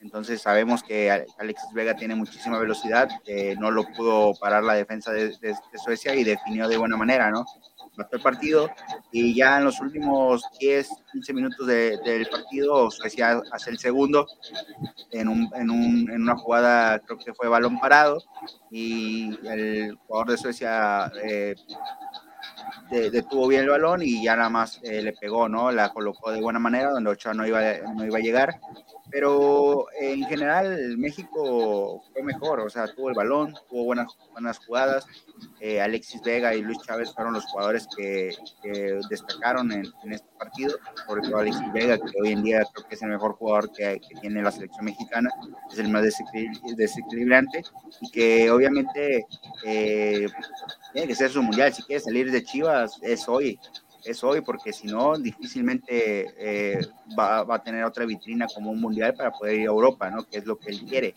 Entonces 0.06 0.40
sabemos 0.40 0.84
que 0.84 1.10
Alexis 1.10 1.72
Vega 1.74 1.94
tiene 1.96 2.14
muchísima 2.14 2.60
velocidad, 2.60 3.08
eh, 3.26 3.56
no 3.58 3.72
lo 3.72 3.82
pudo 3.82 4.34
parar 4.38 4.62
la 4.62 4.74
defensa 4.74 5.10
de, 5.12 5.30
de- 5.40 5.48
de 5.72 5.78
Suecia 5.84 6.14
y 6.14 6.22
definió 6.22 6.68
de 6.68 6.76
buena 6.76 6.96
manera, 6.96 7.28
¿no? 7.32 7.44
Mató 7.96 8.14
el 8.16 8.22
partido 8.22 8.70
y 9.10 9.34
ya 9.34 9.58
en 9.58 9.64
los 9.64 9.80
últimos 9.80 10.44
10, 10.60 10.88
15 11.10 11.32
minutos 11.32 11.66
de- 11.66 11.98
del 12.04 12.28
partido 12.28 12.88
Suecia 12.92 13.42
hace 13.50 13.70
el 13.70 13.78
segundo 13.80 14.28
en, 15.10 15.26
un, 15.28 15.50
en, 15.56 15.70
un, 15.70 16.08
en 16.08 16.22
una 16.22 16.36
jugada, 16.36 17.00
creo 17.00 17.18
que 17.18 17.34
fue 17.34 17.48
balón 17.48 17.80
parado 17.80 18.22
y 18.70 19.36
el 19.44 19.96
jugador 20.06 20.30
de 20.30 20.36
Suecia 20.38 21.10
eh, 21.24 21.56
de- 22.90 23.10
detuvo 23.10 23.48
bien 23.48 23.62
el 23.62 23.70
balón 23.70 24.02
y 24.02 24.22
ya 24.22 24.36
nada 24.36 24.50
más 24.50 24.78
eh, 24.84 25.02
le 25.02 25.12
pegó, 25.14 25.48
¿no? 25.48 25.72
La 25.72 25.88
colocó 25.92 26.30
de 26.30 26.40
buena 26.40 26.60
manera, 26.60 26.90
donde 26.92 27.10
Ochoa 27.10 27.34
no 27.34 27.44
iba, 27.44 27.60
no 27.96 28.04
iba 28.04 28.18
a 28.18 28.22
llegar. 28.22 28.60
Pero 29.10 29.86
eh, 30.00 30.14
en 30.14 30.24
general 30.24 30.98
México 30.98 32.02
fue 32.12 32.22
mejor, 32.22 32.60
o 32.60 32.68
sea, 32.68 32.92
tuvo 32.92 33.08
el 33.08 33.14
balón, 33.14 33.54
tuvo 33.68 33.84
buenas, 33.84 34.08
buenas 34.32 34.58
jugadas. 34.58 35.06
Eh, 35.60 35.80
Alexis 35.80 36.20
Vega 36.22 36.54
y 36.54 36.62
Luis 36.62 36.78
Chávez 36.86 37.12
fueron 37.14 37.34
los 37.34 37.44
jugadores 37.46 37.86
que, 37.96 38.34
destacaron 39.08 39.70
en, 39.72 39.86
en 40.04 40.12
este 40.12 40.28
partido, 40.38 40.76
sobre 41.06 41.22
todo 41.22 41.38
Alexis 41.38 41.72
Vega, 41.72 41.98
que 41.98 42.20
hoy 42.20 42.32
en 42.32 42.42
día 42.42 42.64
creo 42.72 42.88
que 42.88 42.94
es 42.94 43.02
el 43.02 43.10
mejor 43.10 43.34
jugador 43.34 43.70
que, 43.72 44.00
tiene 44.20 44.42
la 44.42 44.50
selección 44.50 44.84
mexicana, 44.84 45.30
es 45.70 45.78
el 45.78 45.88
más 45.88 46.02
desequil- 46.02 46.76
desequilibrante 46.76 47.62
y 48.00 48.10
que 48.10 48.50
obviamente 48.50 49.26
eh, 49.64 50.26
tiene 50.92 51.08
que 51.08 51.14
ser 51.14 51.30
su 51.30 51.42
mundial. 51.42 51.72
Si 51.72 51.82
quiere 51.82 52.00
salir 52.00 52.30
de 52.30 52.42
Chivas, 52.42 52.98
es 53.02 53.28
hoy, 53.28 53.58
es 54.06 54.22
hoy, 54.24 54.40
porque 54.40 54.72
si 54.72 54.86
no, 54.86 55.18
difícilmente 55.18 56.26
eh, 56.38 56.80
va, 57.18 57.42
va 57.42 57.56
a 57.56 57.62
tener 57.62 57.84
otra 57.84 58.06
vitrina 58.06 58.46
como 58.52 58.70
un 58.70 58.80
mundial 58.80 59.14
para 59.14 59.32
poder 59.32 59.56
ir 59.56 59.62
a 59.62 59.72
Europa, 59.72 60.10
¿no? 60.10 60.24
Que 60.24 60.38
es 60.38 60.46
lo 60.46 60.58
que 60.58 60.70
él 60.70 60.80
quiere. 60.86 61.14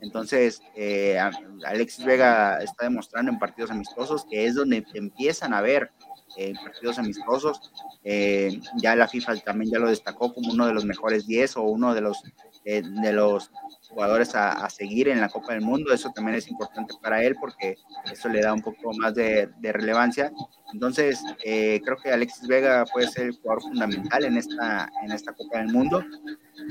Entonces, 0.00 0.62
eh, 0.76 1.18
Alexis 1.66 2.04
Vega 2.04 2.58
está 2.62 2.84
demostrando 2.84 3.32
en 3.32 3.38
partidos 3.38 3.70
amistosos 3.70 4.24
que 4.30 4.46
es 4.46 4.54
donde 4.54 4.84
empiezan 4.94 5.52
a 5.52 5.60
ver 5.60 5.90
eh, 6.36 6.50
en 6.50 6.56
partidos 6.56 6.98
amistosos. 6.98 7.60
Ya 8.04 8.94
la 8.94 9.08
FIFA 9.08 9.36
también 9.38 9.72
ya 9.72 9.78
lo 9.80 9.88
destacó 9.88 10.32
como 10.32 10.52
uno 10.52 10.66
de 10.66 10.72
los 10.72 10.84
mejores 10.84 11.26
10 11.26 11.56
o 11.56 11.62
uno 11.62 11.94
de 11.94 12.00
los, 12.00 12.22
eh, 12.70 12.82
de 12.82 13.12
los 13.14 13.50
jugadores 13.88 14.34
a, 14.34 14.68
seguir 14.68 15.08
en 15.08 15.22
la 15.22 15.30
Copa 15.30 15.54
del 15.54 15.62
Mundo. 15.62 15.90
Eso 15.90 16.10
también 16.10 16.36
es 16.36 16.48
importante 16.48 16.92
para 17.00 17.22
él 17.22 17.34
porque 17.40 17.76
eso 18.12 18.28
le 18.28 18.42
da 18.42 18.52
un 18.52 18.60
poco 18.60 18.92
más 18.92 19.14
de, 19.14 19.48
relevancia. 19.62 20.30
Entonces, 20.74 21.18
eh, 21.42 21.80
creo 21.82 21.96
que 21.96 22.12
Alexis 22.12 22.46
Vega 22.46 22.84
puede 22.92 23.08
ser 23.08 23.28
el 23.28 23.38
jugador 23.38 23.62
fundamental 23.62 24.22
en 24.26 24.36
esta, 24.36 24.90
en 25.02 25.12
esta 25.12 25.32
Copa 25.32 25.60
del 25.60 25.68
Mundo. 25.68 26.04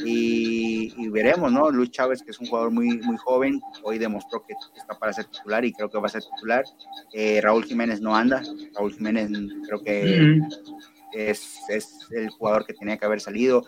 Y, 0.05 1.09
veremos, 1.09 1.51
¿no? 1.51 1.71
Luis 1.71 1.89
Chávez, 1.89 2.21
que 2.21 2.29
es 2.29 2.39
un 2.39 2.45
jugador 2.45 2.69
muy, 2.69 2.99
muy 2.99 3.17
joven, 3.17 3.59
hoy 3.81 3.97
demostró 3.97 4.43
que 4.45 4.53
está 4.75 4.93
para 4.99 5.13
ser 5.13 5.25
titular 5.25 5.65
y 5.65 5.73
creo 5.73 5.89
que 5.89 5.97
va 5.97 6.05
a 6.05 6.09
ser 6.09 6.21
titular. 6.21 6.63
Eh, 7.11 7.41
Raúl 7.41 7.65
Jiménez 7.65 8.01
no 8.01 8.15
anda. 8.15 8.43
Raúl 8.75 8.93
Jiménez 8.93 9.31
creo 9.65 9.81
que 9.81 10.41
es, 11.13 11.57
es 11.69 12.07
el 12.11 12.29
jugador 12.29 12.65
que 12.65 12.73
tenía 12.73 12.97
que 12.97 13.05
haber 13.05 13.19
salido 13.21 13.63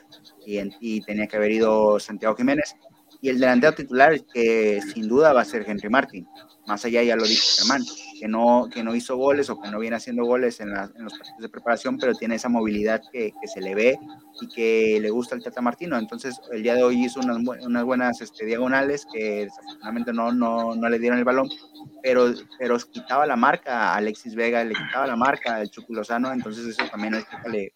y, 0.46 0.58
en- 0.58 0.74
y 0.80 1.02
tenía 1.02 1.28
que 1.28 1.38
haber 1.38 1.52
ido 1.52 2.00
Santiago 2.00 2.36
Jiménez. 2.36 2.76
Y 3.22 3.30
el 3.30 3.40
delantero 3.40 3.74
titular, 3.74 4.24
que 4.34 4.80
sin 4.94 5.08
duda 5.08 5.34
va 5.34 5.42
a 5.42 5.46
ser 5.46 5.66
Henry 5.68 5.90
Martin. 5.90 6.28
Más 6.68 6.86
allá 6.86 7.04
ya 7.04 7.16
lo 7.16 7.24
dijo 7.26 7.44
Germán, 7.58 7.84
que 8.20 8.28
no, 8.28 8.68
que 8.74 8.84
no 8.84 8.94
hizo 8.96 9.16
goles 9.16 9.50
o 9.50 9.62
que 9.62 9.70
no 9.72 9.80
viene 9.80 9.96
haciendo 9.96 10.26
goles 10.26 10.60
en, 10.60 10.72
la- 10.74 10.92
en 10.96 11.04
los 11.06 11.14
partidos 11.18 11.40
de 11.40 11.50
preparación, 11.50 11.98
pero 11.98 12.14
tiene 12.14 12.36
esa 12.36 12.50
movilidad 12.50 13.02
que, 13.12 13.32
que 13.40 13.48
se 13.48 13.62
le 13.62 13.74
ve 13.76 13.98
y 14.42 14.48
que 14.48 15.00
le 15.02 15.10
gusta 15.10 15.36
al 15.36 15.44
Tata 15.44 15.62
Martino. 15.62 15.98
Entonces, 15.98 16.40
el 16.52 16.62
día 16.64 16.76
de 16.76 16.84
hoy 16.84 17.06
hizo 17.06 17.20
unas, 17.22 17.38
unas 17.38 17.84
buenas 17.84 18.20
este, 18.22 18.46
diagonales 18.46 19.08
que 19.12 19.46
desafortunadamente 19.46 20.12
no, 20.14 20.32
no, 20.34 20.76
no 20.76 20.90
le 20.90 21.00
dieron 21.00 21.18
el 21.20 21.26
balón, 21.26 21.48
pero, 22.04 22.34
pero 22.58 22.78
quitaba 22.78 23.26
la 23.26 23.36
marca 23.38 23.94
a 23.94 23.96
Alexis 23.96 24.36
Vega, 24.36 24.64
le 24.64 24.74
quitaba 24.76 25.08
la 25.08 25.16
marca 25.16 25.56
al 25.56 25.70
Chucky 25.70 25.94
Lozano, 25.94 26.32
entonces 26.34 26.66
eso 26.66 26.84
también 26.92 27.16
al 27.16 27.26
Tata 27.26 27.48
le, 27.50 27.74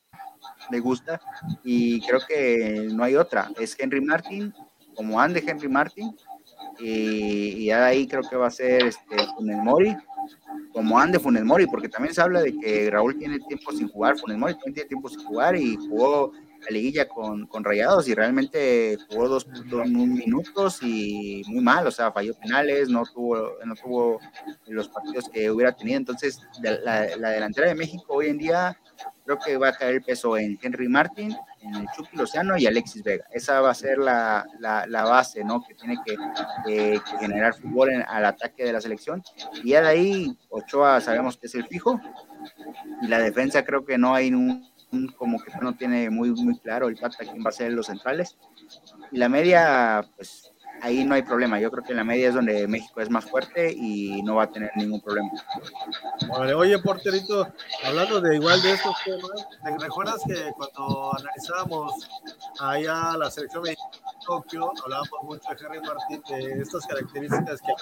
le 0.71 0.79
gusta 0.79 1.21
y 1.63 2.01
creo 2.01 2.19
que 2.27 2.89
no 2.91 3.03
hay 3.03 3.15
otra. 3.15 3.49
Es 3.59 3.75
Henry 3.79 4.01
Martin, 4.01 4.53
como 4.95 5.19
ande 5.19 5.43
Henry 5.45 5.69
Martin, 5.69 6.15
y, 6.79 7.63
y 7.65 7.71
ahí 7.71 8.07
creo 8.07 8.23
que 8.23 8.35
va 8.35 8.47
a 8.47 8.51
ser 8.51 8.83
este, 8.85 9.15
Funes 9.37 9.57
Mori, 9.57 9.95
como 10.71 10.99
ande 10.99 11.19
Funes 11.19 11.43
Mori, 11.43 11.65
porque 11.67 11.89
también 11.89 12.13
se 12.13 12.21
habla 12.21 12.41
de 12.41 12.57
que 12.57 12.89
Raúl 12.89 13.17
tiene 13.17 13.39
tiempo 13.39 13.71
sin 13.71 13.87
jugar, 13.87 14.17
Funes 14.17 14.37
Mori 14.37 14.53
también 14.53 14.73
tiene 14.73 14.89
tiempo 14.89 15.09
sin 15.09 15.23
jugar 15.23 15.55
y 15.55 15.75
jugó 15.75 16.31
liguilla 16.69 17.07
con, 17.07 17.45
con, 17.47 17.63
Rayados 17.63 18.07
y 18.07 18.15
realmente 18.15 18.97
jugó 19.09 19.27
dos, 19.27 19.45
dos, 19.69 19.87
minutos 19.89 20.79
y 20.81 21.43
muy 21.47 21.61
mal, 21.61 21.85
o 21.87 21.91
sea, 21.91 22.11
falló 22.11 22.33
penales, 22.35 22.89
no 22.89 23.03
tuvo, 23.03 23.57
no 23.65 23.75
tuvo 23.75 24.19
los 24.67 24.87
partidos 24.87 25.29
que 25.29 25.51
hubiera 25.51 25.73
tenido. 25.73 25.97
Entonces, 25.97 26.39
la, 26.61 27.17
la 27.17 27.29
delantera 27.31 27.67
de 27.67 27.75
México 27.75 28.05
hoy 28.13 28.27
en 28.27 28.37
día 28.37 28.79
creo 29.23 29.39
que 29.39 29.57
va 29.57 29.69
a 29.69 29.73
caer 29.73 29.95
el 29.95 30.03
peso 30.03 30.37
en 30.37 30.57
Henry 30.61 30.87
Martin, 30.87 31.35
en 31.61 31.75
el 31.75 31.87
Chucky 31.95 32.17
Lozano 32.17 32.57
y 32.57 32.65
Alexis 32.65 33.03
Vega. 33.03 33.25
Esa 33.31 33.61
va 33.61 33.71
a 33.71 33.73
ser 33.73 33.97
la, 33.97 34.45
la, 34.59 35.03
base, 35.03 35.43
¿no? 35.43 35.63
Que 35.63 35.73
tiene 35.75 35.97
que, 36.05 36.99
generar 37.19 37.53
fútbol 37.55 38.03
al 38.07 38.25
ataque 38.25 38.65
de 38.65 38.73
la 38.73 38.81
selección. 38.81 39.23
Y 39.63 39.69
ya 39.71 39.81
de 39.81 39.87
ahí, 39.87 40.37
Ochoa 40.49 41.01
sabemos 41.01 41.37
que 41.37 41.47
es 41.47 41.55
el 41.55 41.67
fijo. 41.67 41.99
Y 43.01 43.07
la 43.07 43.19
defensa 43.19 43.63
creo 43.63 43.85
que 43.85 43.97
no 43.97 44.13
hay 44.13 44.33
un, 44.33 44.67
como 45.17 45.41
que 45.41 45.51
no 45.61 45.75
tiene 45.75 46.09
muy, 46.09 46.31
muy 46.31 46.57
claro 46.59 46.87
el 46.87 46.97
pata 46.97 47.17
quién 47.19 47.43
va 47.43 47.49
a 47.49 47.53
ser 47.53 47.71
los 47.71 47.87
centrales. 47.87 48.37
Y 49.11 49.17
la 49.17 49.29
media, 49.29 50.05
pues 50.15 50.52
ahí 50.83 51.05
no 51.05 51.15
hay 51.15 51.21
problema. 51.21 51.59
Yo 51.59 51.71
creo 51.71 51.83
que 51.83 51.91
en 51.91 51.97
la 51.97 52.03
media 52.03 52.27
es 52.27 52.35
donde 52.35 52.67
México 52.67 52.99
es 52.99 53.09
más 53.09 53.25
fuerte 53.25 53.71
y 53.71 54.21
no 54.21 54.35
va 54.35 54.43
a 54.43 54.51
tener 54.51 54.69
ningún 54.75 55.01
problema. 55.01 55.31
oye, 56.55 56.77
porterito, 56.79 57.47
hablando 57.85 58.19
de 58.19 58.35
igual 58.35 58.61
de 58.61 58.73
estos 58.73 58.93
temas, 59.03 59.47
¿te 59.63 59.77
recuerdas 59.79 60.21
que 60.27 60.51
cuando 60.57 61.11
analizábamos 61.17 61.93
allá 62.59 63.17
la 63.17 63.31
selección 63.31 63.63
de 63.63 63.77
Tokio, 64.25 64.71
hablábamos 64.83 65.23
mucho 65.23 65.49
de 65.49 65.65
Henry 65.65 65.79
Martín, 65.81 66.23
de 66.29 66.61
estas 66.61 66.85
características 66.87 67.61
que 67.61 67.73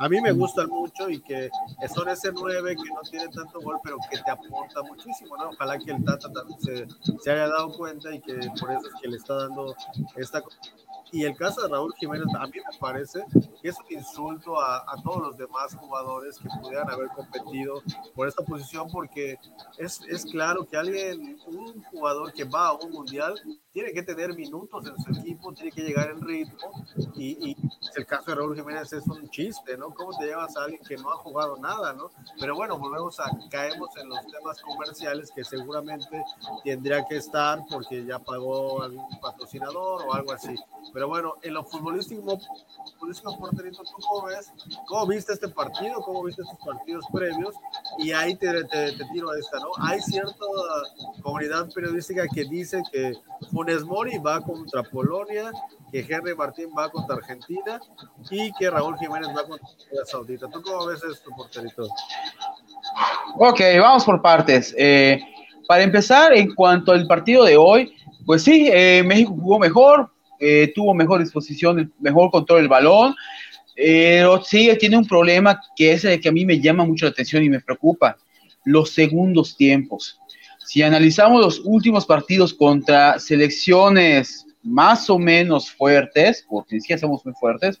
a, 0.00 0.08
mí 0.08 0.20
me 0.20 0.32
gustan 0.32 0.68
mucho 0.68 1.08
y 1.08 1.20
que 1.20 1.50
son 1.94 2.08
ese 2.08 2.32
9 2.32 2.76
que 2.76 2.90
no 2.90 3.00
tiene 3.02 3.28
tanto 3.28 3.60
gol, 3.60 3.78
pero 3.82 3.98
que 4.10 4.18
te 4.18 4.30
aporta 4.30 4.82
muchísimo, 4.82 5.36
¿no? 5.36 5.50
Ojalá 5.50 5.78
que 5.78 5.90
el 5.90 6.04
Tata 6.04 6.30
también 6.32 6.60
se, 6.60 6.86
se 7.22 7.30
haya 7.30 7.48
dado 7.48 7.72
cuenta 7.76 8.14
y 8.14 8.20
que 8.20 8.34
por 8.60 8.72
eso 8.72 8.86
es 8.86 9.00
que 9.00 9.08
le 9.08 9.16
está 9.16 9.34
dando 9.34 9.74
esta 10.16 10.42
y 11.14 11.24
el 11.24 11.36
caso 11.36 11.62
de 11.62 11.68
Raúl 11.68 11.94
Jiménez 11.94 12.26
a 12.36 12.46
mí 12.48 12.54
me 12.56 12.78
parece 12.80 13.24
que 13.62 13.68
es 13.68 13.76
un 13.78 13.96
insulto 13.96 14.60
a, 14.60 14.78
a, 14.78 15.00
todos 15.00 15.22
los 15.22 15.36
demás 15.36 15.72
jugadores 15.76 16.36
que 16.38 16.48
pudieran 16.60 16.90
haber 16.90 17.06
competido 17.10 17.82
por 18.16 18.26
esta 18.26 18.42
posición, 18.42 18.90
porque 18.90 19.38
es, 19.78 20.00
es 20.08 20.24
claro 20.24 20.66
que 20.66 20.76
alguien, 20.76 21.38
un 21.46 21.84
jugador 21.84 22.32
que 22.32 22.42
va 22.42 22.66
a 22.66 22.72
un 22.72 22.90
mundial, 22.90 23.40
tiene 23.72 23.92
que 23.92 24.02
tener 24.02 24.34
minutos 24.34 24.88
en 24.88 24.98
su 24.98 25.20
equipo, 25.20 25.52
tiene 25.52 25.70
que 25.70 25.83
llegar 25.84 26.10
en 26.10 26.20
ritmo, 26.20 26.84
y, 27.16 27.50
y, 27.50 27.56
el 27.96 28.06
caso 28.06 28.30
de 28.30 28.36
Raúl 28.36 28.56
Jiménez 28.56 28.92
es 28.92 29.06
un 29.06 29.28
chiste, 29.30 29.76
¿no? 29.76 29.90
¿Cómo 29.94 30.16
te 30.18 30.26
llevas 30.26 30.56
a 30.56 30.64
alguien 30.64 30.82
que 30.82 30.96
no 30.96 31.10
ha 31.12 31.16
jugado 31.16 31.56
nada, 31.58 31.92
¿no? 31.92 32.10
Pero 32.40 32.56
bueno, 32.56 32.78
volvemos 32.78 33.20
a, 33.20 33.24
caemos 33.50 33.96
en 33.96 34.08
los 34.08 34.26
temas 34.26 34.60
comerciales 34.60 35.30
que 35.30 35.44
seguramente 35.44 36.24
tendría 36.64 37.04
que 37.04 37.16
estar 37.16 37.60
porque 37.70 38.04
ya 38.04 38.18
pagó 38.18 38.82
algún 38.82 39.08
patrocinador 39.20 40.02
o 40.06 40.14
algo 40.14 40.32
así. 40.32 40.54
Pero 40.92 41.08
bueno, 41.08 41.34
en 41.42 41.54
lo 41.54 41.64
futbolístico, 41.64 42.38
futbolístico 42.98 43.38
porterito, 43.38 43.82
¿tú 43.82 44.02
cómo 44.06 44.26
ves? 44.26 44.52
¿Cómo 44.86 45.06
viste 45.06 45.32
este 45.32 45.48
partido? 45.48 46.00
¿Cómo 46.02 46.22
viste 46.22 46.42
estos 46.42 46.58
partidos 46.64 47.04
previos? 47.12 47.54
Y 47.98 48.12
ahí 48.12 48.34
te, 48.36 48.64
te, 48.64 48.92
te 48.92 49.04
tiro 49.12 49.30
a 49.30 49.38
esta, 49.38 49.58
¿no? 49.58 49.70
Hay 49.78 50.00
cierta 50.00 50.44
comunidad 51.22 51.72
periodística 51.72 52.26
que 52.28 52.44
dice 52.44 52.82
que 52.92 53.14
Funes 53.50 53.84
Mori 53.84 54.18
va 54.18 54.40
contra 54.40 54.82
Polonia, 54.82 55.52
que 55.90 56.00
Henry 56.00 56.34
Martín 56.34 56.66
va 56.76 56.90
contra 56.90 57.16
Argentina 57.16 57.80
y 58.30 58.52
que 58.52 58.70
Raúl 58.70 58.98
Jiménez 58.98 59.28
va 59.28 59.46
contra 59.46 59.66
Arabia 59.66 60.04
Saudita. 60.06 60.48
¿Tú 60.48 60.60
cómo 60.62 60.86
ves 60.86 61.00
esto, 61.04 61.30
porterito? 61.36 61.88
Ok, 63.36 63.60
vamos 63.78 64.04
por 64.04 64.20
partes. 64.20 64.74
Eh, 64.76 65.20
para 65.66 65.82
empezar, 65.82 66.34
en 66.34 66.54
cuanto 66.54 66.92
al 66.92 67.06
partido 67.06 67.44
de 67.44 67.56
hoy, 67.56 67.94
pues 68.26 68.42
sí, 68.42 68.68
eh, 68.72 69.02
México 69.04 69.36
jugó 69.38 69.58
mejor, 69.58 70.10
eh, 70.40 70.72
tuvo 70.74 70.94
mejor 70.94 71.20
disposición, 71.20 71.92
mejor 72.00 72.30
control 72.30 72.60
del 72.60 72.68
balón, 72.68 73.14
pero 73.74 74.42
sí 74.42 74.70
tiene 74.78 74.96
un 74.96 75.06
problema 75.06 75.60
que 75.76 75.92
es 75.92 76.04
el 76.04 76.20
que 76.20 76.28
a 76.28 76.32
mí 76.32 76.44
me 76.44 76.60
llama 76.60 76.84
mucho 76.84 77.06
la 77.06 77.10
atención 77.10 77.42
y 77.42 77.48
me 77.48 77.60
preocupa, 77.60 78.16
los 78.64 78.90
segundos 78.90 79.56
tiempos. 79.56 80.18
Si 80.64 80.82
analizamos 80.82 81.40
los 81.40 81.60
últimos 81.64 82.06
partidos 82.06 82.54
contra 82.54 83.18
selecciones 83.18 84.43
más 84.64 85.08
o 85.10 85.18
menos 85.18 85.70
fuertes, 85.70 86.44
porque 86.48 86.76
ni 86.76 86.80
siquiera 86.80 87.00
somos 87.00 87.24
muy 87.24 87.34
fuertes, 87.34 87.80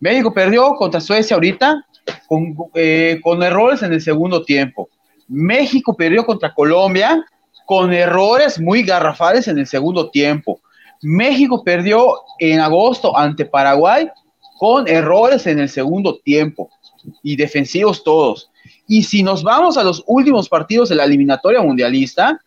México 0.00 0.32
perdió 0.32 0.74
contra 0.74 1.00
Suecia 1.00 1.34
ahorita 1.34 1.86
con, 2.26 2.54
eh, 2.74 3.20
con 3.22 3.42
errores 3.42 3.82
en 3.82 3.92
el 3.92 4.00
segundo 4.00 4.44
tiempo. 4.44 4.88
México 5.28 5.96
perdió 5.96 6.24
contra 6.24 6.54
Colombia 6.54 7.24
con 7.66 7.92
errores 7.92 8.60
muy 8.60 8.82
garrafales 8.82 9.48
en 9.48 9.58
el 9.58 9.66
segundo 9.66 10.10
tiempo. 10.10 10.60
México 11.02 11.62
perdió 11.62 12.14
en 12.38 12.60
agosto 12.60 13.16
ante 13.16 13.44
Paraguay 13.44 14.08
con 14.58 14.88
errores 14.88 15.46
en 15.46 15.60
el 15.60 15.68
segundo 15.68 16.18
tiempo 16.18 16.70
y 17.22 17.36
defensivos 17.36 18.02
todos. 18.02 18.50
Y 18.86 19.02
si 19.02 19.22
nos 19.22 19.42
vamos 19.42 19.76
a 19.76 19.84
los 19.84 20.02
últimos 20.06 20.48
partidos 20.48 20.88
de 20.88 20.96
la 20.96 21.04
eliminatoria 21.04 21.60
mundialista 21.60 22.40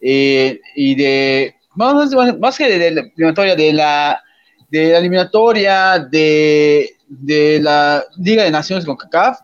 eh, 0.00 0.60
y 0.74 0.94
de, 0.94 1.56
más, 1.74 2.58
que 2.58 2.68
de 2.68 3.72
la 3.72 4.22
eliminatoria, 4.70 5.98
de 5.98 7.60
la 7.60 8.04
Liga 8.16 8.44
de 8.44 8.50
Naciones 8.50 8.84
con 8.84 8.96
CACAF 8.96 9.40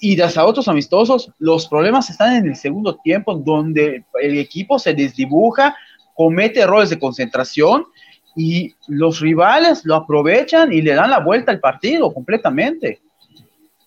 y 0.00 0.16
de 0.16 0.22
hasta 0.22 0.44
otros 0.44 0.68
amistosos, 0.68 1.30
los 1.38 1.66
problemas 1.66 2.10
están 2.10 2.36
en 2.36 2.48
el 2.48 2.56
segundo 2.56 2.96
tiempo, 2.96 3.34
donde 3.34 4.04
el 4.20 4.38
equipo 4.38 4.78
se 4.78 4.94
desdibuja, 4.94 5.74
comete 6.14 6.60
errores 6.60 6.90
de 6.90 6.98
concentración 6.98 7.86
y 8.34 8.74
los 8.88 9.20
rivales 9.20 9.84
lo 9.84 9.94
aprovechan 9.94 10.72
y 10.72 10.82
le 10.82 10.94
dan 10.94 11.10
la 11.10 11.20
vuelta 11.20 11.52
al 11.52 11.60
partido 11.60 12.12
completamente. 12.12 13.00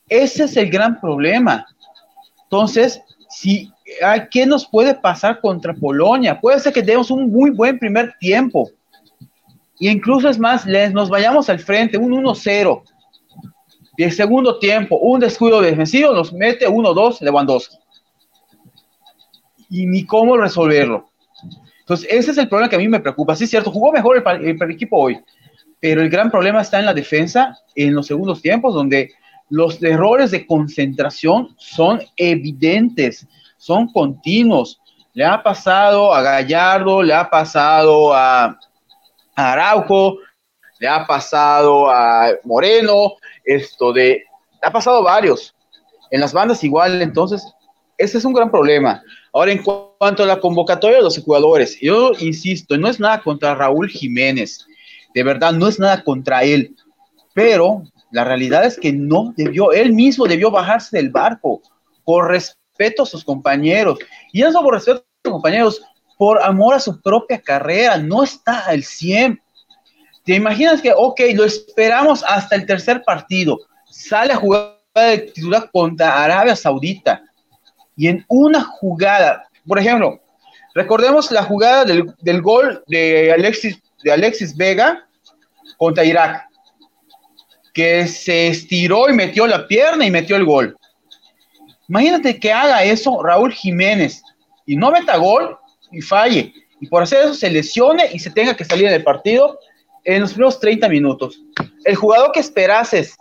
Ese 0.07 0.45
es 0.45 0.57
el 0.57 0.71
gran 0.71 0.99
problema. 0.99 1.67
Entonces, 2.43 3.01
si, 3.29 3.71
¿qué 4.31 4.45
nos 4.45 4.67
puede 4.67 4.93
pasar 4.95 5.39
contra 5.39 5.73
Polonia? 5.73 6.39
Puede 6.39 6.59
ser 6.59 6.73
que 6.73 6.81
demos 6.81 7.11
un 7.11 7.31
muy 7.31 7.51
buen 7.51 7.79
primer 7.79 8.15
tiempo. 8.19 8.69
Y 9.79 9.89
incluso 9.89 10.29
es 10.29 10.37
más, 10.37 10.65
les, 10.65 10.93
nos 10.93 11.09
vayamos 11.09 11.49
al 11.49 11.59
frente, 11.59 11.97
un 11.97 12.11
1-0. 12.11 12.83
Y 13.97 14.03
el 14.03 14.11
segundo 14.11 14.59
tiempo, 14.59 14.97
un 14.97 15.19
descuido 15.19 15.61
defensivo, 15.61 16.13
nos 16.13 16.33
mete 16.33 16.67
1-2 16.67 17.21
Lewandowski. 17.21 17.77
Y 19.69 19.85
ni 19.85 20.05
cómo 20.05 20.37
resolverlo. 20.37 21.09
Entonces, 21.79 22.07
ese 22.11 22.31
es 22.31 22.37
el 22.37 22.49
problema 22.49 22.69
que 22.69 22.75
a 22.75 22.79
mí 22.79 22.87
me 22.87 22.99
preocupa. 22.99 23.35
Sí, 23.35 23.45
es 23.45 23.49
cierto, 23.49 23.71
jugó 23.71 23.91
mejor 23.91 24.17
el, 24.17 24.61
el 24.61 24.71
equipo 24.71 24.97
hoy, 24.97 25.19
pero 25.79 26.01
el 26.01 26.09
gran 26.09 26.29
problema 26.29 26.61
está 26.61 26.79
en 26.79 26.85
la 26.85 26.93
defensa 26.93 27.57
en 27.75 27.95
los 27.95 28.07
segundos 28.07 28.41
tiempos, 28.41 28.73
donde 28.73 29.11
los 29.49 29.81
errores 29.81 30.31
de 30.31 30.45
concentración 30.45 31.55
son 31.57 32.01
evidentes, 32.15 33.27
son 33.59 33.91
continuos. 33.91 34.79
Le 35.13 35.25
ha 35.25 35.43
pasado 35.43 36.13
a 36.13 36.21
Gallardo, 36.21 37.03
le 37.03 37.13
ha 37.13 37.29
pasado 37.29 38.13
a, 38.13 38.57
Araujo, 39.35 40.17
le 40.79 40.87
ha 40.87 41.05
pasado 41.05 41.89
a 41.89 42.31
Moreno, 42.43 43.13
esto 43.43 43.93
de, 43.93 44.23
le 44.61 44.67
ha 44.67 44.71
pasado 44.71 45.03
varios. 45.03 45.53
En 46.09 46.21
las 46.21 46.33
bandas 46.33 46.63
igual, 46.63 47.01
entonces, 47.01 47.43
ese 47.97 48.17
es 48.17 48.25
un 48.25 48.33
gran 48.33 48.49
problema. 48.49 49.03
Ahora, 49.33 49.51
en 49.51 49.61
cuanto 49.61 50.23
a 50.23 50.25
la 50.25 50.39
convocatoria 50.39 50.97
de 50.97 51.03
los 51.03 51.17
jugadores, 51.19 51.77
yo 51.81 52.11
insisto, 52.19 52.77
no 52.77 52.87
es 52.87 52.99
nada 52.99 53.21
contra 53.21 53.55
Raúl 53.55 53.89
Jiménez, 53.89 54.65
de 55.13 55.23
verdad, 55.23 55.53
no 55.53 55.67
es 55.67 55.79
nada 55.79 56.03
contra 56.03 56.43
él, 56.43 56.75
pero 57.33 57.83
la 58.11 58.23
realidad 58.23 58.65
es 58.65 58.79
que 58.79 58.91
no 58.93 59.33
debió, 59.35 59.71
él 59.71 59.93
mismo 59.93 60.25
debió 60.27 60.49
bajarse 60.49 60.97
del 60.97 61.09
barco 61.09 61.61
por 62.03 62.29
a 63.01 63.05
sus 63.05 63.23
compañeros. 63.23 63.99
Y 64.31 64.41
solo 64.41 64.63
por 64.63 64.73
respeto 64.75 64.99
a 64.99 65.23
sus 65.23 65.33
compañeros, 65.33 65.81
por 66.17 66.41
amor 66.41 66.75
a 66.75 66.79
su 66.79 66.99
propia 67.01 67.39
carrera, 67.39 67.97
no 67.97 68.23
está 68.23 68.59
al 68.65 68.83
100. 68.83 69.41
¿Te 70.23 70.35
imaginas 70.35 70.81
que, 70.81 70.93
ok, 70.95 71.19
lo 71.33 71.45
esperamos 71.45 72.23
hasta 72.27 72.55
el 72.55 72.65
tercer 72.65 73.03
partido, 73.03 73.59
sale 73.89 74.33
a 74.33 74.37
jugar 74.37 74.77
de 74.95 75.19
titular 75.19 75.69
contra 75.71 76.23
Arabia 76.23 76.55
Saudita 76.55 77.23
y 77.95 78.07
en 78.07 78.25
una 78.27 78.63
jugada, 78.63 79.47
por 79.67 79.79
ejemplo, 79.79 80.19
recordemos 80.73 81.31
la 81.31 81.43
jugada 81.43 81.85
del, 81.85 82.13
del 82.21 82.41
gol 82.41 82.83
de 82.87 83.31
Alexis, 83.31 83.79
de 84.03 84.11
Alexis 84.11 84.55
Vega 84.55 85.05
contra 85.77 86.03
Irak 86.03 86.49
que 87.73 88.07
se 88.07 88.47
estiró 88.47 89.09
y 89.09 89.13
metió 89.13 89.47
la 89.47 89.67
pierna 89.67 90.05
y 90.05 90.11
metió 90.11 90.35
el 90.35 90.45
gol. 90.45 90.75
Imagínate 91.89 92.39
que 92.39 92.53
haga 92.53 92.83
eso 92.83 93.21
Raúl 93.23 93.51
Jiménez 93.51 94.21
y 94.65 94.77
no 94.77 94.91
meta 94.91 95.17
gol 95.17 95.57
y 95.91 96.01
falle. 96.01 96.53
Y 96.79 96.87
por 96.87 97.03
hacer 97.03 97.23
eso 97.23 97.33
se 97.33 97.49
lesione 97.49 98.09
y 98.13 98.19
se 98.19 98.29
tenga 98.29 98.55
que 98.55 98.63
salir 98.63 98.89
del 98.89 99.03
partido 99.03 99.59
en 100.03 100.21
los 100.21 100.31
primeros 100.31 100.59
30 100.59 100.87
minutos. 100.87 101.41
El 101.83 101.95
jugador 101.95 102.31
que 102.31 102.39
esperases 102.39 103.17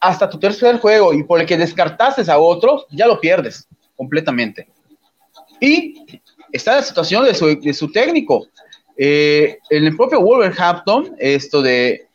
hasta 0.00 0.30
tu 0.30 0.38
tercer 0.38 0.78
juego 0.78 1.12
y 1.12 1.22
por 1.22 1.40
el 1.40 1.46
que 1.46 1.58
descartases 1.58 2.30
a 2.30 2.38
otros, 2.38 2.86
ya 2.90 3.06
lo 3.06 3.20
pierdes 3.20 3.68
completamente. 3.96 4.66
Y 5.60 6.22
está 6.52 6.76
la 6.76 6.82
situación 6.82 7.26
de 7.26 7.34
su, 7.34 7.60
de 7.60 7.74
su 7.74 7.92
técnico. 7.92 8.46
Eh, 8.96 9.58
en 9.68 9.84
el 9.84 9.96
propio 9.96 10.22
Wolverhampton, 10.22 11.14
esto 11.18 11.60
de 11.60 12.08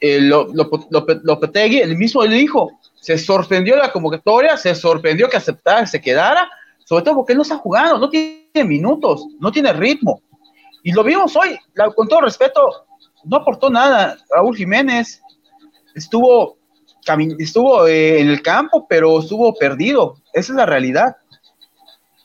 eh, 0.00 0.20
Lopetegui, 0.20 1.80
el 1.80 1.96
mismo 1.96 2.24
le 2.24 2.36
dijo, 2.36 2.70
se 3.06 3.16
sorprendió 3.16 3.76
la 3.76 3.92
convocatoria, 3.92 4.56
se 4.56 4.74
sorprendió 4.74 5.28
que 5.28 5.36
aceptara, 5.36 5.86
se 5.86 6.00
quedara, 6.00 6.50
sobre 6.84 7.04
todo 7.04 7.14
porque 7.14 7.36
no 7.36 7.42
está 7.42 7.56
jugando, 7.56 7.98
no 7.98 8.10
tiene 8.10 8.64
minutos, 8.64 9.24
no 9.38 9.52
tiene 9.52 9.72
ritmo. 9.72 10.20
Y 10.82 10.90
lo 10.90 11.04
vimos 11.04 11.36
hoy, 11.36 11.56
con 11.94 12.08
todo 12.08 12.22
respeto, 12.22 12.68
no 13.22 13.36
aportó 13.36 13.70
nada. 13.70 14.18
Raúl 14.28 14.56
Jiménez 14.56 15.22
estuvo, 15.94 16.58
estuvo 17.38 17.86
eh, 17.86 18.22
en 18.22 18.28
el 18.28 18.42
campo, 18.42 18.88
pero 18.88 19.20
estuvo 19.20 19.54
perdido. 19.54 20.16
Esa 20.32 20.52
es 20.52 20.56
la 20.56 20.66
realidad. 20.66 21.16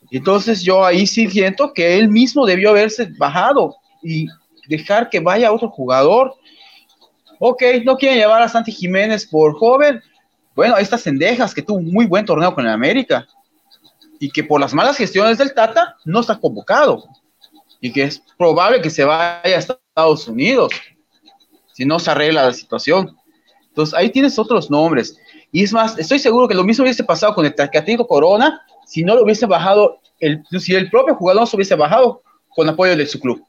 Entonces 0.09 0.63
yo 0.63 0.83
ahí 0.83 1.05
sí 1.05 1.29
siento 1.29 1.73
que 1.73 1.99
él 1.99 2.09
mismo 2.09 2.43
debió 2.47 2.71
haberse 2.71 3.07
bajado 3.19 3.75
y 4.01 4.25
dejar 4.67 5.11
que 5.11 5.19
vaya 5.19 5.53
otro 5.53 5.69
jugador. 5.69 6.33
Ok, 7.37 7.61
no 7.85 7.97
quieren 7.97 8.17
llevar 8.17 8.41
a 8.41 8.49
Santi 8.49 8.71
Jiménez 8.71 9.27
por 9.27 9.53
joven. 9.59 10.01
Bueno, 10.55 10.77
estas 10.77 11.03
cendejas 11.03 11.53
que 11.53 11.61
tuvo 11.61 11.77
un 11.77 11.91
muy 11.91 12.05
buen 12.05 12.25
torneo 12.25 12.53
con 12.53 12.65
el 12.65 12.71
América 12.71 13.27
y 14.19 14.29
que 14.29 14.43
por 14.43 14.59
las 14.59 14.73
malas 14.73 14.97
gestiones 14.97 15.37
del 15.37 15.53
Tata 15.53 15.95
no 16.05 16.19
está 16.19 16.39
convocado 16.39 17.05
y 17.79 17.91
que 17.91 18.03
es 18.03 18.21
probable 18.37 18.81
que 18.81 18.89
se 18.89 19.03
vaya 19.03 19.41
a 19.43 19.47
Estados 19.47 20.27
Unidos 20.27 20.73
si 21.73 21.85
no 21.85 21.99
se 21.99 22.11
arregla 22.11 22.45
la 22.45 22.53
situación. 22.53 23.17
Entonces 23.69 23.95
ahí 23.95 24.09
tienes 24.09 24.37
otros 24.37 24.69
nombres. 24.69 25.17
Y 25.51 25.63
es 25.63 25.73
más, 25.73 25.97
estoy 25.97 26.19
seguro 26.19 26.47
que 26.47 26.53
lo 26.53 26.63
mismo 26.63 26.83
hubiese 26.83 27.03
pasado 27.03 27.33
con 27.33 27.45
el 27.45 27.55
Tacatico 27.55 28.05
Corona 28.05 28.61
si 28.85 29.03
no 29.03 29.15
lo 29.15 29.23
hubiese 29.23 29.45
bajado, 29.45 30.01
el, 30.19 30.43
si 30.59 30.75
el 30.75 30.89
propio 30.89 31.15
jugador 31.15 31.47
se 31.47 31.55
hubiese 31.55 31.75
bajado 31.75 32.21
con 32.49 32.67
apoyo 32.67 32.95
de 32.95 33.05
su 33.05 33.19
club. 33.19 33.41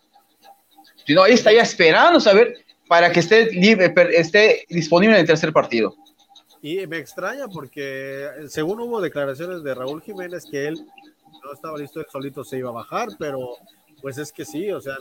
Si 1.04 1.14
no, 1.14 1.24
ahí 1.24 1.32
estaría 1.32 1.62
esperando 1.62 2.20
saber 2.20 2.54
para 2.86 3.10
que 3.10 3.20
esté, 3.20 3.46
libre, 3.50 3.92
esté 4.12 4.64
disponible 4.68 5.16
en 5.16 5.22
el 5.22 5.26
tercer 5.26 5.52
partido. 5.52 5.96
Y 6.62 6.86
me 6.86 6.98
extraña 6.98 7.48
porque 7.48 8.28
según 8.48 8.80
hubo 8.80 9.00
declaraciones 9.00 9.64
de 9.64 9.74
Raúl 9.74 10.00
Jiménez 10.00 10.46
que 10.48 10.68
él 10.68 10.86
no 11.44 11.52
estaba 11.52 11.76
listo, 11.76 11.98
él 11.98 12.06
solito 12.10 12.44
se 12.44 12.58
iba 12.58 12.70
a 12.70 12.72
bajar, 12.72 13.08
pero 13.18 13.56
pues 14.00 14.16
es 14.18 14.30
que 14.30 14.44
sí, 14.44 14.70
o 14.70 14.80
sea, 14.80 14.94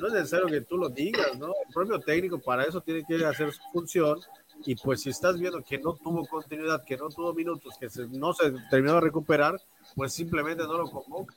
no 0.00 0.08
es 0.08 0.12
necesario 0.12 0.46
que 0.46 0.60
tú 0.62 0.76
lo 0.76 0.88
digas, 0.88 1.38
¿no? 1.38 1.46
El 1.46 1.72
propio 1.72 2.00
técnico 2.00 2.40
para 2.40 2.64
eso 2.64 2.80
tiene 2.80 3.04
que 3.04 3.24
hacer 3.24 3.52
su 3.52 3.62
función 3.72 4.18
y 4.66 4.74
pues 4.74 5.02
si 5.02 5.10
estás 5.10 5.38
viendo 5.38 5.62
que 5.62 5.78
no 5.78 5.94
tuvo 5.94 6.26
continuidad, 6.26 6.84
que 6.84 6.96
no 6.96 7.08
tuvo 7.08 7.32
minutos, 7.32 7.74
que 7.78 7.88
no 8.10 8.32
se 8.32 8.52
terminó 8.68 8.94
de 8.94 9.00
recuperar, 9.00 9.60
pues 9.94 10.12
simplemente 10.12 10.64
no 10.64 10.78
lo 10.78 10.90
convoca 10.90 11.34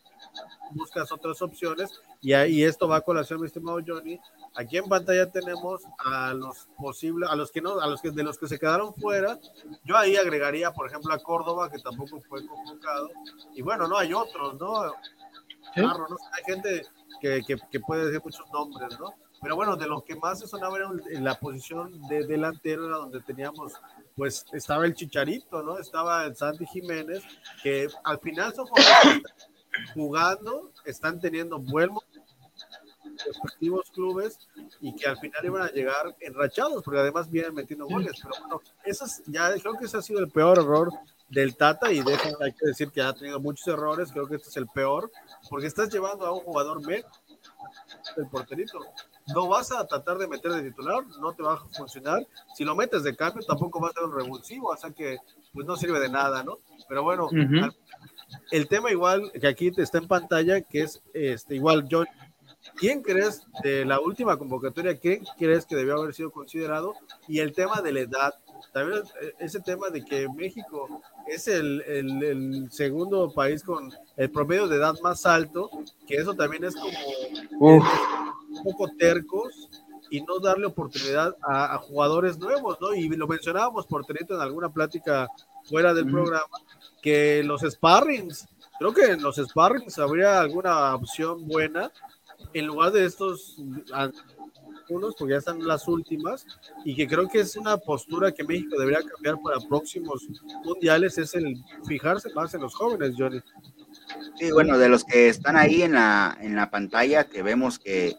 buscas 0.71 1.11
otras 1.11 1.41
opciones 1.41 1.89
y 2.21 2.33
ahí 2.33 2.63
esto 2.63 2.87
va 2.87 2.97
a 2.97 3.01
colación, 3.01 3.39
mi 3.39 3.47
estimado 3.47 3.79
Johnny. 3.85 4.19
Aquí 4.55 4.77
en 4.77 4.85
pantalla 4.85 5.29
tenemos 5.29 5.83
a 5.99 6.33
los 6.33 6.67
posibles, 6.77 7.29
a 7.29 7.35
los 7.35 7.51
que 7.51 7.61
no, 7.61 7.79
a 7.79 7.87
los 7.87 8.01
que 8.01 8.11
de 8.11 8.23
los 8.23 8.37
que 8.37 8.47
se 8.47 8.57
quedaron 8.57 8.93
fuera. 8.95 9.39
Yo 9.83 9.95
ahí 9.97 10.15
agregaría, 10.15 10.71
por 10.71 10.87
ejemplo, 10.87 11.13
a 11.13 11.19
Córdoba, 11.19 11.69
que 11.69 11.79
tampoco 11.79 12.21
fue 12.21 12.45
convocado. 12.45 13.09
Y 13.53 13.61
bueno, 13.61 13.87
no 13.87 13.97
hay 13.97 14.13
otros, 14.13 14.59
¿no? 14.59 14.93
Claro, 15.73 16.07
¿no? 16.09 16.17
Hay 16.31 16.43
gente 16.43 16.85
que, 17.21 17.43
que, 17.45 17.57
que, 17.71 17.79
puede 17.79 18.05
decir 18.05 18.21
muchos 18.23 18.49
nombres, 18.51 18.99
¿no? 18.99 19.13
Pero 19.41 19.55
bueno, 19.55 19.75
de 19.75 19.87
los 19.87 20.03
que 20.03 20.15
más 20.15 20.39
se 20.39 20.47
sonaba 20.47 20.77
era 20.77 20.89
en 21.11 21.23
la 21.23 21.39
posición 21.39 22.01
de 22.07 22.25
delantero, 22.25 22.87
era 22.87 22.97
donde 22.97 23.21
teníamos, 23.21 23.73
pues 24.15 24.45
estaba 24.51 24.85
el 24.85 24.95
Chicharito, 24.95 25.61
¿no? 25.61 25.77
Estaba 25.77 26.25
el 26.25 26.35
Santi 26.35 26.65
Jiménez, 26.65 27.23
que 27.61 27.87
al 28.03 28.19
final 28.19 28.53
son 28.55 28.67
jugando, 29.93 30.71
están 30.85 31.19
teniendo 31.19 31.59
buen 31.59 31.89
respectivos 33.25 33.89
clubes 33.91 34.39
y 34.81 34.95
que 34.95 35.07
al 35.07 35.17
final 35.17 35.45
iban 35.45 35.61
a 35.63 35.71
llegar 35.71 36.15
enrachados, 36.19 36.83
porque 36.83 36.99
además 36.99 37.29
vienen 37.29 37.53
metiendo 37.53 37.87
goles. 37.87 38.13
Pero 38.21 38.33
bueno, 38.41 38.61
eso 38.83 39.05
ya 39.25 39.53
creo 39.59 39.77
que 39.77 39.85
ese 39.85 39.97
ha 39.97 40.01
sido 40.01 40.19
el 40.19 40.29
peor 40.29 40.59
error 40.59 40.91
del 41.29 41.55
Tata 41.55 41.91
y 41.91 42.01
deja, 42.01 42.29
hay 42.39 42.53
que 42.53 42.67
decir 42.67 42.91
que 42.91 43.01
ha 43.01 43.13
tenido 43.13 43.39
muchos 43.39 43.67
errores, 43.67 44.11
creo 44.11 44.27
que 44.27 44.35
este 44.35 44.49
es 44.49 44.57
el 44.57 44.67
peor, 44.67 45.11
porque 45.49 45.67
estás 45.67 45.91
llevando 45.91 46.25
a 46.25 46.31
un 46.31 46.41
jugador 46.41 46.85
medio 46.85 47.05
el 48.15 48.27
porterito. 48.27 48.79
No 49.27 49.47
vas 49.47 49.71
a 49.71 49.85
tratar 49.85 50.17
de 50.17 50.27
meter 50.27 50.51
de 50.51 50.63
titular, 50.63 51.05
no 51.19 51.33
te 51.33 51.43
va 51.43 51.55
a 51.55 51.57
funcionar. 51.57 52.25
Si 52.55 52.63
lo 52.63 52.75
metes 52.75 53.03
de 53.03 53.15
cambio, 53.15 53.45
tampoco 53.45 53.81
va 53.81 53.89
a 53.89 53.93
ser 53.93 54.03
un 54.03 54.15
revulsivo, 54.15 54.69
o 54.69 54.77
sea 54.77 54.91
que 54.91 55.17
pues 55.53 55.65
no 55.65 55.75
sirve 55.75 55.99
de 55.99 56.09
nada, 56.09 56.43
¿no? 56.43 56.59
Pero 56.87 57.03
bueno, 57.03 57.29
el 58.51 58.67
tema 58.67 58.91
igual 58.91 59.31
que 59.31 59.47
aquí 59.47 59.71
está 59.77 59.97
en 59.97 60.07
pantalla, 60.07 60.61
que 60.61 60.83
es 60.83 61.01
este 61.13 61.55
igual 61.55 61.87
John. 61.89 62.07
¿Quién 62.75 63.01
crees 63.01 63.43
de 63.63 63.85
la 63.85 63.99
última 63.99 64.37
convocatoria? 64.37 64.97
¿Quién 64.97 65.23
crees 65.37 65.65
que 65.65 65.75
debió 65.75 65.95
haber 65.95 66.13
sido 66.13 66.31
considerado? 66.31 66.95
Y 67.27 67.39
el 67.39 67.53
tema 67.53 67.81
de 67.81 67.91
la 67.91 67.99
edad. 68.01 68.33
También 68.73 69.03
ese 69.39 69.59
tema 69.59 69.89
de 69.89 70.03
que 70.03 70.27
México 70.29 71.01
es 71.27 71.47
el, 71.47 71.81
el, 71.81 72.71
segundo 72.71 73.31
país 73.31 73.63
con 73.63 73.91
el 74.17 74.29
promedio 74.31 74.67
de 74.67 74.77
edad 74.77 74.95
más 75.01 75.25
alto, 75.25 75.69
que 76.07 76.15
eso 76.15 76.33
también 76.33 76.63
es 76.63 76.75
como 76.75 76.97
un 77.59 78.63
poco 78.63 78.89
tercos 78.97 79.69
y 80.09 80.21
no 80.21 80.39
darle 80.39 80.67
oportunidad 80.67 81.35
a, 81.41 81.77
jugadores 81.77 82.37
nuevos, 82.37 82.77
¿no? 82.81 82.93
Y 82.93 83.07
lo 83.09 83.27
mencionábamos 83.27 83.85
por 83.85 84.05
tener 84.05 84.25
en 84.29 84.39
alguna 84.39 84.69
plática 84.69 85.27
fuera 85.63 85.93
del 85.93 86.09
programa, 86.09 86.45
que 87.01 87.43
los 87.43 87.61
sparrings, 87.61 88.47
creo 88.79 88.93
que 88.93 89.05
en 89.11 89.21
los 89.21 89.35
sparrings 89.35 89.99
habría 89.99 90.39
alguna 90.39 90.95
opción 90.95 91.45
buena 91.47 91.91
en 92.53 92.65
lugar 92.67 92.91
de 92.91 93.05
estos 93.05 93.57
unos, 94.89 95.15
porque 95.15 95.33
ya 95.33 95.39
están 95.39 95.65
las 95.67 95.87
últimas, 95.87 96.45
y 96.85 96.95
que 96.95 97.07
creo 97.07 97.27
que 97.27 97.41
es 97.41 97.57
una 97.57 97.75
postura 97.77 98.31
que 98.31 98.45
México 98.45 98.79
debería 98.79 99.01
cambiar 99.03 99.37
para 99.41 99.59
próximos 99.67 100.25
mundiales, 100.63 101.17
es 101.17 101.35
el 101.35 101.61
fijarse 101.85 102.33
más 102.33 102.53
en 102.53 102.61
los 102.61 102.73
jóvenes, 102.73 103.15
Johnny. 103.17 103.41
Sí, 104.37 104.51
bueno, 104.51 104.77
de 104.77 104.87
los 104.87 105.03
que 105.03 105.27
están 105.27 105.57
ahí 105.57 105.81
en 105.81 105.93
la, 105.93 106.37
en 106.39 106.55
la 106.55 106.69
pantalla, 106.69 107.25
que 107.25 107.43
vemos 107.43 107.79
que 107.79 108.15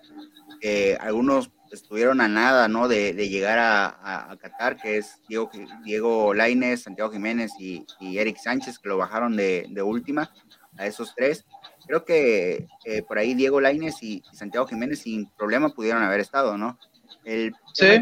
algunos 1.00 1.50
estuvieron 1.70 2.20
a 2.20 2.28
nada, 2.28 2.68
¿no? 2.68 2.88
De, 2.88 3.12
llegar 3.28 3.58
a, 3.58 4.36
Qatar, 4.40 4.76
que 4.76 4.98
es 4.98 5.20
Diego, 5.28 5.50
Diego 5.84 6.34
Laines, 6.34 6.82
Santiago 6.82 7.10
Jiménez 7.10 7.52
y, 7.58 7.84
Eric 8.00 8.38
Sánchez, 8.38 8.78
que 8.78 8.88
lo 8.88 8.96
bajaron 8.96 9.36
de, 9.36 9.82
última 9.84 10.30
a 10.76 10.86
esos 10.86 11.14
tres. 11.14 11.44
Creo 11.86 12.04
que 12.04 12.66
eh, 12.84 13.02
por 13.02 13.18
ahí 13.18 13.34
Diego 13.34 13.60
Laines 13.60 14.02
y, 14.02 14.22
Santiago 14.32 14.66
Jiménez 14.66 15.00
sin 15.00 15.28
problema 15.30 15.70
pudieron 15.70 16.02
haber 16.02 16.20
estado, 16.20 16.56
¿no? 16.56 16.78
El, 17.24 17.52
tema 17.76 17.94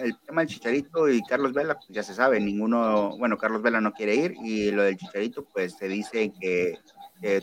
el 0.00 0.16
tema 0.26 0.40
del 0.40 0.48
Chicharito 0.48 1.08
y 1.08 1.22
Carlos 1.22 1.52
Vela, 1.52 1.74
pues 1.74 1.88
ya 1.90 2.02
se 2.02 2.14
sabe, 2.14 2.40
ninguno, 2.40 3.16
bueno, 3.16 3.36
Carlos 3.36 3.62
Vela 3.62 3.80
no 3.80 3.92
quiere 3.92 4.16
ir 4.16 4.34
y 4.42 4.70
lo 4.70 4.82
del 4.82 4.96
Chicharito, 4.96 5.44
pues 5.44 5.76
se 5.76 5.86
dice 5.86 6.32
que 6.40 6.78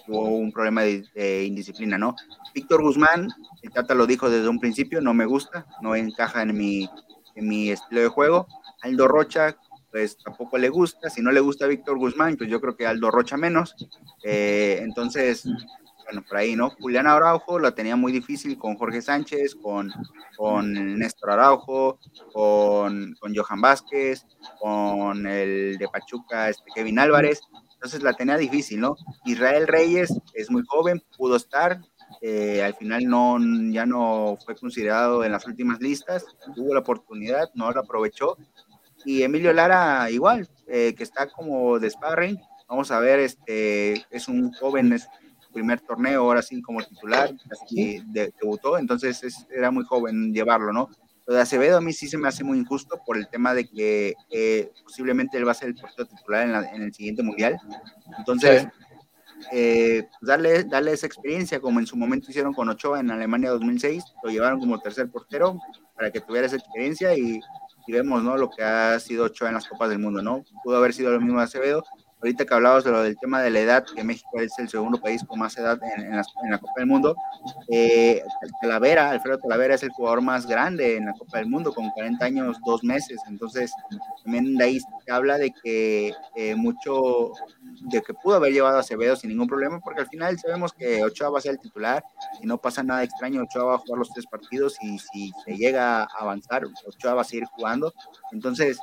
tuvo 0.06 0.30
un 0.30 0.52
problema 0.52 0.84
de, 0.84 1.44
indisciplina, 1.46 1.98
¿no? 1.98 2.16
Víctor 2.54 2.82
Guzmán, 2.82 3.30
el 3.62 3.72
Tata 3.72 3.94
lo 3.94 4.08
dijo 4.08 4.30
desde 4.30 4.48
un 4.48 4.60
principio, 4.60 5.02
no 5.02 5.14
me 5.14 5.26
gusta, 5.26 5.66
no 5.82 5.96
encaja 5.96 6.42
en 6.44 6.56
mi, 6.56 6.90
estilo 7.70 8.02
de 8.02 8.08
juego. 8.08 8.48
Aldo 8.82 9.08
Rocha, 9.08 9.58
pues 9.92 10.18
tampoco 10.18 10.58
le 10.58 10.70
gusta, 10.70 11.10
si 11.10 11.22
no 11.22 11.32
le 11.32 11.40
gusta 11.40 11.68
Víctor 11.68 11.98
Guzmán, 11.98 12.38
pues 12.38 12.50
yo 12.50 12.62
creo 12.62 12.76
que 12.76 12.88
Aldo 12.88 13.12
Rocha 13.12 13.38
menos. 13.38 13.76
Eh, 14.24 14.80
entonces, 14.82 15.46
bueno, 16.06 16.24
por 16.28 16.38
ahí, 16.38 16.56
¿no? 16.56 16.70
Julián 16.70 17.08
Araujo 17.08 17.60
la 17.60 17.74
tenía 17.74 17.96
muy 17.96 18.12
difícil 18.12 18.58
con 18.58 18.76
Jorge 18.76 19.02
Sánchez, 19.02 19.56
con, 19.56 19.92
con 20.38 21.00
Néstor 21.00 21.32
Araujo, 21.32 22.00
con, 22.32 23.16
con 23.20 23.36
Johan 23.36 23.60
Vázquez, 23.60 24.26
con 24.60 25.26
el 25.26 25.78
de 25.78 25.88
Pachuca, 25.88 26.50
este 26.50 26.72
Kevin 26.74 27.00
Álvarez. 27.00 27.42
Entonces 27.76 28.04
la 28.04 28.14
tenía 28.14 28.38
difícil, 28.38 28.80
¿no? 28.80 28.96
Israel 29.26 29.68
Reyes 29.68 30.14
es 30.34 30.50
muy 30.50 30.64
joven, 30.68 31.04
pudo 31.18 31.36
estar, 31.36 31.80
eh, 32.22 32.64
al 32.64 32.74
final 32.76 33.06
no, 33.06 33.38
ya 33.72 33.86
no 33.86 34.38
fue 34.44 34.56
considerado 34.56 35.24
en 35.24 35.32
las 35.32 35.46
últimas 35.46 35.80
listas, 35.80 36.26
tuvo 36.56 36.74
la 36.74 36.80
oportunidad, 36.80 37.50
no 37.54 37.72
la 37.72 37.82
aprovechó. 37.82 38.38
Y 39.04 39.22
Emilio 39.22 39.54
Lara 39.54 40.10
igual, 40.10 40.48
eh, 40.68 40.96
que 40.98 41.04
está 41.04 41.28
como 41.28 41.78
de 41.80 41.90
sparring, 41.90 42.40
vamos 42.68 42.90
a 42.92 43.00
ver, 43.00 43.20
este, 43.20 44.06
es 44.10 44.28
un 44.28 44.52
joven, 44.54 44.94
es 44.94 45.08
primer 45.54 45.80
torneo, 45.80 46.22
ahora 46.22 46.42
sí 46.42 46.62
como 46.62 46.84
titular, 46.84 47.32
así 47.50 48.04
debutó, 48.08 48.78
entonces 48.78 49.48
era 49.50 49.72
muy 49.72 49.86
joven 49.86 50.34
llevarlo, 50.34 50.74
¿no? 50.74 50.90
Lo 51.28 51.34
de 51.34 51.42
Acevedo 51.42 51.78
a 51.78 51.82
mí 51.82 51.92
sí 51.92 52.08
se 52.08 52.18
me 52.18 52.28
hace 52.28 52.44
muy 52.44 52.60
injusto 52.60 53.02
por 53.06 53.18
el 53.18 53.28
tema 53.28 53.54
de 53.54 53.68
que 53.68 54.14
eh, 54.30 54.72
posiblemente 54.84 55.38
él 55.38 55.48
va 55.48 55.52
a 55.52 55.56
ser 55.56 55.70
el 55.70 55.76
puesto 55.76 56.06
titular 56.06 56.68
en, 56.74 56.82
el 56.82 56.94
siguiente 56.94 57.24
mundial. 57.24 57.58
Entonces, 58.20 58.68
eh, 59.52 60.04
pues 60.04 60.28
darle, 60.28 60.64
darle 60.64 60.94
esa 60.94 61.08
experiencia, 61.08 61.60
como 61.60 61.80
en 61.80 61.88
su 61.88 61.98
momento 61.98 62.30
hicieron 62.30 62.54
con 62.54 62.70
Ochoa 62.70 63.00
en 63.00 63.10
Alemania 63.10 63.50
2006, 63.50 64.04
lo 64.24 64.30
llevaron 64.30 64.60
como 64.60 64.80
tercer 64.80 65.10
portero 65.10 65.60
para 65.96 66.12
que 66.12 66.22
tuviera 66.22 66.46
esa 66.46 66.58
experiencia 66.58 67.18
y, 67.18 67.40
y, 67.88 67.92
vemos 67.92 68.24
¿no? 68.24 68.38
lo 68.38 68.50
que 68.50 68.64
ha 68.64 69.00
sido 69.00 69.26
Ochoa 69.26 69.48
en 69.48 69.56
las 69.56 69.68
Copas 69.68 69.90
del 69.90 70.00
Mundo. 70.00 70.22
¿no? 70.22 70.44
Pudo 70.64 70.78
haber 70.78 70.94
sido 70.94 71.12
lo 71.12 71.20
mismo 71.20 71.40
de 71.40 71.46
Acevedo, 71.46 71.84
ahorita 72.26 72.46
que 72.46 72.54
hablabas 72.56 72.84
de 72.84 72.92
lo 72.92 73.04
del 73.04 73.18
tema 73.18 73.42
de 73.42 73.52
la 73.52 73.60
edad, 73.60 73.86
que 73.96 74.04
México 74.04 74.40
es 74.40 74.58
el 74.58 74.68
segundo 74.68 75.00
país 75.00 75.24
con 75.24 75.38
más 75.38 75.56
edad 75.58 75.80
en, 75.96 76.16
la, 76.16 76.58
Copa 76.58 76.74
del 76.78 76.88
Mundo, 76.88 77.16
eh, 77.70 78.24
Talavera, 78.62 79.12
Alfredo 79.12 79.38
Talavera 79.38 79.76
es 79.76 79.84
el 79.84 79.92
jugador 79.92 80.22
más 80.22 80.48
grande 80.48 80.98
en 80.98 81.06
la 81.06 81.14
Copa 81.14 81.38
del 81.38 81.48
Mundo, 81.48 81.72
con 81.72 81.90
40 81.92 82.26
años, 82.26 82.58
dos 82.66 82.84
meses, 82.84 83.22
entonces 83.28 83.72
también 84.24 84.56
de 84.56 84.64
ahí 84.64 84.80
se 84.80 85.12
habla 85.12 85.38
de 85.38 85.52
que 85.64 86.14
eh, 86.36 86.56
mucho, 86.56 87.32
de 87.82 88.02
que 88.02 88.14
pudo 88.16 88.38
haber 88.38 88.54
llevado 88.54 88.78
a 88.78 88.80
Acevedo 88.80 89.16
sin 89.16 89.30
ningún 89.30 89.48
problema, 89.48 89.80
porque 89.80 90.02
al 90.02 90.08
final 90.08 90.40
sabemos 90.40 90.74
que 90.74 91.04
Ochoa 91.04 91.30
va 91.30 91.38
a 91.38 91.42
ser 91.42 91.52
el 91.52 91.60
titular, 91.60 92.04
y 92.42 92.48
no 92.48 92.58
pasa 92.58 92.82
nada 92.82 93.04
extraño, 93.04 93.44
Ochoa 93.44 93.66
va 93.66 93.76
a 93.76 93.80
jugar 93.80 94.00
los 94.00 94.10
tres 94.10 94.26
partidos, 94.26 94.78
y 94.82 94.98
si 94.98 95.32
se 95.46 95.56
llega 95.56 96.04
a 96.04 96.08
avanzar, 96.20 96.66
Ochoa 96.66 97.14
va 97.14 97.22
a 97.22 97.26
seguir 97.26 97.46
jugando, 97.46 97.94
entonces 98.32 98.80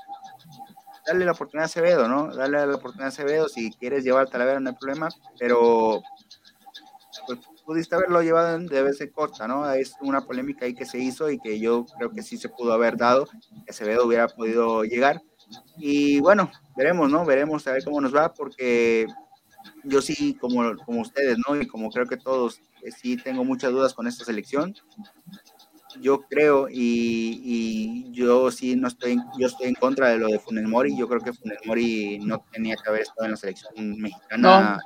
darle 1.06 1.24
la 1.24 1.32
oportunidad 1.32 1.64
a 1.64 1.66
Acevedo, 1.66 2.08
¿no? 2.08 2.34
Darle 2.34 2.66
la 2.66 2.74
oportunidad 2.74 3.06
a 3.06 3.08
Acevedo, 3.08 3.48
si 3.48 3.70
quieres 3.72 4.04
llevar 4.04 4.26
a 4.26 4.30
Talavera 4.30 4.60
no 4.60 4.70
hay 4.70 4.76
problema, 4.76 5.08
pero 5.38 6.02
pues, 7.26 7.40
pudiste 7.64 7.94
haberlo 7.94 8.22
llevado 8.22 8.58
de 8.58 8.82
vez 8.82 9.00
en 9.00 9.10
corta, 9.10 9.46
¿no? 9.46 9.70
Es 9.72 9.94
una 10.00 10.22
polémica 10.22 10.64
ahí 10.64 10.74
que 10.74 10.86
se 10.86 10.98
hizo 10.98 11.30
y 11.30 11.38
que 11.38 11.58
yo 11.58 11.86
creo 11.96 12.10
que 12.10 12.22
sí 12.22 12.36
se 12.36 12.48
pudo 12.48 12.72
haber 12.72 12.96
dado, 12.96 13.26
que 13.64 13.70
Acevedo 13.70 14.06
hubiera 14.06 14.28
podido 14.28 14.84
llegar. 14.84 15.22
Y 15.76 16.20
bueno, 16.20 16.50
veremos, 16.76 17.10
¿no? 17.10 17.24
Veremos 17.24 17.66
a 17.66 17.72
ver 17.72 17.84
cómo 17.84 18.00
nos 18.00 18.14
va, 18.14 18.32
porque 18.32 19.06
yo 19.84 20.00
sí, 20.00 20.34
como, 20.34 20.76
como 20.84 21.02
ustedes, 21.02 21.36
¿no? 21.46 21.60
Y 21.60 21.66
como 21.66 21.90
creo 21.90 22.06
que 22.06 22.16
todos, 22.16 22.60
eh, 22.82 22.90
sí 22.90 23.16
tengo 23.16 23.44
muchas 23.44 23.72
dudas 23.72 23.94
con 23.94 24.06
esta 24.06 24.24
selección 24.24 24.74
yo 26.00 26.22
creo 26.22 26.68
y, 26.70 28.10
yo 28.12 28.50
sí 28.50 28.76
no 28.76 28.88
estoy, 28.88 29.16
yo 29.38 29.46
estoy 29.46 29.68
en 29.68 29.74
contra 29.74 30.10
de 30.10 30.18
lo 30.18 30.28
de 30.28 30.38
Funes 30.38 30.66
Mori. 30.68 30.96
Yo 30.96 31.08
creo 31.08 31.20
que 31.20 31.32
Funes 31.32 31.58
Mori 31.64 32.18
no 32.20 32.44
tenía 32.52 32.76
que 32.76 32.88
haber 32.88 33.02
estado 33.02 33.24
en 33.24 33.30
la 33.32 33.36
selección 33.36 34.00
mexicana 34.00 34.78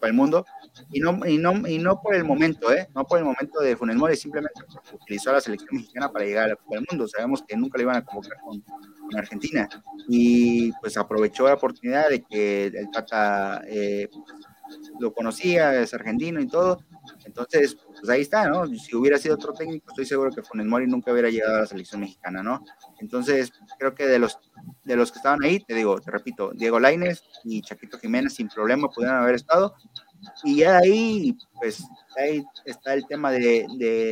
para 0.00 0.10
el 0.10 0.14
mundo 0.14 0.44
y 0.92 1.00
no, 1.00 1.26
y 1.26 1.38
no, 1.38 1.66
y 1.66 1.78
no 1.78 2.00
por 2.00 2.14
el 2.14 2.24
momento, 2.24 2.72
¿eh? 2.72 2.88
no 2.94 3.04
por 3.04 3.18
el 3.18 3.24
momento 3.24 3.60
de 3.60 3.76
Funes 3.76 3.96
Mori, 3.96 4.16
simplemente 4.16 4.60
utilizó 4.92 5.30
a 5.30 5.34
la 5.34 5.40
selección 5.40 5.70
mexicana 5.72 6.10
para 6.10 6.24
llegar 6.24 6.44
a 6.44 6.48
la 6.48 6.56
Copa 6.56 6.76
del 6.76 6.86
Mundo. 6.90 7.08
Sabemos 7.08 7.42
que 7.42 7.56
nunca 7.56 7.78
le 7.78 7.84
iban 7.84 7.96
a 7.96 8.04
convocar 8.04 8.38
con, 8.40 8.62
Argentina 9.16 9.66
y 10.06 10.70
pues 10.82 10.98
aprovechó 10.98 11.48
la 11.48 11.54
oportunidad 11.54 12.10
de 12.10 12.22
que 12.22 12.66
el 12.66 12.90
Tata 12.90 13.62
eh, 13.66 14.10
lo 15.00 15.14
conocía, 15.14 15.80
es 15.80 15.94
argentino 15.94 16.40
y 16.40 16.46
todo. 16.46 16.84
Entonces, 17.24 17.78
pues 18.00 18.10
ahí 18.10 18.22
está, 18.22 18.48
¿no? 18.48 18.66
Si 18.66 18.94
hubiera 18.94 19.18
sido 19.18 19.34
otro 19.34 19.52
técnico, 19.52 19.86
estoy 19.88 20.06
seguro 20.06 20.30
que 20.30 20.42
Funes 20.42 20.66
Mori 20.66 20.86
nunca 20.86 21.12
hubiera 21.12 21.30
llegado 21.30 21.56
a 21.56 21.60
la 21.60 21.66
selección 21.66 22.00
mexicana, 22.00 22.42
¿no? 22.42 22.64
Entonces, 23.00 23.52
creo 23.78 23.94
que 23.94 24.06
de 24.06 24.18
los, 24.18 24.38
de 24.84 24.96
los 24.96 25.12
que 25.12 25.18
estaban 25.18 25.42
ahí, 25.42 25.60
te 25.60 25.74
digo, 25.74 26.00
te 26.00 26.10
repito, 26.10 26.52
Diego 26.54 26.80
Laines 26.80 27.22
y 27.44 27.62
Chaquito 27.62 27.98
Jiménez 27.98 28.34
sin 28.34 28.48
problema 28.48 28.88
pudieron 28.88 29.18
haber 29.18 29.34
estado. 29.34 29.74
Y 30.42 30.56
ya 30.58 30.78
ahí, 30.78 31.36
pues, 31.54 31.84
ahí 32.16 32.44
está 32.64 32.94
el 32.94 33.06
tema 33.06 33.30
de, 33.30 33.66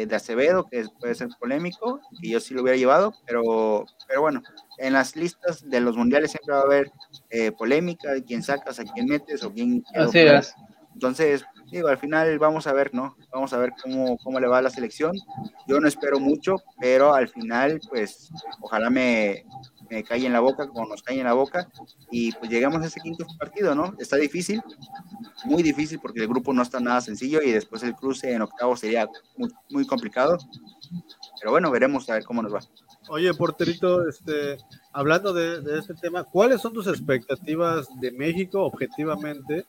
de, 0.08 0.14
Acevedo, 0.14 0.64
que 0.66 0.86
puede 1.00 1.14
ser 1.14 1.28
polémico, 1.38 2.00
que 2.20 2.28
yo 2.28 2.40
sí 2.40 2.54
lo 2.54 2.62
hubiera 2.62 2.78
llevado, 2.78 3.12
pero, 3.26 3.86
pero 4.06 4.20
bueno, 4.20 4.40
en 4.78 4.92
las 4.92 5.16
listas 5.16 5.68
de 5.68 5.80
los 5.80 5.96
mundiales 5.96 6.30
siempre 6.30 6.54
va 6.54 6.60
a 6.60 6.64
haber 6.64 6.92
eh, 7.30 7.50
polémica 7.52 8.12
de 8.12 8.24
quién 8.24 8.42
sacas, 8.42 8.78
a 8.78 8.84
quién 8.84 9.06
metes 9.06 9.42
o 9.42 9.52
quién... 9.52 9.82
Así 9.94 10.20
es. 10.20 10.54
Entonces, 10.94 11.44
digo, 11.70 11.88
al 11.88 11.98
final 11.98 12.38
vamos 12.38 12.66
a 12.66 12.72
ver, 12.72 12.94
¿no? 12.94 13.16
Vamos 13.32 13.52
a 13.52 13.58
ver 13.58 13.72
cómo, 13.82 14.16
cómo 14.18 14.40
le 14.40 14.46
va 14.46 14.58
a 14.58 14.62
la 14.62 14.70
selección. 14.70 15.12
Yo 15.66 15.80
no 15.80 15.88
espero 15.88 16.20
mucho, 16.20 16.56
pero 16.80 17.14
al 17.14 17.28
final, 17.28 17.80
pues, 17.88 18.30
ojalá 18.60 18.90
me, 18.90 19.44
me 19.90 20.04
en 20.08 20.32
la 20.32 20.40
boca, 20.40 20.68
como 20.68 20.86
nos 20.86 21.02
cae 21.02 21.18
en 21.18 21.24
la 21.24 21.32
boca, 21.32 21.68
y 22.10 22.32
pues 22.32 22.50
llegamos 22.50 22.82
a 22.82 22.86
ese 22.86 23.00
quinto 23.00 23.26
partido, 23.38 23.74
¿no? 23.74 23.94
Está 23.98 24.16
difícil, 24.16 24.62
muy 25.44 25.62
difícil, 25.62 25.98
porque 26.00 26.20
el 26.20 26.28
grupo 26.28 26.52
no 26.52 26.62
está 26.62 26.80
nada 26.80 27.00
sencillo, 27.00 27.42
y 27.42 27.52
después 27.52 27.82
el 27.82 27.94
cruce 27.94 28.32
en 28.32 28.42
octavo 28.42 28.76
sería 28.76 29.08
muy, 29.36 29.50
muy 29.70 29.86
complicado. 29.86 30.38
Pero 31.40 31.50
bueno, 31.50 31.70
veremos 31.70 32.08
a 32.08 32.14
ver 32.14 32.24
cómo 32.24 32.42
nos 32.42 32.54
va. 32.54 32.60
Oye, 33.08 33.32
porterito, 33.34 34.08
este, 34.08 34.56
hablando 34.92 35.32
de, 35.32 35.60
de, 35.60 35.78
este 35.78 35.94
tema, 35.94 36.24
¿cuáles 36.24 36.60
son 36.60 36.72
tus 36.72 36.88
expectativas 36.88 37.88
de 38.00 38.10
México 38.10 38.64
objetivamente 38.64 39.66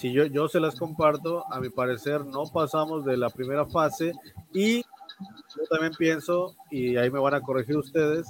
si 0.00 0.12
yo, 0.12 0.24
yo 0.24 0.48
se 0.48 0.60
las 0.60 0.76
comparto, 0.76 1.44
a 1.52 1.60
mi 1.60 1.68
parecer 1.68 2.24
no 2.24 2.44
pasamos 2.44 3.04
de 3.04 3.18
la 3.18 3.28
primera 3.28 3.66
fase 3.66 4.14
y 4.50 4.78
yo 4.80 5.64
también 5.68 5.92
pienso, 5.98 6.56
y 6.70 6.96
ahí 6.96 7.10
me 7.10 7.18
van 7.18 7.34
a 7.34 7.42
corregir 7.42 7.76
ustedes, 7.76 8.26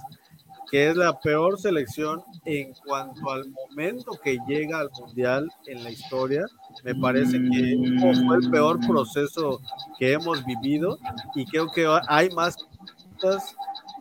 que 0.68 0.88
es 0.88 0.96
la 0.96 1.20
peor 1.20 1.60
selección 1.60 2.24
en 2.44 2.72
cuanto 2.84 3.30
al 3.30 3.48
momento 3.50 4.18
que 4.20 4.38
llega 4.48 4.80
al 4.80 4.90
Mundial 4.98 5.48
en 5.66 5.84
la 5.84 5.90
historia. 5.90 6.44
Me 6.82 6.94
parece 6.96 7.38
que 7.38 7.76
fue 8.26 8.36
el 8.36 8.50
peor 8.50 8.80
proceso 8.80 9.60
que 9.96 10.12
hemos 10.12 10.44
vivido 10.44 10.98
y 11.36 11.44
creo 11.44 11.68
que 11.70 11.86
hay 12.08 12.30
más 12.30 12.56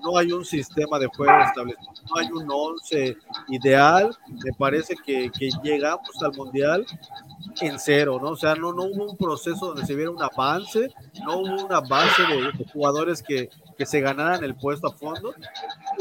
no 0.01 0.17
hay 0.17 0.31
un 0.31 0.45
sistema 0.45 0.97
de 0.97 1.07
juego 1.07 1.33
establecido, 1.43 1.91
no 2.09 2.19
hay 2.19 2.31
un 2.31 2.47
once 2.49 3.17
ideal. 3.49 4.17
Me 4.43 4.53
parece 4.53 4.95
que, 5.05 5.29
que 5.37 5.49
llegamos 5.61 6.09
al 6.23 6.33
Mundial 6.33 6.85
en 7.61 7.79
cero, 7.79 8.19
¿no? 8.21 8.29
O 8.31 8.35
sea, 8.35 8.55
no, 8.55 8.73
no 8.73 8.83
hubo 8.83 9.11
un 9.11 9.17
proceso 9.17 9.67
donde 9.67 9.85
se 9.85 9.95
viera 9.95 10.11
un 10.11 10.21
avance, 10.21 10.91
no 11.25 11.39
hubo 11.39 11.65
una 11.65 11.79
base 11.81 12.23
de, 12.23 12.65
jugadores 12.71 13.21
que, 13.21 13.49
que, 13.77 13.85
se 13.85 14.01
ganaran 14.01 14.43
el 14.43 14.55
puesto 14.55 14.87
a 14.87 14.91
fondo. 14.91 15.33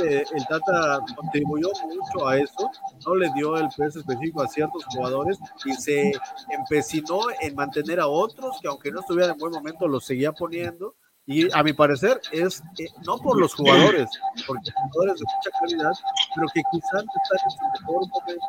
Eh, 0.03 0.25
el 0.35 0.47
Tata 0.47 1.01
contribuyó 1.17 1.71
mucho 1.85 2.27
a 2.27 2.39
eso, 2.39 2.71
no 3.07 3.15
le 3.15 3.31
dio 3.33 3.57
el 3.57 3.69
peso 3.77 4.01
específico 4.01 4.43
a 4.43 4.49
ciertos 4.49 4.85
jugadores 4.87 5.39
y 5.65 5.73
se 5.75 6.13
empecinó 6.51 7.21
en 7.41 7.55
mantener 7.55 8.01
a 8.01 8.09
otros 8.09 8.59
que 8.61 8.69
aunque 8.69 8.91
no 8.91 9.01
estuvieran 9.01 9.33
en 9.33 9.39
buen 9.39 9.53
momento 9.53 9.89
los 9.89 10.05
seguía 10.05 10.33
poniendo 10.33 10.95
y 11.29 11.47
a 11.55 11.63
mi 11.63 11.75
parecer 11.75 12.19
es 12.33 12.63
eh, 12.79 12.89
no 13.05 13.19
por 13.19 13.39
los 13.39 13.55
jugadores, 13.55 14.09
porque 14.47 14.71
jugadores 14.73 15.21
de 15.21 15.27
mucha 15.27 15.51
calidad, 15.61 15.93
pero 16.35 16.47
que 16.55 16.63
quizás 16.73 17.05
están 17.05 17.39
en 17.45 17.51
su 17.51 17.83
mejor 17.83 18.09
momento 18.09 18.47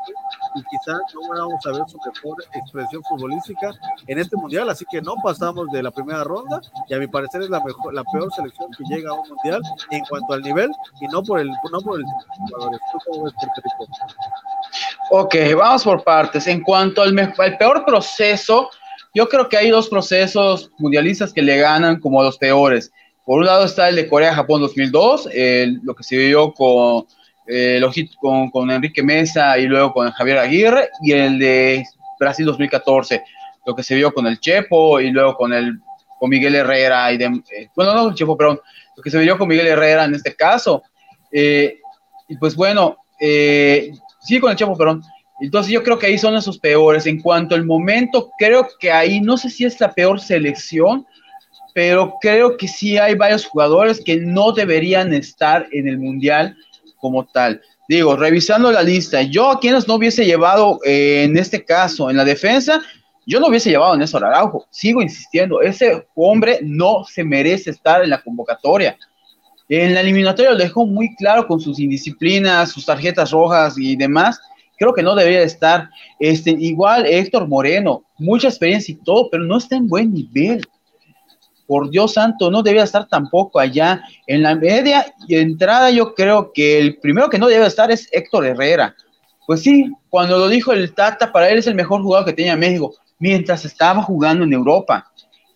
y 0.56 0.64
quizás 0.64 0.98
no 1.14 1.38
vamos 1.38 1.66
a 1.66 1.72
ver 1.72 1.82
su 1.90 1.98
mejor 1.98 2.38
expresión 2.54 3.04
futbolística 3.04 3.74
en 4.08 4.20
este 4.20 4.38
mundial. 4.38 4.70
Así 4.70 4.86
que 4.90 5.02
no 5.02 5.16
pasamos 5.22 5.68
de 5.74 5.84
la 5.84 5.92
primera 5.92 6.24
ronda 6.24 6.62
y 6.88 6.94
a 6.94 7.00
mi 7.00 7.08
parecer 7.08 7.42
es 7.42 7.50
la 7.50 7.62
mejor, 7.62 7.94
la 7.94 8.06
peor 8.06 8.32
selección 8.34 8.72
que 8.72 8.86
llega 8.86 9.10
a 9.10 9.14
un 9.14 9.28
mundial 9.28 9.62
en 9.92 10.06
cuanto 10.06 10.34
al 10.34 10.42
nivel 10.42 10.72
y 11.02 11.08
no 11.08 11.22
por 11.22 11.42
el, 11.42 11.50
no 11.50 11.82
por 11.82 12.00
el 12.00 12.06
jugadores. 12.46 12.80
Ok, 15.12 15.36
vamos 15.58 15.84
por 15.84 16.02
partes. 16.06 16.48
En 16.48 16.62
cuanto 16.62 17.02
al, 17.02 17.34
al 17.38 17.58
peor 17.58 17.84
proceso, 17.84 18.70
yo 19.14 19.28
creo 19.28 19.50
que 19.50 19.58
hay 19.58 19.70
dos 19.70 19.90
procesos 19.90 20.72
mundialistas 20.78 21.34
que 21.34 21.42
le 21.42 21.58
ganan 21.58 22.00
como 22.00 22.22
los 22.24 22.38
peores. 22.38 22.92
Por 23.26 23.40
un 23.40 23.46
lado 23.46 23.66
está 23.66 23.90
el 23.90 23.96
de 23.96 24.08
Corea-Japón 24.08 24.62
2002, 24.62 25.30
lo 25.84 25.96
que 25.96 26.04
se 26.04 26.18
vio 26.18 26.54
con, 26.54 27.06
eh, 27.48 27.82
con, 28.20 28.50
con, 28.50 28.72
Enrique 28.72 29.04
Mesa 29.04 29.58
y 29.58 29.66
luego 29.66 29.94
con 29.94 30.12
Javier 30.12 30.38
Aguirre, 30.40 30.90
y 31.04 31.12
el 31.12 31.40
de 31.40 31.84
Brasil 32.20 32.46
2014, 32.46 33.24
lo 33.66 33.76
que 33.76 33.84
se 33.84 33.96
vio 33.96 34.14
con 34.14 34.28
el 34.28 34.40
Chepo 34.40 35.00
y 35.00 35.12
luego 35.12 35.36
con, 35.36 35.54
el, 35.54 35.80
con 36.20 36.30
Miguel 36.30 36.56
Herrera. 36.56 37.12
Y 37.12 37.18
de, 37.18 37.26
eh, 37.26 37.70
bueno, 37.76 37.94
no 37.94 38.10
el 38.10 38.16
Chepo, 38.16 38.38
pero 38.38 38.62
lo 38.96 39.04
que 39.04 39.12
se 39.12 39.20
vio 39.20 39.38
con 39.38 39.48
Miguel 39.48 39.68
Herrera 39.68 40.06
en 40.06 40.16
este 40.16 40.36
caso. 40.36 40.84
Eh, 41.32 41.80
y 42.28 42.38
pues 42.38 42.56
bueno, 42.56 42.98
sí, 43.20 44.40
con 44.40 44.52
el 44.52 44.58
Chepo, 44.58 44.78
perdón. 44.78 45.04
Entonces 45.42 45.72
yo 45.72 45.84
creo 45.84 45.98
que 45.98 46.08
ahí 46.08 46.18
son 46.18 46.36
esos 46.36 46.60
peores. 46.60 47.06
En 47.06 47.22
cuanto 47.22 47.56
al 47.56 47.66
momento, 47.66 48.32
creo 48.38 48.68
que 48.80 48.92
ahí, 48.92 49.22
no 49.22 49.38
sé 49.38 49.50
si 49.50 49.66
es 49.66 49.80
la 49.80 49.94
peor 49.94 50.20
selección, 50.20 51.06
pero 51.74 52.16
creo 52.20 52.58
que 52.58 52.68
sí 52.68 52.98
hay 52.98 53.16
varios 53.16 53.46
jugadores 53.46 54.02
que 54.04 54.18
no 54.18 54.52
deberían 54.52 55.14
estar 55.14 55.68
en 55.72 55.88
el 55.88 55.98
Mundial 55.98 56.58
como 56.98 57.26
tal. 57.26 57.62
Digo, 57.88 58.16
revisando 58.16 58.72
la 58.72 58.84
lista, 58.84 59.22
yo 59.22 59.52
a 59.52 59.60
quienes 59.60 59.88
no 59.88 59.96
hubiese 59.96 60.26
llevado 60.26 60.80
eh, 60.86 61.24
en 61.24 61.38
este 61.38 61.64
caso 61.64 62.10
en 62.10 62.18
la 62.18 62.26
defensa, 62.26 62.82
yo 63.26 63.40
no 63.40 63.48
hubiese 63.48 63.70
llevado 63.70 63.94
a 63.94 63.98
Néstor 63.98 64.26
Araujo. 64.26 64.68
Sigo 64.70 65.02
insistiendo, 65.02 65.62
ese 65.62 66.06
hombre 66.16 66.60
no 66.62 67.06
se 67.06 67.24
merece 67.24 67.70
estar 67.70 68.04
en 68.04 68.10
la 68.10 68.22
convocatoria. 68.22 68.98
En 69.70 69.94
la 69.94 70.02
eliminatoria 70.02 70.52
lo 70.52 70.58
dejó 70.58 70.86
muy 70.86 71.16
claro 71.16 71.46
con 71.46 71.60
sus 71.60 71.80
indisciplinas, 71.80 72.72
sus 72.72 72.86
tarjetas 72.86 73.32
rojas 73.32 73.78
y 73.78 73.96
demás 73.96 74.40
creo 74.80 74.94
que 74.94 75.04
no 75.04 75.14
debería 75.14 75.44
estar. 75.44 75.90
Este, 76.20 76.52
igual 76.52 77.06
Héctor 77.06 77.48
Moreno, 77.48 78.06
mucha 78.18 78.48
experiencia 78.48 78.94
y 78.94 79.04
todo, 79.04 79.30
pero 79.30 79.44
no 79.44 79.58
está 79.58 79.76
en 79.76 79.88
buen 79.88 80.12
nivel. 80.14 80.66
Por 81.68 81.92
Dios 81.92 82.14
santo, 82.14 82.50
no 82.50 82.64
debería 82.64 82.86
estar 82.86 83.08
tampoco 83.08 83.60
allá. 83.60 84.02
En 84.26 84.42
la 84.42 84.56
media 84.56 85.06
y 85.28 85.36
entrada, 85.36 85.92
yo 85.92 86.16
creo 86.16 86.52
que 86.52 86.80
el 86.80 86.98
primero 86.98 87.30
que 87.30 87.38
no 87.38 87.48
debe 87.48 87.68
estar 87.68 87.92
es 87.92 88.08
Héctor 88.12 88.48
Herrera. 88.48 88.96
Pues 89.46 89.62
sí, 89.62 89.92
cuando 90.10 90.40
lo 90.40 90.48
dijo 90.48 90.72
el 90.72 90.94
Tata, 90.96 91.32
para 91.32 91.50
él 91.50 91.60
es 91.60 91.68
el 91.68 91.76
mejor 91.76 92.02
jugador 92.02 92.26
que 92.26 92.34
tenía 92.34 92.56
México, 92.56 92.96
mientras 93.20 93.66
estaba 93.66 94.02
jugando 94.02 94.46
en 94.46 94.54
Europa. 94.54 95.12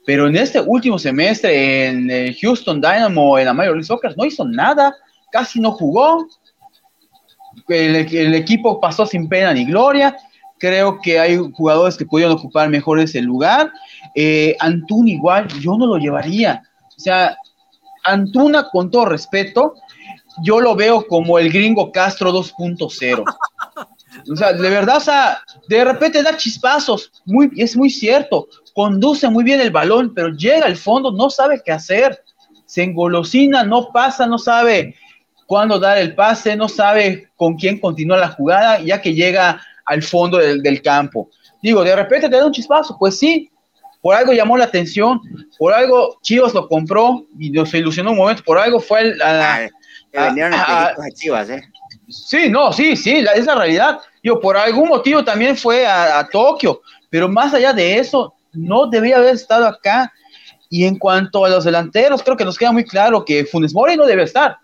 Pero 0.06 0.28
en 0.28 0.36
este 0.36 0.60
último 0.60 1.00
semestre 1.00 1.88
en 1.88 2.12
el 2.12 2.36
Houston 2.36 2.82
Dynamo, 2.82 3.40
en 3.40 3.46
la 3.46 3.54
Major 3.54 3.74
League 3.74 3.86
Soccer, 3.86 4.14
no 4.18 4.26
hizo 4.26 4.46
nada, 4.46 4.94
casi 5.32 5.60
no 5.60 5.72
jugó, 5.72 6.28
el, 7.68 8.34
equipo 8.34 8.80
pasó 8.80 9.06
sin 9.06 9.28
pena 9.28 9.54
ni 9.54 9.66
gloria, 9.66 10.16
creo 10.58 11.00
que 11.02 11.20
hay 11.20 11.38
jugadores 11.54 11.98
que 11.98 12.06
pudieron 12.06 12.36
ocupar 12.36 12.70
mejor 12.70 13.00
ese 13.00 13.22
lugar. 13.22 13.72
Eh, 14.16 14.56
Antuna 14.60 15.12
igual, 15.12 15.48
yo 15.60 15.78
no 15.78 15.86
lo 15.86 15.98
llevaría. 15.98 16.64
O 16.96 17.00
sea, 17.00 17.38
Antuna, 18.04 18.70
con 18.72 18.92
todo 18.92 19.06
respeto, 19.06 19.74
yo 20.42 20.60
lo 20.60 20.76
veo 20.76 21.06
como 21.08 21.38
el 21.38 21.52
gringo 21.52 21.92
Castro 21.92 22.32
2.0. 22.32 23.24
O 24.32 24.36
sea, 24.36 24.54
de 24.54 24.70
verdad, 24.70 24.98
o 24.98 25.02
sea, 25.02 25.42
de 25.68 25.84
repente 25.84 26.24
da 26.24 26.38
chispazos, 26.38 27.12
muy, 27.26 27.52
es 27.58 27.76
muy 27.76 27.90
cierto, 27.90 28.48
conduce 28.74 29.28
muy 29.30 29.44
bien 29.44 29.60
el 29.60 29.72
balón, 29.72 30.14
pero 30.14 30.30
llega 30.30 30.66
al 30.66 30.78
fondo, 30.78 31.12
no 31.12 31.30
sabe 31.30 31.62
qué 31.66 31.72
hacer, 31.72 32.24
se 32.66 32.84
engolosina, 32.84 33.64
no 33.64 33.92
pasa, 33.92 34.26
no 34.26 34.38
sabe 34.38 34.96
cuándo 35.54 35.78
dar 35.78 36.00
el 36.00 36.16
pase, 36.16 36.56
no 36.56 36.68
sabe 36.68 37.30
con 37.36 37.54
quién 37.54 37.80
continúa 37.80 38.18
la 38.18 38.30
jugada, 38.30 38.80
ya 38.80 39.00
que 39.00 39.14
llega 39.14 39.62
al 39.86 40.02
fondo 40.02 40.40
del, 40.40 40.82
campo. 40.82 41.30
Digo, 41.62 41.84
de 41.84 41.96
repente 41.96 42.28
te 42.28 42.38
da 42.38 42.48
un 42.48 42.52
chispazo, 42.52 42.98
pues 42.98 43.20
sí, 43.20 43.52
por 44.02 44.16
algo 44.16 44.34
llamó 44.34 44.58
la 44.58 44.64
atención, 44.64 45.22
por 45.60 45.72
algo 45.72 46.18
Chivas 46.24 46.56
lo 46.56 46.68
compró 46.68 47.28
y 47.38 47.52
nos 47.52 47.72
ilusionó 47.72 48.14
un 48.14 48.18
momento, 48.18 48.42
por 48.44 48.58
algo 48.58 48.80
fue 48.80 49.02
el, 49.02 49.22
a, 49.22 49.70
a, 50.16 51.12
Chivas, 51.14 51.52
¿eh? 51.52 51.62
Sí, 52.10 52.50
no, 52.50 52.74
sí, 52.74 52.98
sí, 52.98 53.24
es 53.36 53.46
la 53.46 53.54
realidad. 53.54 54.00
Yo, 54.24 54.40
por 54.40 54.58
algún 54.58 54.90
motivo 54.90 55.24
también 55.24 55.56
fue 55.56 55.86
a, 55.86 56.28
Tokio, 56.32 56.82
pero 57.12 57.30
más 57.30 57.54
allá 57.54 57.74
de 57.74 58.00
eso, 58.00 58.34
no 58.54 58.88
debía 58.88 59.18
haber 59.18 59.36
estado 59.36 59.68
acá. 59.68 60.12
Y 60.68 60.86
en 60.86 60.98
cuanto 60.98 61.46
a 61.46 61.50
los 61.50 61.64
delanteros, 61.64 62.24
creo 62.24 62.36
que 62.36 62.44
nos 62.44 62.58
queda 62.58 62.72
muy 62.72 62.86
claro 62.86 63.24
que 63.24 63.46
Funes 63.46 63.76
Mori 63.76 63.96
no 63.96 64.08
debe 64.08 64.24
estar, 64.24 64.58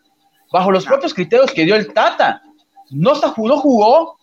bajo 0.52 0.72
los 0.72 0.86
propios 0.86 1.14
criterios 1.14 1.52
que 1.52 1.66
dio 1.66 1.76
el 1.76 1.94
Tata. 1.94 2.42
No, 2.90 3.14
está, 3.14 3.34
no 3.38 3.58
jugó, 3.58 4.18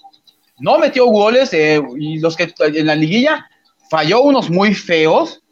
no 0.58 0.78
metió 0.78 1.06
goles, 1.06 1.52
eh, 1.52 1.80
y 1.98 2.18
los 2.18 2.36
que 2.36 2.52
en 2.58 2.86
la 2.86 2.94
liguilla 2.94 3.48
falló 3.90 4.22
unos 4.22 4.50
muy 4.50 4.74
feos, 4.74 5.42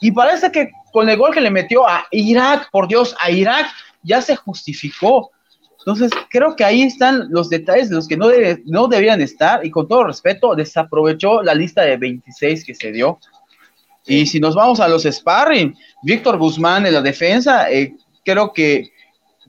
y 0.00 0.12
parece 0.12 0.52
que 0.52 0.70
con 0.92 1.08
el 1.08 1.16
gol 1.16 1.32
que 1.32 1.40
le 1.40 1.50
metió 1.50 1.86
a 1.86 2.06
Irak, 2.10 2.70
por 2.70 2.88
Dios, 2.88 3.14
a 3.20 3.30
Irak, 3.30 3.66
ya 4.02 4.20
se 4.22 4.36
justificó. 4.36 5.30
Entonces, 5.78 6.10
creo 6.28 6.54
que 6.54 6.64
ahí 6.64 6.82
están 6.82 7.28
los 7.30 7.48
detalles 7.48 7.88
de 7.88 7.96
los 7.96 8.08
que 8.08 8.16
no, 8.16 8.28
no 8.66 8.88
debían 8.88 9.20
estar 9.20 9.64
y 9.64 9.70
con 9.70 9.88
todo 9.88 10.04
respeto, 10.04 10.54
desaprovechó 10.54 11.42
la 11.42 11.54
lista 11.54 11.82
de 11.82 11.96
26 11.96 12.64
que 12.64 12.74
se 12.74 12.92
dio. 12.92 13.18
Y 14.06 14.26
si 14.26 14.40
nos 14.40 14.54
vamos 14.54 14.80
a 14.80 14.88
los 14.88 15.04
sparring, 15.04 15.76
Víctor 16.02 16.38
Guzmán 16.38 16.86
en 16.86 16.94
la 16.94 17.02
defensa, 17.02 17.70
eh, 17.70 17.94
creo 18.24 18.52
que 18.52 18.90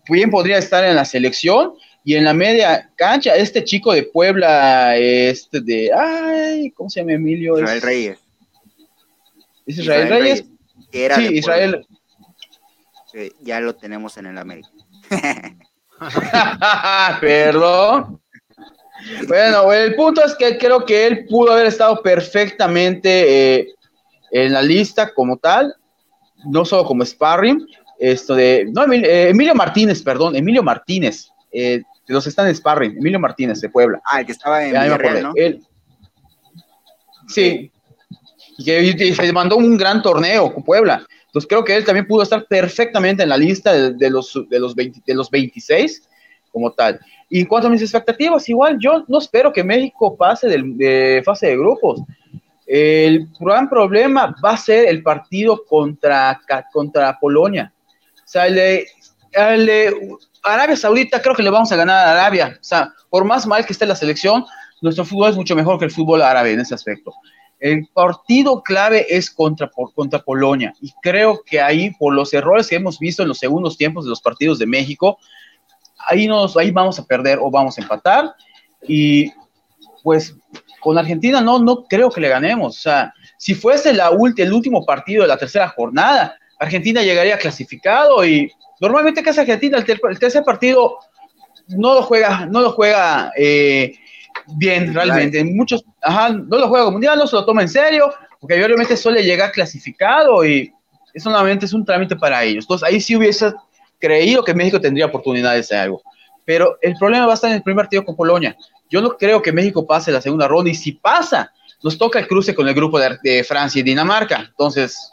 bien 0.10 0.32
podría 0.32 0.58
estar 0.58 0.84
en 0.84 0.96
la 0.96 1.06
selección 1.06 1.74
y 2.04 2.16
en 2.16 2.24
la 2.24 2.34
media 2.34 2.90
cancha, 2.96 3.36
este 3.36 3.64
chico 3.64 3.94
de 3.94 4.04
Puebla, 4.04 4.96
este 4.98 5.62
de, 5.62 5.92
ay, 5.94 6.72
¿cómo 6.72 6.90
se 6.90 7.02
llama 7.02 7.14
Emilio? 7.14 7.60
Israel 7.60 7.82
Reyes. 7.82 8.20
¿Es 9.66 9.78
Israel, 9.78 10.10
Reyes? 10.10 10.46
sí, 10.92 11.36
Israel. 11.36 11.86
ya 13.42 13.60
lo 13.60 13.76
tenemos 13.76 14.18
en 14.18 14.28
el 14.28 14.38
América. 14.38 14.70
Perdón. 17.22 18.22
Bueno, 19.28 19.72
el 19.72 19.96
punto 19.96 20.24
es 20.24 20.36
que 20.36 20.58
creo 20.58 20.86
que 20.86 21.08
él 21.08 21.26
pudo 21.26 21.54
haber 21.54 21.68
estado 21.68 22.02
perfectamente 22.02 23.60
eh, 23.60 23.68
en 24.32 24.54
la 24.54 24.62
lista 24.62 25.14
como 25.14 25.38
tal, 25.38 25.74
no 26.46 26.66
solo 26.66 26.86
como 26.86 27.06
sparring, 27.06 27.66
esto 28.00 28.36
de, 28.36 28.70
no, 28.72 28.92
eh, 28.92 29.30
Emilio, 29.30 29.54
Martínez, 29.54 30.02
perdón, 30.02 30.36
Emilio 30.36 30.64
Martínez, 30.64 31.30
eh, 31.52 31.82
los 32.08 32.24
que 32.24 32.30
están 32.30 32.48
en 32.48 32.56
sparring, 32.56 32.98
Emilio 32.98 33.20
Martínez 33.20 33.60
de 33.62 33.70
Puebla. 33.70 34.02
Ah, 34.06 34.22
el 34.22 34.26
que 34.26 34.32
estaba 34.32 34.64
en 34.64 34.72
Villarreal, 34.72 35.24
¿no? 35.24 35.34
sí, 37.28 37.72
y 38.58 38.96
que 38.96 39.14
se 39.14 39.34
mandó 39.34 39.58
un 39.58 39.78
gran 39.78 40.02
torneo 40.02 40.54
con 40.54 40.64
Puebla. 40.64 41.06
Entonces 41.26 41.48
creo 41.48 41.64
que 41.64 41.76
él 41.76 41.86
también 41.86 42.08
pudo 42.08 42.24
estar 42.24 42.46
perfectamente 42.48 43.22
en 43.22 43.30
la 43.30 43.38
lista 43.38 43.72
de, 43.72 44.10
los, 44.10 44.34
de, 44.50 44.60
los, 44.60 44.76
de 44.76 45.14
los 45.14 45.30
26 45.30 46.10
como 46.52 46.72
tal. 46.72 47.00
Y 47.30 47.42
en 47.42 47.46
cuanto 47.46 47.68
a 47.68 47.72
mis 47.72 47.82
expectativas, 47.82 48.50
igual 48.50 48.78
yo 48.80 49.06
no 49.08 49.20
espero 49.20 49.54
que 49.54 49.64
México 49.64 50.18
pase 50.18 50.48
de 50.48 51.22
fase 51.24 51.48
de 51.48 51.58
grupos. 51.58 52.02
El 52.66 53.28
gran 53.40 53.70
problema 53.70 54.36
va 54.44 54.52
a 54.52 54.58
ser 54.58 54.88
el 54.88 55.04
partido 55.04 55.64
contra, 55.68 56.40
contra 56.72 57.18
Polonia. 57.20 57.72
Sea, 58.30 58.46
el 58.46 58.86
Arabia 60.44 60.76
Saudita 60.76 61.20
creo 61.20 61.34
que 61.34 61.42
le 61.42 61.50
vamos 61.50 61.72
a 61.72 61.76
ganar 61.76 62.08
a 62.08 62.12
Arabia. 62.12 62.60
O 62.62 62.64
sea, 62.64 62.94
por 63.10 63.26
más 63.26 63.48
mal 63.48 63.66
que 63.66 63.74
esté 63.74 63.88
la 63.88 63.96
selección, 63.96 64.46
nuestro 64.82 65.04
fútbol 65.04 65.32
es 65.32 65.36
mucho 65.36 65.56
mejor 65.56 65.80
que 65.80 65.86
el 65.86 65.92
fútbol 65.92 66.22
árabe 66.22 66.52
en 66.52 66.60
ese 66.60 66.76
aspecto. 66.76 67.12
El 67.60 67.88
partido 67.88 68.62
clave 68.62 69.08
es 69.10 69.32
contra, 69.32 69.72
contra 69.96 70.20
Polonia 70.20 70.76
y 70.80 70.94
creo 71.02 71.42
que 71.44 71.60
ahí, 71.60 71.90
por 71.96 72.14
los 72.14 72.32
errores 72.32 72.68
que 72.68 72.76
hemos 72.76 73.00
visto 73.00 73.24
en 73.24 73.30
los 73.30 73.40
segundos 73.40 73.78
tiempos 73.78 74.06
de 74.06 74.12
los 74.12 74.22
partidos 74.22 74.60
de 74.60 74.68
México, 74.68 75.18
ahí, 75.98 76.28
nos, 76.28 76.56
ahí 76.56 76.70
vamos 76.70 77.00
a 77.00 77.06
perder 77.06 77.40
o 77.42 77.50
vamos 77.50 77.80
a 77.80 77.82
empatar 77.82 78.36
y 78.88 79.34
pues 80.04 80.36
con 80.82 81.00
Argentina 81.00 81.42
no, 81.42 81.58
no 81.58 81.86
creo 81.86 82.12
que 82.12 82.22
le 82.22 82.30
ganemos. 82.30 82.78
O 82.78 82.80
sea, 82.80 83.12
si 83.40 83.56
fuese 83.56 83.90
el 83.90 84.54
último 84.54 84.86
partido 84.86 85.24
de 85.24 85.28
la 85.30 85.38
tercera 85.38 85.68
jornada, 85.68 86.39
Argentina 86.60 87.02
llegaría 87.02 87.38
clasificado 87.38 88.26
y 88.26 88.52
normalmente 88.80 89.24
que 89.24 89.30
hace 89.30 89.42
Argentina 89.42 89.78
el, 89.78 90.20
tercer 90.20 90.44
partido 90.44 91.00
no 91.70 91.94
lo 91.94 92.04
juega, 92.04 92.46
no 92.46 92.62
lo 92.62 92.72
juega 92.72 93.32
eh, 93.38 93.96
bien 94.58 94.94
realmente. 94.94 95.44
Muchos, 95.44 95.84
ajá, 96.02 96.30
no 96.30 96.58
lo 96.58 96.68
juega 96.68 96.92
mundial, 96.92 97.18
no 97.18 97.28
se 97.28 97.36
lo 97.36 97.46
toma 97.46 97.62
en 97.62 97.70
serio, 97.70 98.14
porque 98.40 98.64
obviamente 98.64 98.98
suele 98.98 99.24
llegar 99.24 99.52
clasificado 99.52 100.46
y 100.46 100.74
eso 101.14 101.30
solamente 101.30 101.66
es 101.66 101.74
un 101.74 101.86
trámite 101.86 102.16
para 102.16 102.44
ellos. 102.44 102.66
Entonces 102.66 102.88
ahí 102.88 103.00
sí 103.02 103.16
hubiese 103.16 103.54
creído 104.00 104.44
que 104.44 104.54
México 104.54 104.80
tendría 104.80 105.06
oportunidades 105.06 105.70
de 105.70 105.78
algo. 105.78 106.02
Pero 106.46 106.78
el 106.82 106.96
problema 106.96 107.26
va 107.26 107.34
a 107.34 107.36
estar 107.36 107.50
en 107.50 107.58
el 107.58 107.64
primer 107.64 107.84
partido 107.84 108.04
con 108.04 108.16
Polonia. 108.16 108.58
Yo 108.90 109.02
no 109.02 109.18
creo 109.18 109.42
que 109.42 109.52
México 109.52 109.86
pase 109.86 110.12
la 110.12 110.22
segunda 110.22 110.48
ronda 110.48 110.72
y 110.72 110.76
si 110.76 110.94
pasa, 110.94 111.54
nos 111.84 111.98
toca 111.98 112.20
el 112.20 112.28
cruce 112.28 112.56
con 112.56 112.68
el 112.68 112.74
grupo 112.74 113.00
de, 113.00 113.44
Francia 113.44 113.80
y 113.80 113.84
Dinamarca. 113.84 114.46
Entonces, 114.50 115.12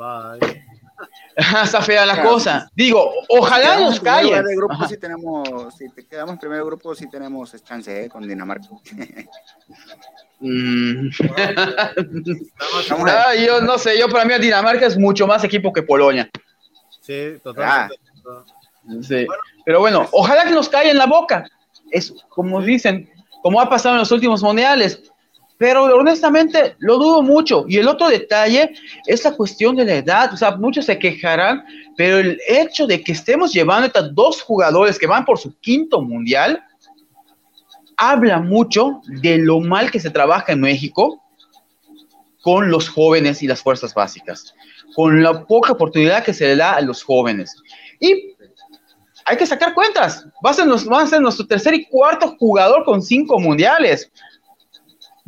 Bye. 0.00 0.64
Está 1.36 1.82
fea 1.82 2.06
la 2.06 2.22
cosa. 2.22 2.70
Digo, 2.74 3.12
ojalá 3.28 3.78
nos 3.80 4.00
callen. 4.00 4.44
De 4.44 4.56
grupo, 4.56 4.86
si, 4.88 4.96
tenemos, 4.96 5.74
si 5.76 5.90
te 5.90 6.06
quedamos 6.06 6.34
en 6.34 6.38
primer 6.38 6.64
grupo, 6.64 6.94
sí 6.94 7.08
tenemos 7.10 7.54
chance 7.62 8.04
¿eh? 8.04 8.08
con 8.08 8.26
Dinamarca. 8.26 8.68
Mm. 10.42 11.10
ah, 11.36 13.34
yo 13.34 13.60
no 13.60 13.76
sé, 13.76 13.98
yo 13.98 14.08
para 14.08 14.24
mí 14.24 14.32
Dinamarca 14.40 14.86
es 14.86 14.96
mucho 14.96 15.26
más 15.26 15.44
equipo 15.44 15.70
que 15.70 15.82
Polonia. 15.82 16.30
Sí, 17.02 17.34
totalmente. 17.42 18.00
Ah. 18.26 18.42
Sí. 19.02 19.26
Pero 19.66 19.80
bueno, 19.80 20.08
ojalá 20.12 20.44
que 20.44 20.52
nos 20.52 20.70
caiga 20.70 20.92
en 20.92 20.96
la 20.96 21.04
boca. 21.04 21.44
Es 21.90 22.14
como 22.30 22.62
dicen, 22.62 23.10
como 23.42 23.60
ha 23.60 23.68
pasado 23.68 23.96
en 23.96 23.98
los 23.98 24.12
últimos 24.12 24.42
mundiales 24.42 25.12
pero 25.60 25.84
honestamente 25.94 26.74
lo 26.78 26.96
dudo 26.96 27.20
mucho. 27.20 27.66
Y 27.68 27.76
el 27.76 27.86
otro 27.86 28.08
detalle 28.08 28.72
es 29.06 29.22
la 29.24 29.32
cuestión 29.32 29.76
de 29.76 29.84
la 29.84 29.96
edad. 29.96 30.32
O 30.32 30.36
sea, 30.38 30.56
muchos 30.56 30.86
se 30.86 30.98
quejarán, 30.98 31.62
pero 31.98 32.16
el 32.16 32.40
hecho 32.48 32.86
de 32.86 33.02
que 33.02 33.12
estemos 33.12 33.52
llevando 33.52 33.90
a 33.94 34.08
dos 34.08 34.40
jugadores 34.40 34.98
que 34.98 35.06
van 35.06 35.26
por 35.26 35.38
su 35.38 35.54
quinto 35.60 36.00
mundial, 36.00 36.64
habla 37.98 38.40
mucho 38.40 39.02
de 39.20 39.36
lo 39.36 39.60
mal 39.60 39.90
que 39.90 40.00
se 40.00 40.08
trabaja 40.08 40.50
en 40.52 40.62
México 40.62 41.22
con 42.40 42.70
los 42.70 42.88
jóvenes 42.88 43.42
y 43.42 43.46
las 43.46 43.60
fuerzas 43.60 43.92
básicas, 43.92 44.54
con 44.94 45.22
la 45.22 45.44
poca 45.44 45.72
oportunidad 45.72 46.24
que 46.24 46.32
se 46.32 46.46
le 46.46 46.56
da 46.56 46.72
a 46.72 46.80
los 46.80 47.02
jóvenes. 47.02 47.54
Y 48.00 48.34
hay 49.26 49.36
que 49.36 49.44
sacar 49.44 49.74
cuentas. 49.74 50.26
Va 50.42 50.52
a 50.52 50.54
ser, 50.54 50.66
va 50.66 51.02
a 51.02 51.06
ser 51.06 51.20
nuestro 51.20 51.46
tercer 51.46 51.74
y 51.74 51.84
cuarto 51.84 52.34
jugador 52.38 52.82
con 52.86 53.02
cinco 53.02 53.38
mundiales. 53.38 54.10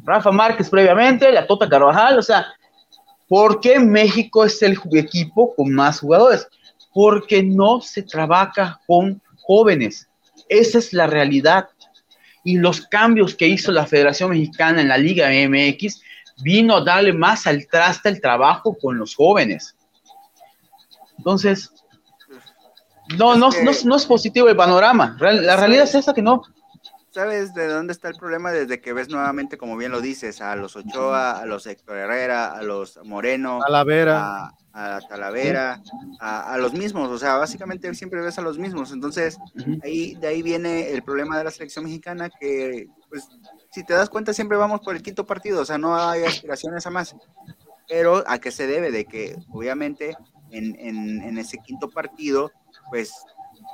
Rafa 0.05 0.32
Márquez 0.32 0.68
previamente, 0.68 1.30
la 1.32 1.46
Tota 1.46 1.68
Carvajal, 1.68 2.18
o 2.18 2.22
sea, 2.22 2.46
¿por 3.28 3.61
qué 3.61 3.78
México 3.78 4.44
es 4.44 4.61
el 4.62 4.78
equipo 4.92 5.55
con 5.55 5.72
más 5.72 6.00
jugadores? 6.00 6.46
Porque 6.92 7.42
no 7.42 7.80
se 7.80 8.03
trabaja 8.03 8.80
con 8.86 9.22
jóvenes. 9.42 10.09
Esa 10.48 10.78
es 10.78 10.92
la 10.92 11.07
realidad. 11.07 11.68
Y 12.44 12.59
los 12.59 12.80
cambios 12.82 13.34
que 13.34 13.46
hizo 13.46 13.70
la 13.70 13.86
Federación 13.86 14.30
Mexicana 14.30 14.80
en 14.80 14.88
la 14.88 14.98
Liga 14.98 15.28
MX 15.28 16.03
vino 16.42 16.76
a 16.76 16.84
darle 16.84 17.12
más 17.12 17.46
al 17.46 17.66
traste 17.68 18.09
el 18.09 18.20
trabajo 18.20 18.76
con 18.76 18.98
los 18.98 19.14
jóvenes. 19.14 19.76
Entonces, 21.16 21.72
no, 23.16 23.36
no, 23.36 23.50
no, 23.50 23.70
no 23.84 23.96
es 23.96 24.07
positivo 24.07 24.48
el 24.48 24.57
panorama. 24.57 25.16
La 25.20 25.57
realidad 25.57 25.84
es 25.84 25.94
esa 25.94 26.12
que 26.12 26.22
no, 26.22 26.42
¿Sabes 27.13 27.53
de 27.53 27.67
dónde 27.67 27.93
está 27.93 28.09
el 28.09 28.17
problema? 28.17 28.53
Desde 28.53 28.81
que 28.81 28.95
ves 28.95 29.11
nuevamente, 29.11 29.59
como 29.59 29.77
bien 29.77 29.93
lo 29.93 30.01
dices, 30.01 30.41
a 30.41 30.57
los 30.57 30.77
Ochoa, 30.77 31.33
a 31.33 31.45
los 31.45 31.67
Héctor 31.67 31.99
Herrera, 31.99 32.53
a 32.55 32.63
los 32.63 32.99
Moreno, 33.05 33.61
Talavera. 33.63 34.47
a, 34.47 34.97
a 34.97 35.01
Talavera, 35.07 35.83
a, 36.21 36.57
los 36.57 36.73
mismos, 36.73 37.11
o 37.11 37.19
sea, 37.19 37.37
básicamente 37.37 37.93
siempre 37.95 38.23
ves 38.23 38.39
a 38.39 38.43
los 38.43 38.59
mismos. 38.59 38.93
Entonces, 38.93 39.37
ahí, 39.85 40.15
de 40.15 40.27
ahí 40.27 40.41
viene 40.41 40.91
el 40.91 41.03
problema 41.03 41.37
de 41.37 41.45
la 41.45 41.51
selección 41.51 41.85
mexicana 41.85 42.31
que, 42.31 42.89
pues, 43.11 43.29
si 43.71 43.85
te 43.85 43.93
das 43.93 44.09
cuenta, 44.09 44.33
siempre 44.33 44.57
vamos 44.57 44.81
por 44.81 44.97
el 44.97 45.03
quinto 45.03 45.27
partido, 45.27 45.61
o 45.61 45.65
sea, 45.67 45.77
no 45.77 45.95
hay 45.95 46.25
aspiraciones 46.25 46.87
a 46.87 46.91
más. 46.91 47.15
Pero 47.89 48.25
a 48.27 48.39
qué 48.39 48.51
se 48.51 48.67
debe 48.67 48.91
de 48.91 49.05
que, 49.05 49.37
obviamente, 49.51 50.17
en, 50.51 50.75
en, 50.81 51.21
en 51.21 51.37
ese 51.37 51.59
quinto 51.59 51.91
partido, 51.91 52.53
pues 52.89 53.13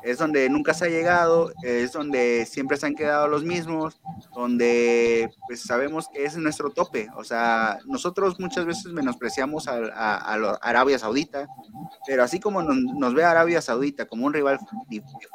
es 0.02 0.18
donde 0.18 0.48
nunca 0.48 0.74
se 0.74 0.86
ha 0.86 0.88
llegado, 0.88 1.52
es 1.62 1.92
donde 1.92 2.46
siempre 2.46 2.76
se 2.76 2.86
han 2.86 2.94
quedado 2.94 3.28
los 3.28 3.44
mismos, 3.44 4.00
donde 4.34 5.30
pues 5.46 5.62
sabemos 5.62 6.08
que 6.08 6.24
es 6.24 6.36
nuestro 6.36 6.70
tope. 6.70 7.08
O 7.16 7.24
sea, 7.24 7.78
nosotros 7.86 8.38
muchas 8.38 8.64
veces 8.64 8.92
menospreciamos 8.92 9.68
a, 9.68 10.34
Arabia 10.62 10.98
Saudita, 10.98 11.48
pero 12.06 12.22
así 12.22 12.40
como 12.40 12.62
nos, 12.62 13.14
ve 13.14 13.24
Arabia 13.24 13.60
Saudita 13.60 14.06
como 14.06 14.26
un 14.26 14.32
rival 14.32 14.58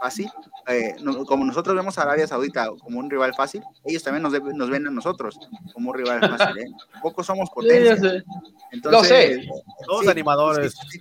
fácil, 0.01 0.29
eh, 0.67 0.95
como 1.27 1.45
nosotros 1.45 1.75
vemos 1.75 1.97
a 1.97 2.03
Arabia 2.03 2.27
Saudita 2.27 2.69
como 2.79 2.99
un 2.99 3.09
rival 3.09 3.33
fácil, 3.33 3.63
ellos 3.85 4.03
también 4.03 4.23
nos, 4.23 4.33
nos 4.53 4.69
ven 4.69 4.87
a 4.87 4.91
nosotros 4.91 5.39
como 5.73 5.91
un 5.91 5.97
rival 5.97 6.19
fácil. 6.19 6.57
¿eh? 6.59 6.71
Poco 7.01 7.23
somos 7.23 7.49
potencia. 7.49 8.23
Entonces, 8.71 9.07
sé. 9.07 9.49
Todos 9.85 10.07
animadores. 10.07 10.73
Sí, 10.89 10.99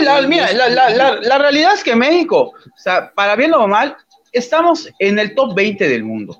la, 0.00 0.22
mira, 0.22 0.52
la 0.52 1.38
realidad 1.38 1.74
es 1.74 1.84
que 1.84 1.94
México 1.94 2.52
o 2.74 2.78
sea, 2.78 3.12
para 3.14 3.36
bien 3.36 3.54
o 3.54 3.66
mal, 3.66 3.96
estamos 4.32 4.88
en 4.98 5.18
el 5.18 5.34
top 5.34 5.54
20 5.54 5.88
del 5.88 6.04
mundo. 6.04 6.38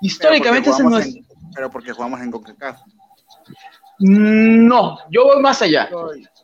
Históricamente 0.00 0.70
pero 0.76 0.90
porque, 0.90 1.08
es 1.08 1.18
pero 1.54 1.70
porque 1.70 1.92
jugamos 1.92 2.20
en 2.20 2.30
CONCACAF. 2.30 2.80
No, 3.98 4.98
yo 5.10 5.24
voy 5.24 5.40
más 5.40 5.62
allá. 5.62 5.88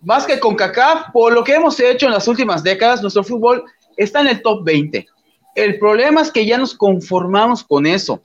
Más 0.02 0.26
que 0.26 0.38
CONCACAF, 0.38 1.10
por 1.12 1.32
lo 1.32 1.44
que 1.44 1.54
hemos 1.54 1.78
hecho 1.80 2.06
en 2.06 2.12
las 2.12 2.28
últimas 2.28 2.62
décadas, 2.62 3.02
nuestro 3.02 3.24
fútbol 3.24 3.64
está 3.96 4.20
en 4.20 4.28
el 4.28 4.42
top 4.42 4.64
20. 4.64 5.06
El 5.54 5.78
problema 5.78 6.22
es 6.22 6.30
que 6.30 6.46
ya 6.46 6.56
nos 6.56 6.74
conformamos 6.74 7.64
con 7.64 7.84
eso. 7.84 8.22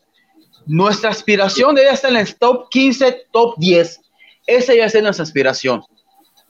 Nuestra 0.66 1.10
aspiración 1.10 1.76
debe 1.76 1.90
estar 1.90 2.12
en 2.12 2.18
el 2.18 2.36
top 2.36 2.70
15, 2.70 3.28
top 3.32 3.56
10. 3.58 4.02
Esa 4.46 4.76
ya 4.76 4.86
es 4.86 5.02
nuestra 5.02 5.24
aspiración. 5.24 5.84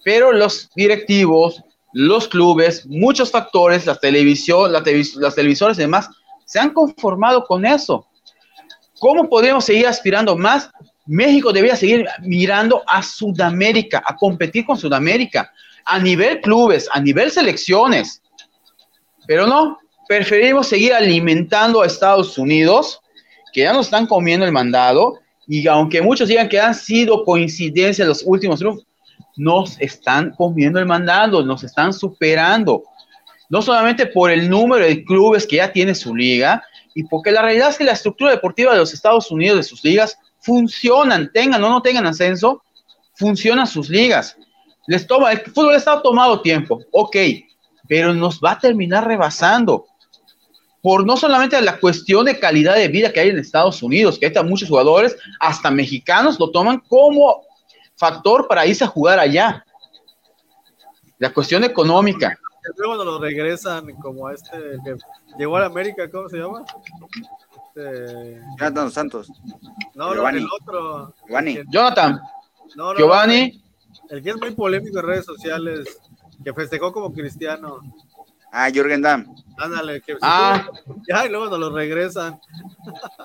Pero 0.04 0.32
los 0.32 0.70
directivos, 0.76 1.64
los 1.94 2.28
clubes, 2.28 2.86
muchos 2.88 3.32
factores, 3.32 3.86
la 3.86 3.96
televisión, 3.96 4.72
la 4.72 4.84
las 5.16 5.36
televisoras 5.36 5.78
y 5.78 5.82
demás, 5.82 6.10
se 6.46 6.60
han 6.60 6.72
conformado 6.72 7.46
con 7.46 7.66
eso. 7.66 8.08
¿Cómo 9.00 9.30
podemos 9.30 9.66
seguir 9.66 9.88
aspirando 9.88 10.36
más? 10.36 10.70
México 11.06 11.52
debería 11.52 11.76
seguir 11.76 12.06
mirando 12.22 12.82
a 12.88 13.04
Sudamérica, 13.04 14.02
a 14.06 14.16
competir 14.16 14.66
con 14.66 14.78
Sudamérica, 14.78 15.52
a 15.86 16.00
nivel 16.00 16.40
clubes, 16.42 16.88
a 16.92 17.00
nivel 17.00 17.30
selecciones. 17.30 18.22
Pero 19.28 19.46
no, 19.46 19.78
preferimos 20.08 20.68
seguir 20.68 20.94
alimentando 20.94 21.82
a 21.82 21.86
Estados 21.86 22.38
Unidos, 22.38 23.02
que 23.52 23.62
ya 23.62 23.74
nos 23.74 23.88
están 23.88 24.08
comiendo 24.08 24.46
el 24.46 24.52
mandado, 24.52 25.20
y 25.48 25.68
aunque 25.68 26.02
muchos 26.02 26.30
digan 26.30 26.48
que 26.48 26.60
han 26.60 26.74
sido 26.74 27.24
coincidencias 27.26 28.08
los 28.08 28.24
últimos 28.26 28.60
triunfos, 28.60 28.86
nos 29.36 29.80
están 29.80 30.32
comiendo 30.32 30.80
el 30.80 30.86
mandado, 30.86 31.44
nos 31.44 31.64
están 31.64 31.94
superando. 31.94 32.84
No 33.50 33.62
solamente 33.62 34.06
por 34.06 34.32
el 34.32 34.50
número 34.50 34.86
de 34.86 35.04
clubes 35.04 35.46
que 35.46 35.58
ya 35.58 35.72
tiene 35.72 35.96
su 35.96 36.16
liga, 36.16 36.64
y 36.96 37.04
porque 37.04 37.32
la 37.32 37.42
realidad 37.42 37.70
es 37.70 37.78
que 37.78 37.84
la 37.84 37.94
estructura 37.94 38.32
deportiva 38.32 38.74
de 38.74 38.80
los 38.80 38.94
Estados 38.94 39.32
Unidos, 39.32 39.58
de 39.58 39.64
sus 39.64 39.84
ligas, 39.84 40.18
funcionan, 40.40 41.32
tengan 41.34 41.64
o 41.64 41.70
no 41.70 41.82
tengan 41.82 42.06
ascenso, 42.06 42.64
funcionan 43.16 43.68
sus 43.68 43.90
ligas. 43.90 44.38
Les 44.88 45.08
toma, 45.08 45.32
el 45.32 45.40
fútbol 45.40 45.76
está 45.76 46.02
tomado 46.02 46.42
tiempo, 46.42 46.82
ok, 46.92 47.16
pero 47.88 48.14
nos 48.14 48.40
va 48.40 48.52
a 48.52 48.60
terminar 48.60 49.08
rebasando. 49.08 49.86
Por 50.82 51.06
no 51.06 51.16
solamente 51.16 51.60
la 51.62 51.80
cuestión 51.80 52.26
de 52.26 52.38
calidad 52.38 52.76
de 52.76 52.90
vida 52.90 53.14
que 53.14 53.22
hay 53.22 53.30
en 53.30 53.40
Estados 53.40 53.82
Unidos, 53.82 54.20
que 54.20 54.26
hay 54.26 54.44
muchos 54.44 54.68
jugadores, 54.68 55.16
hasta 55.40 55.72
mexicanos 55.72 56.38
lo 56.38 56.52
toman 56.52 56.80
como 56.88 57.44
factor 57.96 58.48
para 58.48 58.66
irse 58.66 58.84
a 58.84 58.88
jugar 58.88 59.20
allá. 59.20 59.66
La 61.20 61.34
cuestión 61.34 61.64
económica. 61.64 62.38
Luego 62.78 62.96
nos 62.96 63.06
lo 63.06 63.20
regresan 63.20 63.94
como 63.96 64.28
a 64.28 64.34
este 64.34 64.58
que 64.84 64.96
llegó 65.38 65.58
a 65.58 65.62
la 65.62 65.66
América, 65.66 66.10
¿cómo 66.10 66.30
se 66.30 66.38
llama? 66.38 66.64
Este... 67.76 68.42
Jonathan 68.60 68.92
Santos. 68.92 69.32
No, 69.96 70.14
no, 70.14 70.30
el 70.30 70.48
otro. 70.62 71.14
Giovanni. 71.28 71.60
Jonathan. 71.70 72.22
Giovanni. 72.98 73.62
El 74.10 74.24
que 74.24 74.30
es 74.30 74.38
muy 74.38 74.52
polémico 74.52 75.00
en 75.00 75.06
redes 75.06 75.26
sociales, 75.26 76.02
que 76.44 76.54
festejó 76.54 76.92
como 76.92 77.12
cristiano. 77.12 77.80
Ah, 78.52 78.70
Jürgen 78.70 79.02
Damm. 79.02 79.26
Ándale, 79.58 80.02
que 80.02 80.16
ah. 80.22 80.68
ya 81.10 81.26
y 81.26 81.30
luego 81.30 81.50
nos 81.50 81.60
lo 81.60 81.70
regresan. 81.72 82.40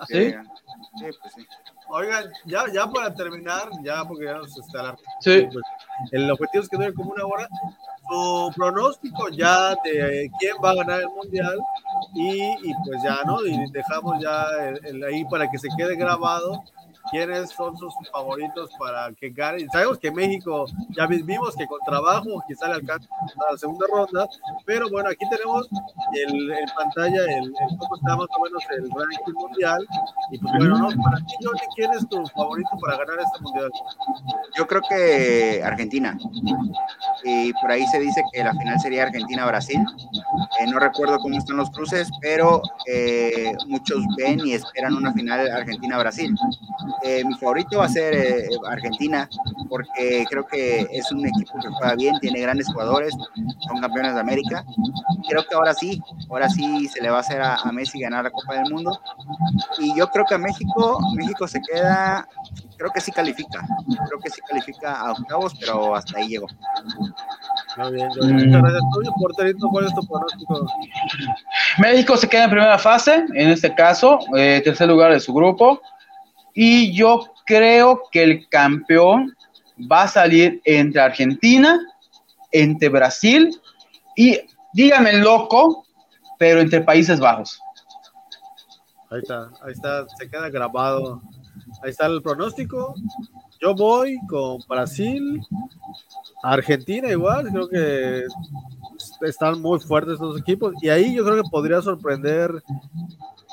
Sí. 0.09 0.31
sí, 0.31 1.07
pues 1.21 1.35
sí. 1.35 1.47
Oigan, 1.91 2.31
ya, 2.45 2.65
ya 2.73 2.87
para 2.87 3.15
terminar, 3.15 3.71
ya 3.83 4.05
porque 4.05 4.27
ya 4.27 4.35
nos 4.35 4.57
está 4.59 4.83
la... 4.83 4.97
Sí. 5.21 5.49
Pues, 5.53 5.65
el 6.13 6.31
objetivo 6.31 6.63
es 6.63 6.69
que 6.69 6.77
dure 6.77 6.95
como 6.95 7.13
una 7.13 7.25
hora. 7.25 7.49
Su 8.09 8.53
pronóstico 8.57 9.29
ya 9.31 9.75
de 9.85 10.31
quién 10.39 10.57
va 10.65 10.71
a 10.71 10.75
ganar 10.77 11.01
el 11.01 11.09
mundial 11.09 11.59
y, 12.15 12.43
y 12.43 12.75
pues 12.85 13.03
ya, 13.03 13.19
¿no? 13.27 13.45
Y 13.45 13.71
dejamos 13.71 14.23
ya 14.23 14.47
el, 14.85 15.03
ahí 15.05 15.25
para 15.27 15.51
que 15.51 15.59
se 15.59 15.69
quede 15.77 15.97
grabado 15.97 16.63
quiénes 17.11 17.51
son 17.51 17.77
sus 17.77 17.95
favoritos 18.13 18.71
para 18.79 19.13
que 19.13 19.31
gane. 19.31 19.67
Sabemos 19.73 19.99
que 19.99 20.11
México 20.11 20.67
ya 20.91 21.07
vimos 21.07 21.55
que 21.57 21.67
con 21.67 21.81
trabajo 21.81 22.43
quizá 22.47 22.69
le 22.69 22.75
alcanza 22.75 23.09
a 23.49 23.53
la 23.53 23.59
segunda 23.59 23.87
ronda, 23.93 24.29
pero 24.65 24.89
bueno, 24.91 25.11
aquí 25.11 25.29
tenemos 25.31 25.69
el, 26.15 26.51
en 26.51 26.69
pantalla 26.77 27.25
el, 27.25 27.53
cómo 27.79 27.97
está 27.97 28.17
más 28.17 28.29
o 28.37 28.43
menos 28.43 28.63
el 28.71 28.91
ranking 28.91 29.33
mundial. 29.35 29.87
Y 30.31 30.39
pues 30.39 30.53
bueno, 30.59 30.79
¿no? 30.79 31.03
para 31.03 31.19
ti, 31.19 31.35
Johnny, 31.43 31.61
¿quién 31.75 31.93
es 31.93 32.09
tu 32.09 32.25
favorito 32.27 32.71
para 32.81 32.97
ganar 32.99 33.19
este 33.21 33.41
mundial? 33.43 33.71
Yo 34.57 34.67
creo 34.67 34.83
que 34.89 35.63
Argentina. 35.65 36.19
Y 37.25 37.53
por 37.55 37.71
ahí 37.71 37.87
se 37.87 37.99
dice 37.99 38.23
que 38.33 38.45
la 38.45 38.53
final 38.53 38.79
sería 38.81 39.05
Argentina-Brasil. 39.05 39.81
Eh, 40.61 40.67
no 40.67 40.79
recuerdo 40.79 41.19
cómo 41.19 41.37
están 41.37 41.57
los 41.57 41.71
cruces, 41.71 42.09
pero 42.21 42.63
eh, 42.87 43.53
muchos 43.67 44.05
ven 44.17 44.41
y 44.45 44.53
esperan 44.53 44.95
una 44.95 45.13
final 45.13 45.51
Argentina-Brasil. 45.51 46.35
Eh, 47.03 47.25
mi 47.25 47.35
favorito 47.35 47.79
va 47.79 47.85
a 47.85 47.89
ser 47.89 48.15
eh, 48.15 48.49
Argentina, 48.69 49.29
porque 49.69 50.25
creo 50.29 50.47
que 50.47 50.87
es 50.91 51.11
un 51.13 51.27
equipo 51.27 51.59
que 51.61 51.69
juega 51.69 51.95
bien, 51.95 52.19
tiene 52.21 52.41
grandes 52.41 52.67
jugadores, 52.69 53.15
son 53.67 53.81
campeones 53.81 54.15
de 54.15 54.21
América. 54.21 54.65
Creo 55.29 55.45
que 55.45 55.55
ahora 55.55 55.75
sí, 55.75 56.03
ahora 56.31 56.49
sí 56.49 56.89
se 56.89 57.01
le 57.01 57.11
va 57.11 57.19
a 57.19 57.21
hacer 57.21 57.41
a, 57.41 57.59
Messi 57.73 58.01
ganar 58.01 58.25
la 58.25 58.31
Copa 58.31 58.55
del 58.55 58.73
Mundo. 58.73 58.99
Y 59.79 59.97
yo 59.97 60.09
creo 60.09 60.25
que 60.25 60.35
a 60.35 60.39
México, 60.39 60.99
México 61.15 61.47
se 61.47 61.61
queda, 61.61 62.27
creo 62.77 62.91
que 62.91 63.01
sí 63.01 63.13
califica, 63.13 63.65
creo 63.87 64.19
que 64.21 64.31
sí 64.31 64.41
califica 64.49 65.01
a 65.01 65.13
octavos, 65.13 65.55
pero 65.61 65.95
hasta 65.95 66.19
ahí 66.19 66.29
llegó. 66.29 66.47
Muy 67.77 67.93
bien, 67.93 68.09
muchas 68.09 68.63
gracias. 68.63 68.83
porterito, 69.21 69.69
¿cuál 69.69 69.87
es 69.87 69.95
tu 69.95 70.07
pronóstico? 70.07 70.67
México 71.79 72.17
se 72.17 72.29
queda 72.29 72.45
en 72.45 72.51
primera 72.51 72.79
fase, 72.79 73.25
en 73.35 73.51
este 73.51 73.73
caso, 73.75 74.19
eh, 74.37 74.61
tercer 74.65 74.89
lugar 74.89 75.13
de 75.13 75.21
su 75.21 75.33
grupo. 75.33 75.81
Y 76.61 76.93
yo 76.93 77.21
creo 77.47 78.03
que 78.11 78.21
el 78.25 78.49
campeón 78.49 79.33
va 79.81 80.03
a 80.03 80.09
salir 80.09 80.61
entre 80.65 81.01
Argentina, 81.01 81.79
entre 82.51 82.89
Brasil 82.89 83.57
y, 84.17 84.41
dígame 84.73 85.13
loco, 85.19 85.87
pero 86.37 86.59
entre 86.59 86.81
Países 86.81 87.21
Bajos. 87.21 87.61
Ahí 89.09 89.21
está, 89.21 89.53
ahí 89.63 89.73
está, 89.73 90.09
se 90.19 90.29
queda 90.29 90.51
grabado. 90.51 91.23
Ahí 91.81 91.91
está 91.91 92.07
el 92.07 92.21
pronóstico. 92.23 92.93
Yo 93.61 93.73
voy 93.77 94.19
con 94.29 94.59
Brasil, 94.69 95.41
Argentina 96.43 97.09
igual, 97.09 97.51
creo 97.53 97.69
que 97.69 98.25
están 99.21 99.63
muy 99.63 99.79
fuertes 99.79 100.15
estos 100.15 100.41
equipos. 100.41 100.75
Y 100.83 100.89
ahí 100.89 101.15
yo 101.15 101.25
creo 101.25 101.41
que 101.41 101.51
podría 101.51 101.81
sorprender 101.83 102.51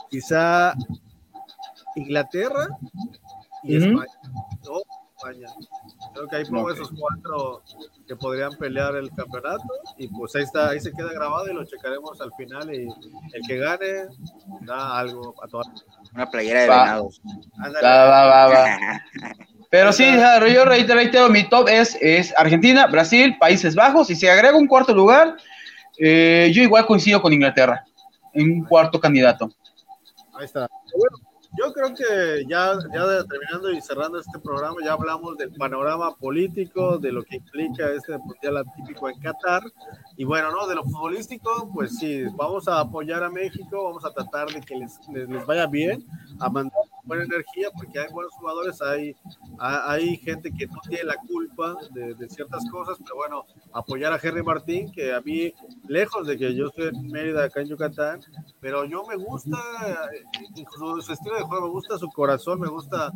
quizá 0.09 0.73
Inglaterra 1.95 2.67
y 3.63 3.77
España. 3.77 4.05
España. 5.17 5.47
Creo 6.13 6.27
que 6.27 6.35
ahí 6.35 6.45
pongo 6.45 6.71
esos 6.71 6.91
cuatro 6.97 7.63
que 8.07 8.15
podrían 8.15 8.51
pelear 8.57 8.95
el 8.95 9.09
campeonato 9.11 9.63
y 9.97 10.07
pues 10.07 10.35
ahí 10.35 10.43
está, 10.43 10.69
ahí 10.69 10.79
se 10.79 10.91
queda 10.91 11.11
grabado 11.13 11.49
y 11.49 11.53
lo 11.53 11.65
checaremos 11.65 12.19
al 12.21 12.31
final 12.33 12.73
y 12.73 12.87
el 13.33 13.41
que 13.47 13.57
gane 13.57 14.07
da 14.61 14.99
algo 14.99 15.35
a 15.41 15.47
todas. 15.47 15.67
Una 16.13 16.29
playera 16.29 16.61
de 16.61 16.69
venados. 16.69 17.21
Va, 17.83 18.05
va, 18.05 18.47
va, 18.47 19.01
Pero 19.69 19.91
sí, 19.91 20.05
yo 20.53 20.65
reitero, 20.65 21.29
mi 21.29 21.43
top 21.49 21.67
es, 21.67 21.97
es 21.99 22.33
Argentina, 22.37 22.87
Brasil, 22.87 23.37
Países 23.37 23.75
Bajos, 23.75 24.09
y 24.09 24.15
si 24.15 24.27
agrego 24.27 24.57
un 24.57 24.67
cuarto 24.67 24.93
lugar, 24.93 25.35
eh, 25.97 26.49
yo 26.53 26.61
igual 26.61 26.85
coincido 26.85 27.21
con 27.21 27.33
Inglaterra, 27.33 27.83
en 28.33 28.51
un 28.51 28.63
cuarto 28.63 28.99
candidato. 29.01 29.49
Ahí 30.37 30.45
está. 30.45 30.69
Bueno, 30.95 31.17
yo 31.57 31.73
creo 31.73 31.93
que 31.93 32.45
ya, 32.47 32.73
ya 32.93 33.23
terminando 33.25 33.71
y 33.71 33.81
cerrando 33.81 34.19
este 34.19 34.39
programa, 34.39 34.75
ya 34.83 34.93
hablamos 34.93 35.37
del 35.37 35.51
panorama 35.51 36.15
político, 36.15 36.97
de 36.97 37.11
lo 37.11 37.23
que 37.23 37.37
implica 37.37 37.89
este 37.91 38.17
mundial 38.17 38.57
atípico 38.57 39.09
en 39.09 39.19
Qatar. 39.19 39.63
Y 40.17 40.23
bueno, 40.23 40.51
¿no? 40.51 40.67
De 40.67 40.75
lo 40.75 40.83
futbolístico, 40.83 41.69
pues 41.73 41.97
sí, 41.97 42.23
vamos 42.35 42.67
a 42.67 42.79
apoyar 42.79 43.23
a 43.23 43.29
México, 43.29 43.83
vamos 43.83 44.05
a 44.05 44.11
tratar 44.11 44.49
de 44.49 44.61
que 44.61 44.75
les, 44.75 44.99
les, 45.07 45.45
vaya 45.45 45.67
bien, 45.67 46.05
a 46.39 46.49
mandar 46.49 46.81
buena 47.05 47.23
energía 47.23 47.69
porque 47.71 47.99
hay 47.99 48.11
buenos 48.11 48.33
jugadores, 48.33 48.81
hay, 48.81 49.15
hay 49.59 50.17
gente 50.17 50.51
que 50.51 50.67
no 50.67 50.79
tiene 50.87 51.05
la 51.05 51.15
culpa 51.15 51.75
de, 51.91 52.29
ciertas 52.29 52.69
cosas, 52.69 52.97
pero 53.03 53.15
bueno, 53.15 53.45
apoyar 53.73 54.11
a 54.11 54.19
Henry 54.21 54.43
Martín, 54.43 54.91
que 54.91 55.13
a 55.13 55.21
mí, 55.21 55.53
lejos 55.87 56.27
de 56.27 56.37
que 56.37 56.53
yo 56.55 56.67
estoy 56.67 56.89
en 56.89 57.07
Mérida, 57.07 57.45
acá 57.45 57.61
en 57.61 57.67
Yucatán, 57.67 58.21
pero 58.59 58.85
yo 58.85 59.03
me 59.05 59.15
gusta 59.15 59.57
su, 60.77 61.01
su 61.01 61.13
estilo 61.13 61.35
de 61.35 61.43
juego, 61.43 61.67
me 61.67 61.71
gusta 61.71 61.97
su 61.97 62.09
corazón, 62.09 62.59
me 62.59 62.67
gusta 62.67 63.11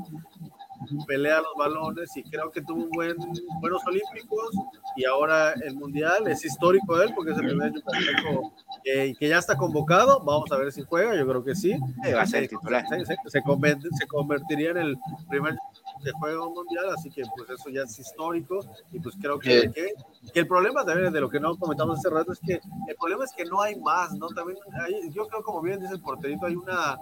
pelea 1.06 1.42
los 1.42 1.54
balones 1.58 2.16
y 2.16 2.24
creo 2.24 2.52
que 2.52 2.62
tuvo 2.62 2.88
buen, 2.88 3.16
buenos 3.60 3.86
olímpicos 3.86 4.56
y 4.96 5.06
ahora 5.06 5.54
el 5.54 5.76
mundial 5.76 6.28
es 6.28 6.44
histórico 6.46 7.02
él 7.02 7.14
porque 7.16 7.32
es 7.32 7.38
el 7.38 7.48
primer 7.48 7.74
yucateco 7.74 8.54
que, 8.84 9.16
que, 9.20 9.30
ya 9.30 9.38
está 9.38 9.58
convocado. 9.58 10.20
Vamos 10.22 10.52
a 10.52 10.58
ver 10.58 10.72
si 10.72 10.82
juega, 10.84 11.16
yo 11.16 11.28
creo 11.28 11.44
que 11.44 11.56
sí. 11.56 11.76
Va 12.16 12.22
a 12.22 12.28
ser 12.28 12.48
titular. 12.48 12.86
Se, 12.88 13.06
se, 13.06 13.16
se, 13.28 14.08
convertiría 14.08 14.72
en 14.72 14.78
el 14.78 14.98
primer 15.28 15.56
que 16.04 16.12
juega 16.12 16.46
un 16.46 16.54
mundial, 16.54 16.86
así 16.98 17.10
que 17.10 17.24
pues 17.36 17.50
eso 17.50 17.70
ya 17.70 17.82
es 17.84 18.00
histórico 18.00 18.62
y 18.92 19.00
pues 19.00 19.16
creo 19.20 19.38
que, 19.38 19.70
que, 19.72 19.94
que, 20.34 20.40
el 20.40 20.48
problema 20.48 20.86
también 20.86 21.12
de 21.12 21.20
lo 21.20 21.30
que 21.30 21.40
no 21.40 21.58
comentamos 21.58 22.00
hace 22.00 22.10
rato 22.10 22.32
es 22.32 22.40
que 22.40 22.54
el 22.54 22.96
problema 22.98 23.26
es 23.26 23.34
que 23.34 23.46
no 23.46 23.62
hay 23.62 23.76
más, 23.76 24.14
¿no? 24.14 24.28
También 24.28 24.58
hay, 24.82 25.12
yo 25.12 25.28
creo 25.28 25.44
como 25.44 25.62
bien 25.62 25.80
dice 25.80 25.94
el 25.94 26.02
porterito, 26.02 26.46
hay 26.46 26.56
una 26.56 26.98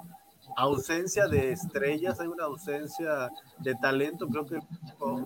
ausencia 0.56 1.28
de 1.28 1.52
estrellas, 1.52 2.20
hay 2.20 2.28
una 2.28 2.46
ausencia 2.46 3.30
de 3.60 3.76
talento, 3.76 4.28
creo 4.28 4.46
que 4.46 4.60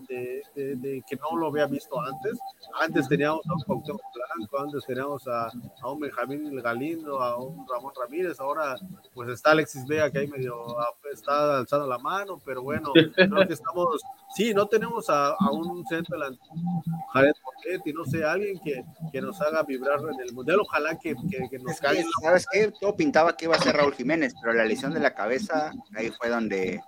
de, 0.08 1.04
que 1.08 1.16
no 1.18 1.38
lo 1.38 1.48
había 1.48 1.68
visto 1.68 2.00
antes. 2.00 2.40
Antes 2.80 3.08
teníamos 3.08 3.46
a 3.48 3.54
un 3.54 3.62
Cuauhtémoc 3.62 4.02
Blanco, 4.14 4.60
antes 4.60 4.86
teníamos 4.86 5.28
a, 5.28 5.48
a, 5.82 5.92
un 5.92 6.00
Benjamín 6.00 6.56
Galindo, 6.62 7.22
a 7.22 7.38
un 7.38 7.66
Ramón 7.68 7.94
Ramírez, 8.00 8.40
ahora 8.40 8.76
pues 9.14 9.30
está 9.30 9.52
Alexis 9.52 9.86
Vega 9.86 10.10
que 10.10 10.20
ahí 10.20 10.28
medio 10.28 10.78
está 11.12 11.60
alzando 11.60 11.88
la 11.88 11.98
mano, 11.98 12.40
pero 12.44 12.64
bueno, 12.64 12.92
creo 12.94 13.48
que 13.48 13.54
estamos, 13.54 14.02
sí, 14.36 14.54
no 14.54 14.68
tenemos 14.68 15.10
a, 15.10 15.30
a 15.30 15.52
un 15.52 15.86
centro 15.88 16.18
delantero, 16.18 16.52
Jared 17.14 17.34
y 17.86 17.94
no 17.94 18.06
sé, 18.06 18.24
alguien 18.24 18.60
que, 18.60 18.84
que, 19.12 19.22
nos 19.22 19.40
haga 19.42 19.64
vibrar 19.64 20.00
en 20.00 20.20
el 20.20 20.34
mundial, 20.34 20.60
ojalá 20.62 20.98
que, 20.98 21.16
que, 21.30 21.50
que 21.50 21.60
nos 21.60 21.80
caiga. 21.80 22.04
¿Sabes 22.22 22.46
qué? 22.52 22.72
Todo 22.80 22.96
pintaba 22.96 23.36
que 23.36 23.46
iba 23.46 23.56
a 23.56 23.60
ser 23.60 23.76
Raúl 23.76 23.94
Jiménez, 23.94 24.34
pero 24.42 24.54
la 24.54 24.66
lesión 24.66 24.94
de 24.94 25.00
la 25.00 25.14
cabeza, 25.14 25.72
ahí 25.96 26.10
fue 26.12 26.30
donde 26.30 26.82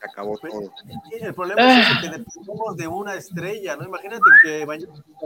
se 0.00 0.08
acabó 0.08 0.36
pues, 0.40 0.52
todo. 0.52 0.72
El 1.20 1.34
problema 1.34 1.80
es 1.80 1.88
que 2.00 2.08
dependemos 2.08 2.76
de 2.76 2.88
una 2.88 3.14
estrella, 3.14 3.76
¿no? 3.76 3.84
Imagínate 3.84 4.22
que 4.42 4.66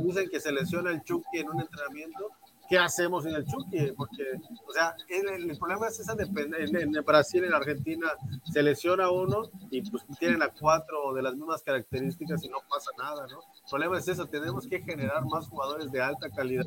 dicen 0.02 0.28
que 0.30 0.40
se 0.40 0.52
lesiona 0.52 0.90
el 0.90 1.02
Chucky 1.02 1.38
en 1.38 1.50
un 1.50 1.60
entrenamiento 1.60 2.30
¿qué 2.70 2.78
hacemos 2.78 3.26
en 3.26 3.34
el 3.34 3.44
Chucky? 3.44 3.92
Porque, 3.96 4.22
o 4.64 4.72
sea, 4.72 4.94
el, 5.08 5.50
el 5.50 5.58
problema 5.58 5.88
es 5.88 5.98
esa 5.98 6.14
dependencia. 6.14 6.80
En, 6.80 6.96
en, 6.96 7.04
Brasil, 7.04 7.42
en 7.42 7.52
Argentina, 7.52 8.06
se 8.44 8.62
lesiona 8.62 9.10
uno 9.10 9.50
y 9.72 9.82
pues 9.90 10.04
tienen 10.20 10.40
a 10.40 10.48
cuatro 10.48 11.12
de 11.12 11.20
las 11.20 11.34
mismas 11.34 11.62
características 11.62 12.44
y 12.44 12.48
no 12.48 12.58
pasa 12.70 12.90
nada, 12.96 13.26
¿no? 13.26 13.40
El 13.40 13.68
problema 13.68 13.98
es 13.98 14.06
eso, 14.06 14.24
tenemos 14.26 14.68
que 14.68 14.80
generar 14.80 15.24
más 15.26 15.48
jugadores 15.48 15.90
de 15.90 16.00
alta 16.00 16.30
calidad 16.30 16.64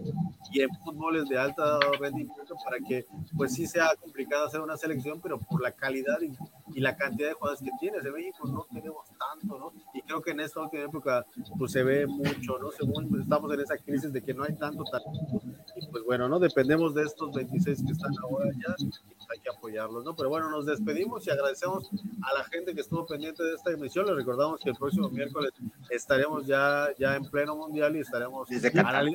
y 0.52 0.62
en 0.62 0.70
fútboles 0.84 1.30
de 1.30 1.38
alta 1.38 1.80
rendimiento 1.98 2.56
para 2.66 2.78
que, 2.86 3.06
pues 3.38 3.54
sí 3.54 3.66
sea 3.66 3.96
complicado 3.96 4.46
hacer 4.46 4.60
una 4.60 4.76
selección, 4.76 5.22
pero 5.22 5.40
por 5.40 5.62
la 5.62 5.72
calidad 5.72 6.20
y, 6.22 6.34
y 6.78 6.82
la 6.82 6.98
cantidad 6.98 7.30
de 7.30 7.34
jugadores 7.36 7.64
que 7.64 7.72
tienes. 7.80 8.04
En 8.04 8.12
México 8.12 8.46
no 8.48 8.66
tenemos 8.74 9.06
tanto, 9.08 9.58
¿no? 9.58 9.72
Y 9.94 10.02
creo 10.02 10.22
que 10.22 10.32
en 10.32 10.42
esta 10.42 10.60
última 10.60 10.84
época, 10.84 11.26
pues 11.58 11.72
se 11.72 11.82
ve 11.82 12.06
mucho, 12.08 12.60
¿no? 12.60 12.72
Según 12.72 13.08
pues, 13.10 13.24
estamos 13.24 13.54
en 13.54 13.62
esa 13.62 13.78
crisis 13.78 14.12
de 14.12 14.22
que 14.22 14.34
no 14.34 14.44
hay 14.44 14.56
tanto 14.56 14.84
talento 14.84 15.53
pues 15.94 16.04
bueno, 16.06 16.28
¿no? 16.28 16.40
Dependemos 16.40 16.96
de 16.96 17.04
estos 17.04 17.32
26 17.34 17.84
que 17.86 17.92
están 17.92 18.12
ahora 18.24 18.50
ya 18.54 18.74
hay 19.32 19.40
que 19.40 19.50
apoyarlos, 19.50 20.04
¿no? 20.04 20.16
Pero 20.16 20.30
bueno, 20.30 20.50
nos 20.50 20.66
despedimos 20.66 21.26
y 21.28 21.30
agradecemos 21.30 21.88
a 22.24 22.34
la 22.34 22.44
gente 22.46 22.74
que 22.74 22.82
estuvo 22.82 23.06
pendiente 23.06 23.44
de 23.44 23.54
esta 23.54 23.72
emisión. 23.72 24.08
Les 24.08 24.16
recordamos 24.16 24.60
que 24.60 24.72
el 24.72 24.76
próximo 24.76 25.08
miércoles 25.10 25.52
estaremos 25.92 26.48
ya, 26.48 26.88
ya 26.98 27.16
en 27.16 27.30
pleno 27.30 27.56
mundial 27.56 27.96
y 27.96 28.00
estaremos 28.00 28.50
desde 28.50 28.72
Qatar. 28.72 29.06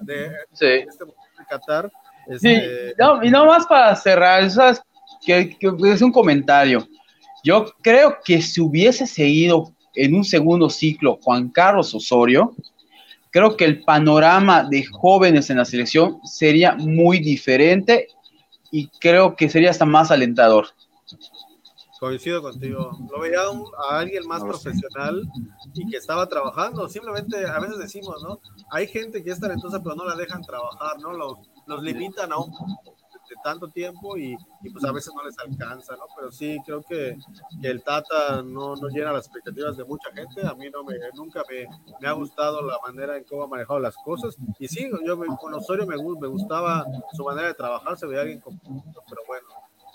De, 0.00 0.30
sí. 0.52 0.66
este 0.66 1.06
de 1.06 1.44
Qatar. 1.48 1.90
Este... 2.28 2.88
Sí, 2.88 2.94
no, 2.98 3.24
y 3.24 3.30
no 3.30 3.46
más 3.46 3.66
para 3.66 3.96
cerrar, 3.96 4.50
¿sabes? 4.50 4.82
Que, 5.24 5.56
que 5.58 5.74
es 5.90 6.02
un 6.02 6.12
comentario. 6.12 6.86
Yo 7.42 7.64
creo 7.82 8.18
que 8.22 8.42
si 8.42 8.60
hubiese 8.60 9.06
seguido 9.06 9.72
en 9.94 10.14
un 10.14 10.24
segundo 10.24 10.68
ciclo 10.68 11.18
Juan 11.22 11.48
Carlos 11.48 11.94
Osorio, 11.94 12.54
creo 13.36 13.54
que 13.54 13.66
el 13.66 13.84
panorama 13.84 14.64
de 14.64 14.86
jóvenes 14.86 15.50
en 15.50 15.58
la 15.58 15.66
selección 15.66 16.20
sería 16.24 16.74
muy 16.74 17.18
diferente 17.18 18.08
y 18.70 18.88
creo 18.88 19.36
que 19.36 19.50
sería 19.50 19.68
hasta 19.68 19.84
más 19.84 20.10
alentador. 20.10 20.68
Coincido 22.00 22.40
contigo. 22.40 22.96
Lo 23.12 23.20
veía 23.20 23.40
a 23.90 23.98
alguien 23.98 24.26
más 24.26 24.42
profesional 24.42 25.30
y 25.74 25.86
que 25.90 25.98
estaba 25.98 26.26
trabajando. 26.26 26.88
Simplemente 26.88 27.46
a 27.46 27.60
veces 27.60 27.76
decimos, 27.76 28.22
¿no? 28.22 28.40
Hay 28.70 28.86
gente 28.86 29.22
que 29.22 29.32
es 29.32 29.38
talentosa 29.38 29.82
pero 29.82 29.96
no 29.96 30.06
la 30.06 30.16
dejan 30.16 30.40
trabajar, 30.40 30.98
¿no? 31.02 31.12
Los, 31.12 31.34
los 31.66 31.82
limitan 31.82 32.32
a 32.32 32.38
un 32.38 32.50
tanto 33.46 33.68
tiempo 33.68 34.16
y, 34.18 34.36
y, 34.60 34.70
pues 34.70 34.84
a 34.84 34.90
veces 34.90 35.12
no 35.14 35.22
les 35.22 35.38
alcanza, 35.38 35.94
¿no? 35.94 36.06
Pero 36.16 36.32
sí, 36.32 36.58
creo 36.66 36.82
que, 36.82 37.16
que 37.62 37.68
el 37.68 37.80
Tata 37.84 38.42
no, 38.42 38.74
no, 38.74 38.88
llena 38.88 39.12
las 39.12 39.26
expectativas 39.26 39.76
de 39.76 39.84
mucha 39.84 40.10
gente. 40.10 40.44
A 40.44 40.52
mí 40.54 40.68
no 40.68 40.82
me, 40.82 40.96
nunca 41.14 41.44
me, 41.48 41.68
me 42.00 42.08
ha 42.08 42.12
gustado 42.12 42.60
la 42.62 42.76
manera 42.84 43.16
en 43.16 43.22
cómo 43.22 43.44
ha 43.44 43.46
manejado 43.46 43.78
las 43.78 43.94
cosas. 43.98 44.36
Y 44.58 44.66
sí, 44.66 44.90
yo 45.04 45.16
me, 45.16 45.28
con 45.36 45.54
Osorio 45.54 45.86
me, 45.86 45.96
me 45.96 46.26
gustaba 46.26 46.84
su 47.12 47.22
manera 47.22 47.46
de 47.46 47.54
trabajar, 47.54 47.96
se 47.96 48.08
veía 48.08 48.22
alguien 48.22 48.40
con 48.40 48.58
pero 48.58 49.22
bueno, 49.28 49.46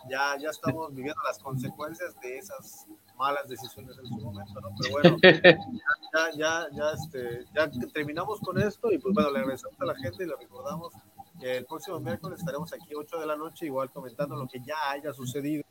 ya, 0.10 0.38
ya 0.40 0.50
estamos 0.50 0.96
viviendo 0.96 1.22
las 1.28 1.38
consecuencias 1.40 2.16
de 2.22 2.38
esas 2.38 2.88
malas 3.18 3.50
decisiones 3.50 3.98
en 3.98 4.08
su 4.08 4.16
momento, 4.16 4.62
¿no? 4.62 4.70
Pero 4.80 4.94
bueno, 4.94 5.18
ya, 5.24 6.32
ya, 6.38 6.68
ya, 6.72 6.92
este, 6.92 7.46
ya 7.54 7.70
terminamos 7.94 8.40
con 8.40 8.58
esto 8.62 8.90
y 8.94 8.98
pues 8.98 9.14
bueno, 9.14 9.30
le 9.32 9.40
agradecemos 9.40 9.76
a 9.82 9.86
la 9.86 9.96
gente 9.96 10.24
y 10.24 10.28
le 10.28 10.36
recordamos 10.38 10.94
el 11.42 11.66
próximo 11.66 12.00
miércoles 12.00 12.40
estaremos 12.40 12.72
aquí 12.74 12.94
8 12.96 13.20
de 13.20 13.26
la 13.26 13.36
noche, 13.36 13.66
igual 13.66 13.90
comentando 13.92 14.36
lo 14.36 14.48
que 14.48 14.60
ya 14.60 14.92
haya 14.92 15.14
sucedido. 15.14 15.64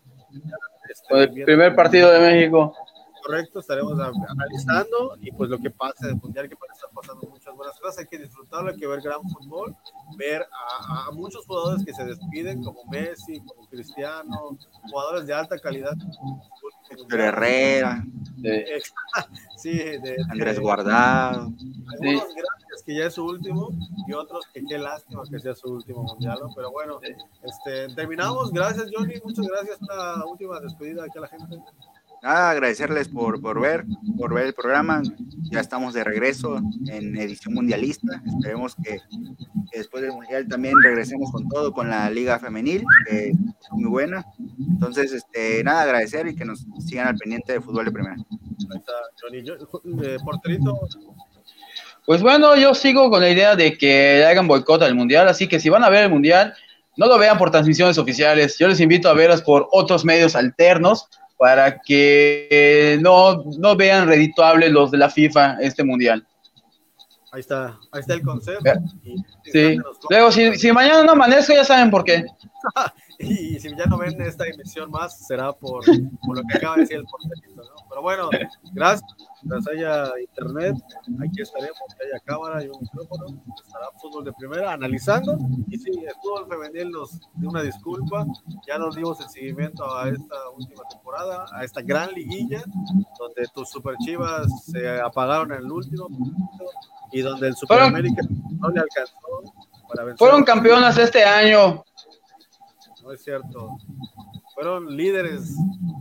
Este, 0.89 1.23
el 1.23 1.45
primer 1.45 1.75
partido 1.75 2.11
de 2.11 2.21
México. 2.21 2.75
Correcto, 3.23 3.61
estaremos 3.61 3.99
analizando 4.01 5.17
y 5.21 5.31
pues 5.33 5.51
lo 5.51 5.59
que 5.59 5.71
pase 5.71 6.07
del 6.07 6.17
mundial, 6.17 6.49
que 6.49 6.57
parece 6.57 6.79
estar 6.79 6.91
pasando 6.91 7.29
muchas 7.29 7.55
buenas 7.55 7.79
cosas. 7.79 7.99
Hay 7.99 8.07
que 8.07 8.19
disfrutarlo, 8.19 8.71
hay 8.71 8.77
que 8.77 8.87
ver 8.87 9.01
gran 9.03 9.23
fútbol, 9.23 9.77
ver 10.17 10.43
a, 10.43 11.07
a 11.07 11.11
muchos 11.13 11.45
jugadores 11.47 11.85
que 11.85 11.93
se 11.93 12.05
despiden, 12.05 12.65
como 12.65 12.83
Messi, 12.87 13.41
como 13.41 13.69
Cristiano, 13.69 14.57
jugadores 14.91 15.27
de 15.27 15.35
alta 15.35 15.59
calidad. 15.59 15.95
Héctor 16.91 17.21
Herrera, 17.21 18.03
de, 18.37 18.83
sí, 19.57 19.77
de, 19.79 20.17
Andrés 20.31 20.59
Guardado. 20.59 21.43
Algunos 21.43 21.93
sí. 22.01 22.35
gracias 22.37 22.60
que 22.91 22.97
ya 22.97 23.07
es 23.07 23.15
su 23.15 23.25
último 23.25 23.71
y 24.09 24.13
otros 24.13 24.45
que 24.53 24.65
qué 24.65 24.77
lástima 24.77 25.23
que 25.31 25.39
sea 25.39 25.55
su 25.55 25.69
último 25.69 26.03
mundial, 26.03 26.39
¿no? 26.43 26.53
Pero 26.57 26.73
bueno, 26.73 26.99
este, 27.45 27.95
terminamos. 27.95 28.51
Gracias, 28.51 28.91
Johnny. 28.93 29.15
Muchas 29.25 29.47
gracias. 29.47 29.79
Una 29.81 30.25
última 30.25 30.59
despedida 30.59 31.05
aquí 31.05 31.19
a 31.19 31.21
la 31.21 31.29
gente. 31.29 31.57
Nada, 32.21 32.51
agradecerles 32.51 33.09
por, 33.09 33.41
por 33.41 33.61
ver, 33.61 33.87
por 34.19 34.35
ver 34.35 34.47
el 34.47 34.55
programa. 34.55 35.03
Ya 35.53 35.61
estamos 35.61 35.95
de 35.95 36.03
regreso 36.03 36.61
en 36.89 37.17
edición 37.17 37.55
mundialista. 37.55 38.21
Esperemos 38.27 38.75
que, 38.75 38.99
que 39.71 39.79
después 39.79 40.03
del 40.03 40.13
mundial 40.13 40.49
también 40.49 40.75
regresemos 40.83 41.31
con 41.31 41.49
todo, 41.49 41.73
con 41.73 41.89
la 41.89 42.11
liga 42.11 42.41
femenil, 42.41 42.83
que 43.07 43.29
es 43.29 43.37
muy 43.71 43.89
buena. 43.89 44.27
Entonces, 44.59 45.13
este, 45.13 45.63
nada, 45.63 45.83
agradecer 45.83 46.27
y 46.27 46.35
que 46.35 46.45
nos 46.45 46.67
sigan 46.81 47.07
al 47.07 47.17
pendiente 47.17 47.53
de 47.53 47.61
fútbol 47.61 47.85
de 47.85 47.93
primera. 47.93 48.17
Ahí 48.17 48.79
está, 48.79 48.93
Johnny. 49.23 49.43
Yo, 49.45 49.55
eh, 50.03 50.19
porterito. 50.25 50.77
Pues 52.07 52.23
bueno, 52.23 52.57
yo 52.57 52.75
sigo 52.75 53.11
con 53.11 53.21
la 53.21 53.31
idea 53.31 53.57
de 53.57 53.77
que 53.77 54.25
hagan 54.25 54.49
boicot 54.49 54.83
al 54.83 54.95
mundial, 54.95 55.29
así 55.29 55.47
que 55.47 55.61
si 55.61 55.69
van 55.69 55.85
a 55.85 55.91
ver 55.91 56.05
el 56.05 56.11
mundial, 56.11 56.55
no 56.97 57.07
lo 57.07 57.19
vean 57.19 57.39
por 57.39 57.51
transmisiones 57.51 57.99
oficiales. 57.99 58.59
Yo 58.59 58.69
les 58.69 58.81
invito 58.81 59.09
a 59.09 59.15
verlas 59.15 59.43
por 59.43 59.69
otros 59.73 60.05
medios 60.05 60.35
alternos 60.35 61.09
para 61.39 61.81
que 61.81 62.99
no, 63.01 63.45
no 63.59 63.77
vean 63.77 64.07
redituables 64.07 64.71
los 64.71 64.91
de 64.91 64.99
la 64.99 65.09
FIFA 65.09 65.59
este 65.61 65.85
mundial. 65.85 66.27
Ahí 67.33 67.41
está, 67.41 67.79
ahí 67.93 68.01
está 68.01 68.15
el 68.15 68.23
consejo. 68.23 68.61
Sí. 69.45 69.79
Luego, 70.11 70.33
si, 70.33 70.57
si, 70.59 70.73
mañana 70.73 71.05
no 71.05 71.13
amanezco, 71.13 71.55
ya 71.55 71.65
saben 71.65 71.91
por 71.91 72.05
qué. 72.05 72.25
y 73.21 73.59
si 73.59 73.75
ya 73.77 73.87
no 73.87 73.99
ven 73.99 74.21
esta 74.21 74.47
emisión 74.47 74.91
más, 74.91 75.27
será 75.27 75.53
por, 75.53 75.85
por 76.27 76.37
lo 76.37 76.43
que 76.43 76.59
acaba 76.59 76.75
de 76.75 76.81
decir 76.83 76.97
el 76.97 77.05
porterito, 77.05 77.63
¿no? 77.63 77.80
Pero 77.91 78.03
bueno, 78.03 78.31
gracias. 78.73 79.11
Mientras 79.43 79.67
haya 79.75 80.13
internet, 80.21 80.77
aquí 81.23 81.43
estaremos, 81.43 81.79
que 81.99 82.07
haya 82.07 82.21
cámara 82.25 82.63
y 82.63 82.69
un 82.69 82.81
micrófono, 82.81 83.43
estará 83.67 83.87
fútbol 84.01 84.25
de 84.25 84.33
primera 84.33 84.73
analizando. 84.73 85.37
Y 85.69 85.77
sí, 85.77 85.91
el 85.91 86.15
fútbol 86.23 86.47
femenil 86.49 86.91
nos 86.93 87.21
dio 87.35 87.51
una 87.51 87.63
disculpa, 87.63 88.27
ya 88.67 88.79
nos 88.79 88.95
dimos 88.95 89.21
el 89.21 89.29
seguimiento 89.29 89.85
a 89.97 90.09
esta 90.09 90.37
última 90.57 90.85
temporada, 90.89 91.47
a 91.53 91.65
esta 91.65 91.83
gran 91.83 92.13
liguilla, 92.13 92.63
donde 93.19 93.49
tus 93.53 93.69
super 93.69 93.97
chivas 93.99 94.47
se 94.67 95.01
apagaron 95.01 95.53
en 95.53 95.59
el 95.59 95.73
último 95.73 96.09
y 97.13 97.23
donde 97.23 97.49
el 97.49 97.57
Super 97.57 97.81
América 97.81 98.23
no 98.61 98.69
le 98.69 98.81
alcanzó 98.81 99.17
para 99.89 100.05
vencer. 100.05 100.19
Fueron 100.19 100.45
campeonas 100.45 100.97
este 100.99 101.25
año. 101.25 101.85
No 103.03 103.13
es 103.13 103.25
cierto. 103.25 103.79
Fueron 104.61 104.95
líderes, 104.97 105.55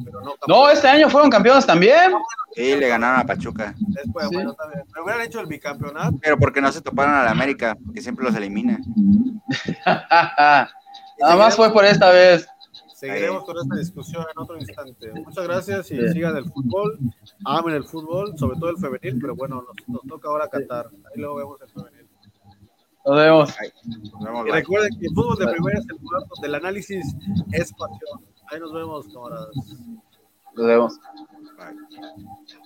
pero 0.03 0.21
no. 0.21 0.33
No, 0.47 0.69
este 0.69 0.87
año 0.87 1.09
fueron 1.09 1.29
campeones 1.29 1.65
también. 1.65 2.11
Sí, 2.53 2.75
le 2.75 2.89
ganaron 2.89 3.21
a 3.21 3.25
Pachuca. 3.25 3.73
Después, 3.77 4.27
Sí. 4.27 4.35
bueno, 4.35 4.53
también. 4.53 4.83
Me 4.93 5.01
hubieran 5.01 5.21
hecho 5.21 5.39
el 5.39 5.45
bicampeonato. 5.47 6.17
Pero 6.21 6.37
porque 6.37 6.59
no 6.61 6.71
se 6.71 6.81
toparon 6.81 7.13
a 7.13 7.23
la 7.23 7.31
América, 7.31 7.77
que 7.93 8.01
siempre 8.01 8.25
los 8.25 8.35
elimina. 8.35 8.79
Nada 9.85 11.35
más 11.37 11.55
fue 11.55 11.71
por 11.71 11.85
esta 11.85 12.09
vez. 12.09 12.47
Seguiremos 12.95 13.45
con 13.45 13.55
esta 13.57 13.75
discusión 13.77 14.25
en 14.29 14.41
otro 14.41 14.57
instante. 14.57 15.11
Muchas 15.13 15.45
gracias 15.45 15.91
y 15.91 16.05
sigan 16.09 16.35
el 16.35 16.43
fútbol, 16.51 16.99
amen 17.45 17.75
el 17.75 17.85
fútbol, 17.85 18.37
sobre 18.37 18.59
todo 18.59 18.71
el 18.71 18.77
femenil, 18.77 19.21
pero 19.21 19.35
bueno, 19.37 19.63
nos, 19.65 19.87
nos 19.87 20.01
toca 20.05 20.27
ahora 20.27 20.49
Qatar. 20.49 20.87
Ahí 20.87 21.21
luego 21.21 21.35
vemos 21.35 21.61
el 21.61 21.69
femenil. 21.69 22.09
Nos 23.05 23.15
vemos. 23.15 23.55
Nos 23.85 24.23
vemos, 24.25 24.47
Y 24.47 24.51
recuerden 24.51 24.99
que 24.99 25.05
el 25.05 25.13
fútbol 25.15 25.37
de 25.37 25.47
primera 25.47 25.79
es 25.79 25.85
el 25.89 25.95
lugar 26.01 26.23
donde 26.27 26.47
el 26.49 26.55
análisis 26.55 27.15
es 27.53 27.71
pasión. 27.71 28.28
Ahí 28.51 28.59
nos 28.59 28.73
vemos, 28.73 29.07
camaradas. 29.07 29.55
Nos 30.55 30.65
vemos. 30.65 30.99
Bye. 31.57 32.59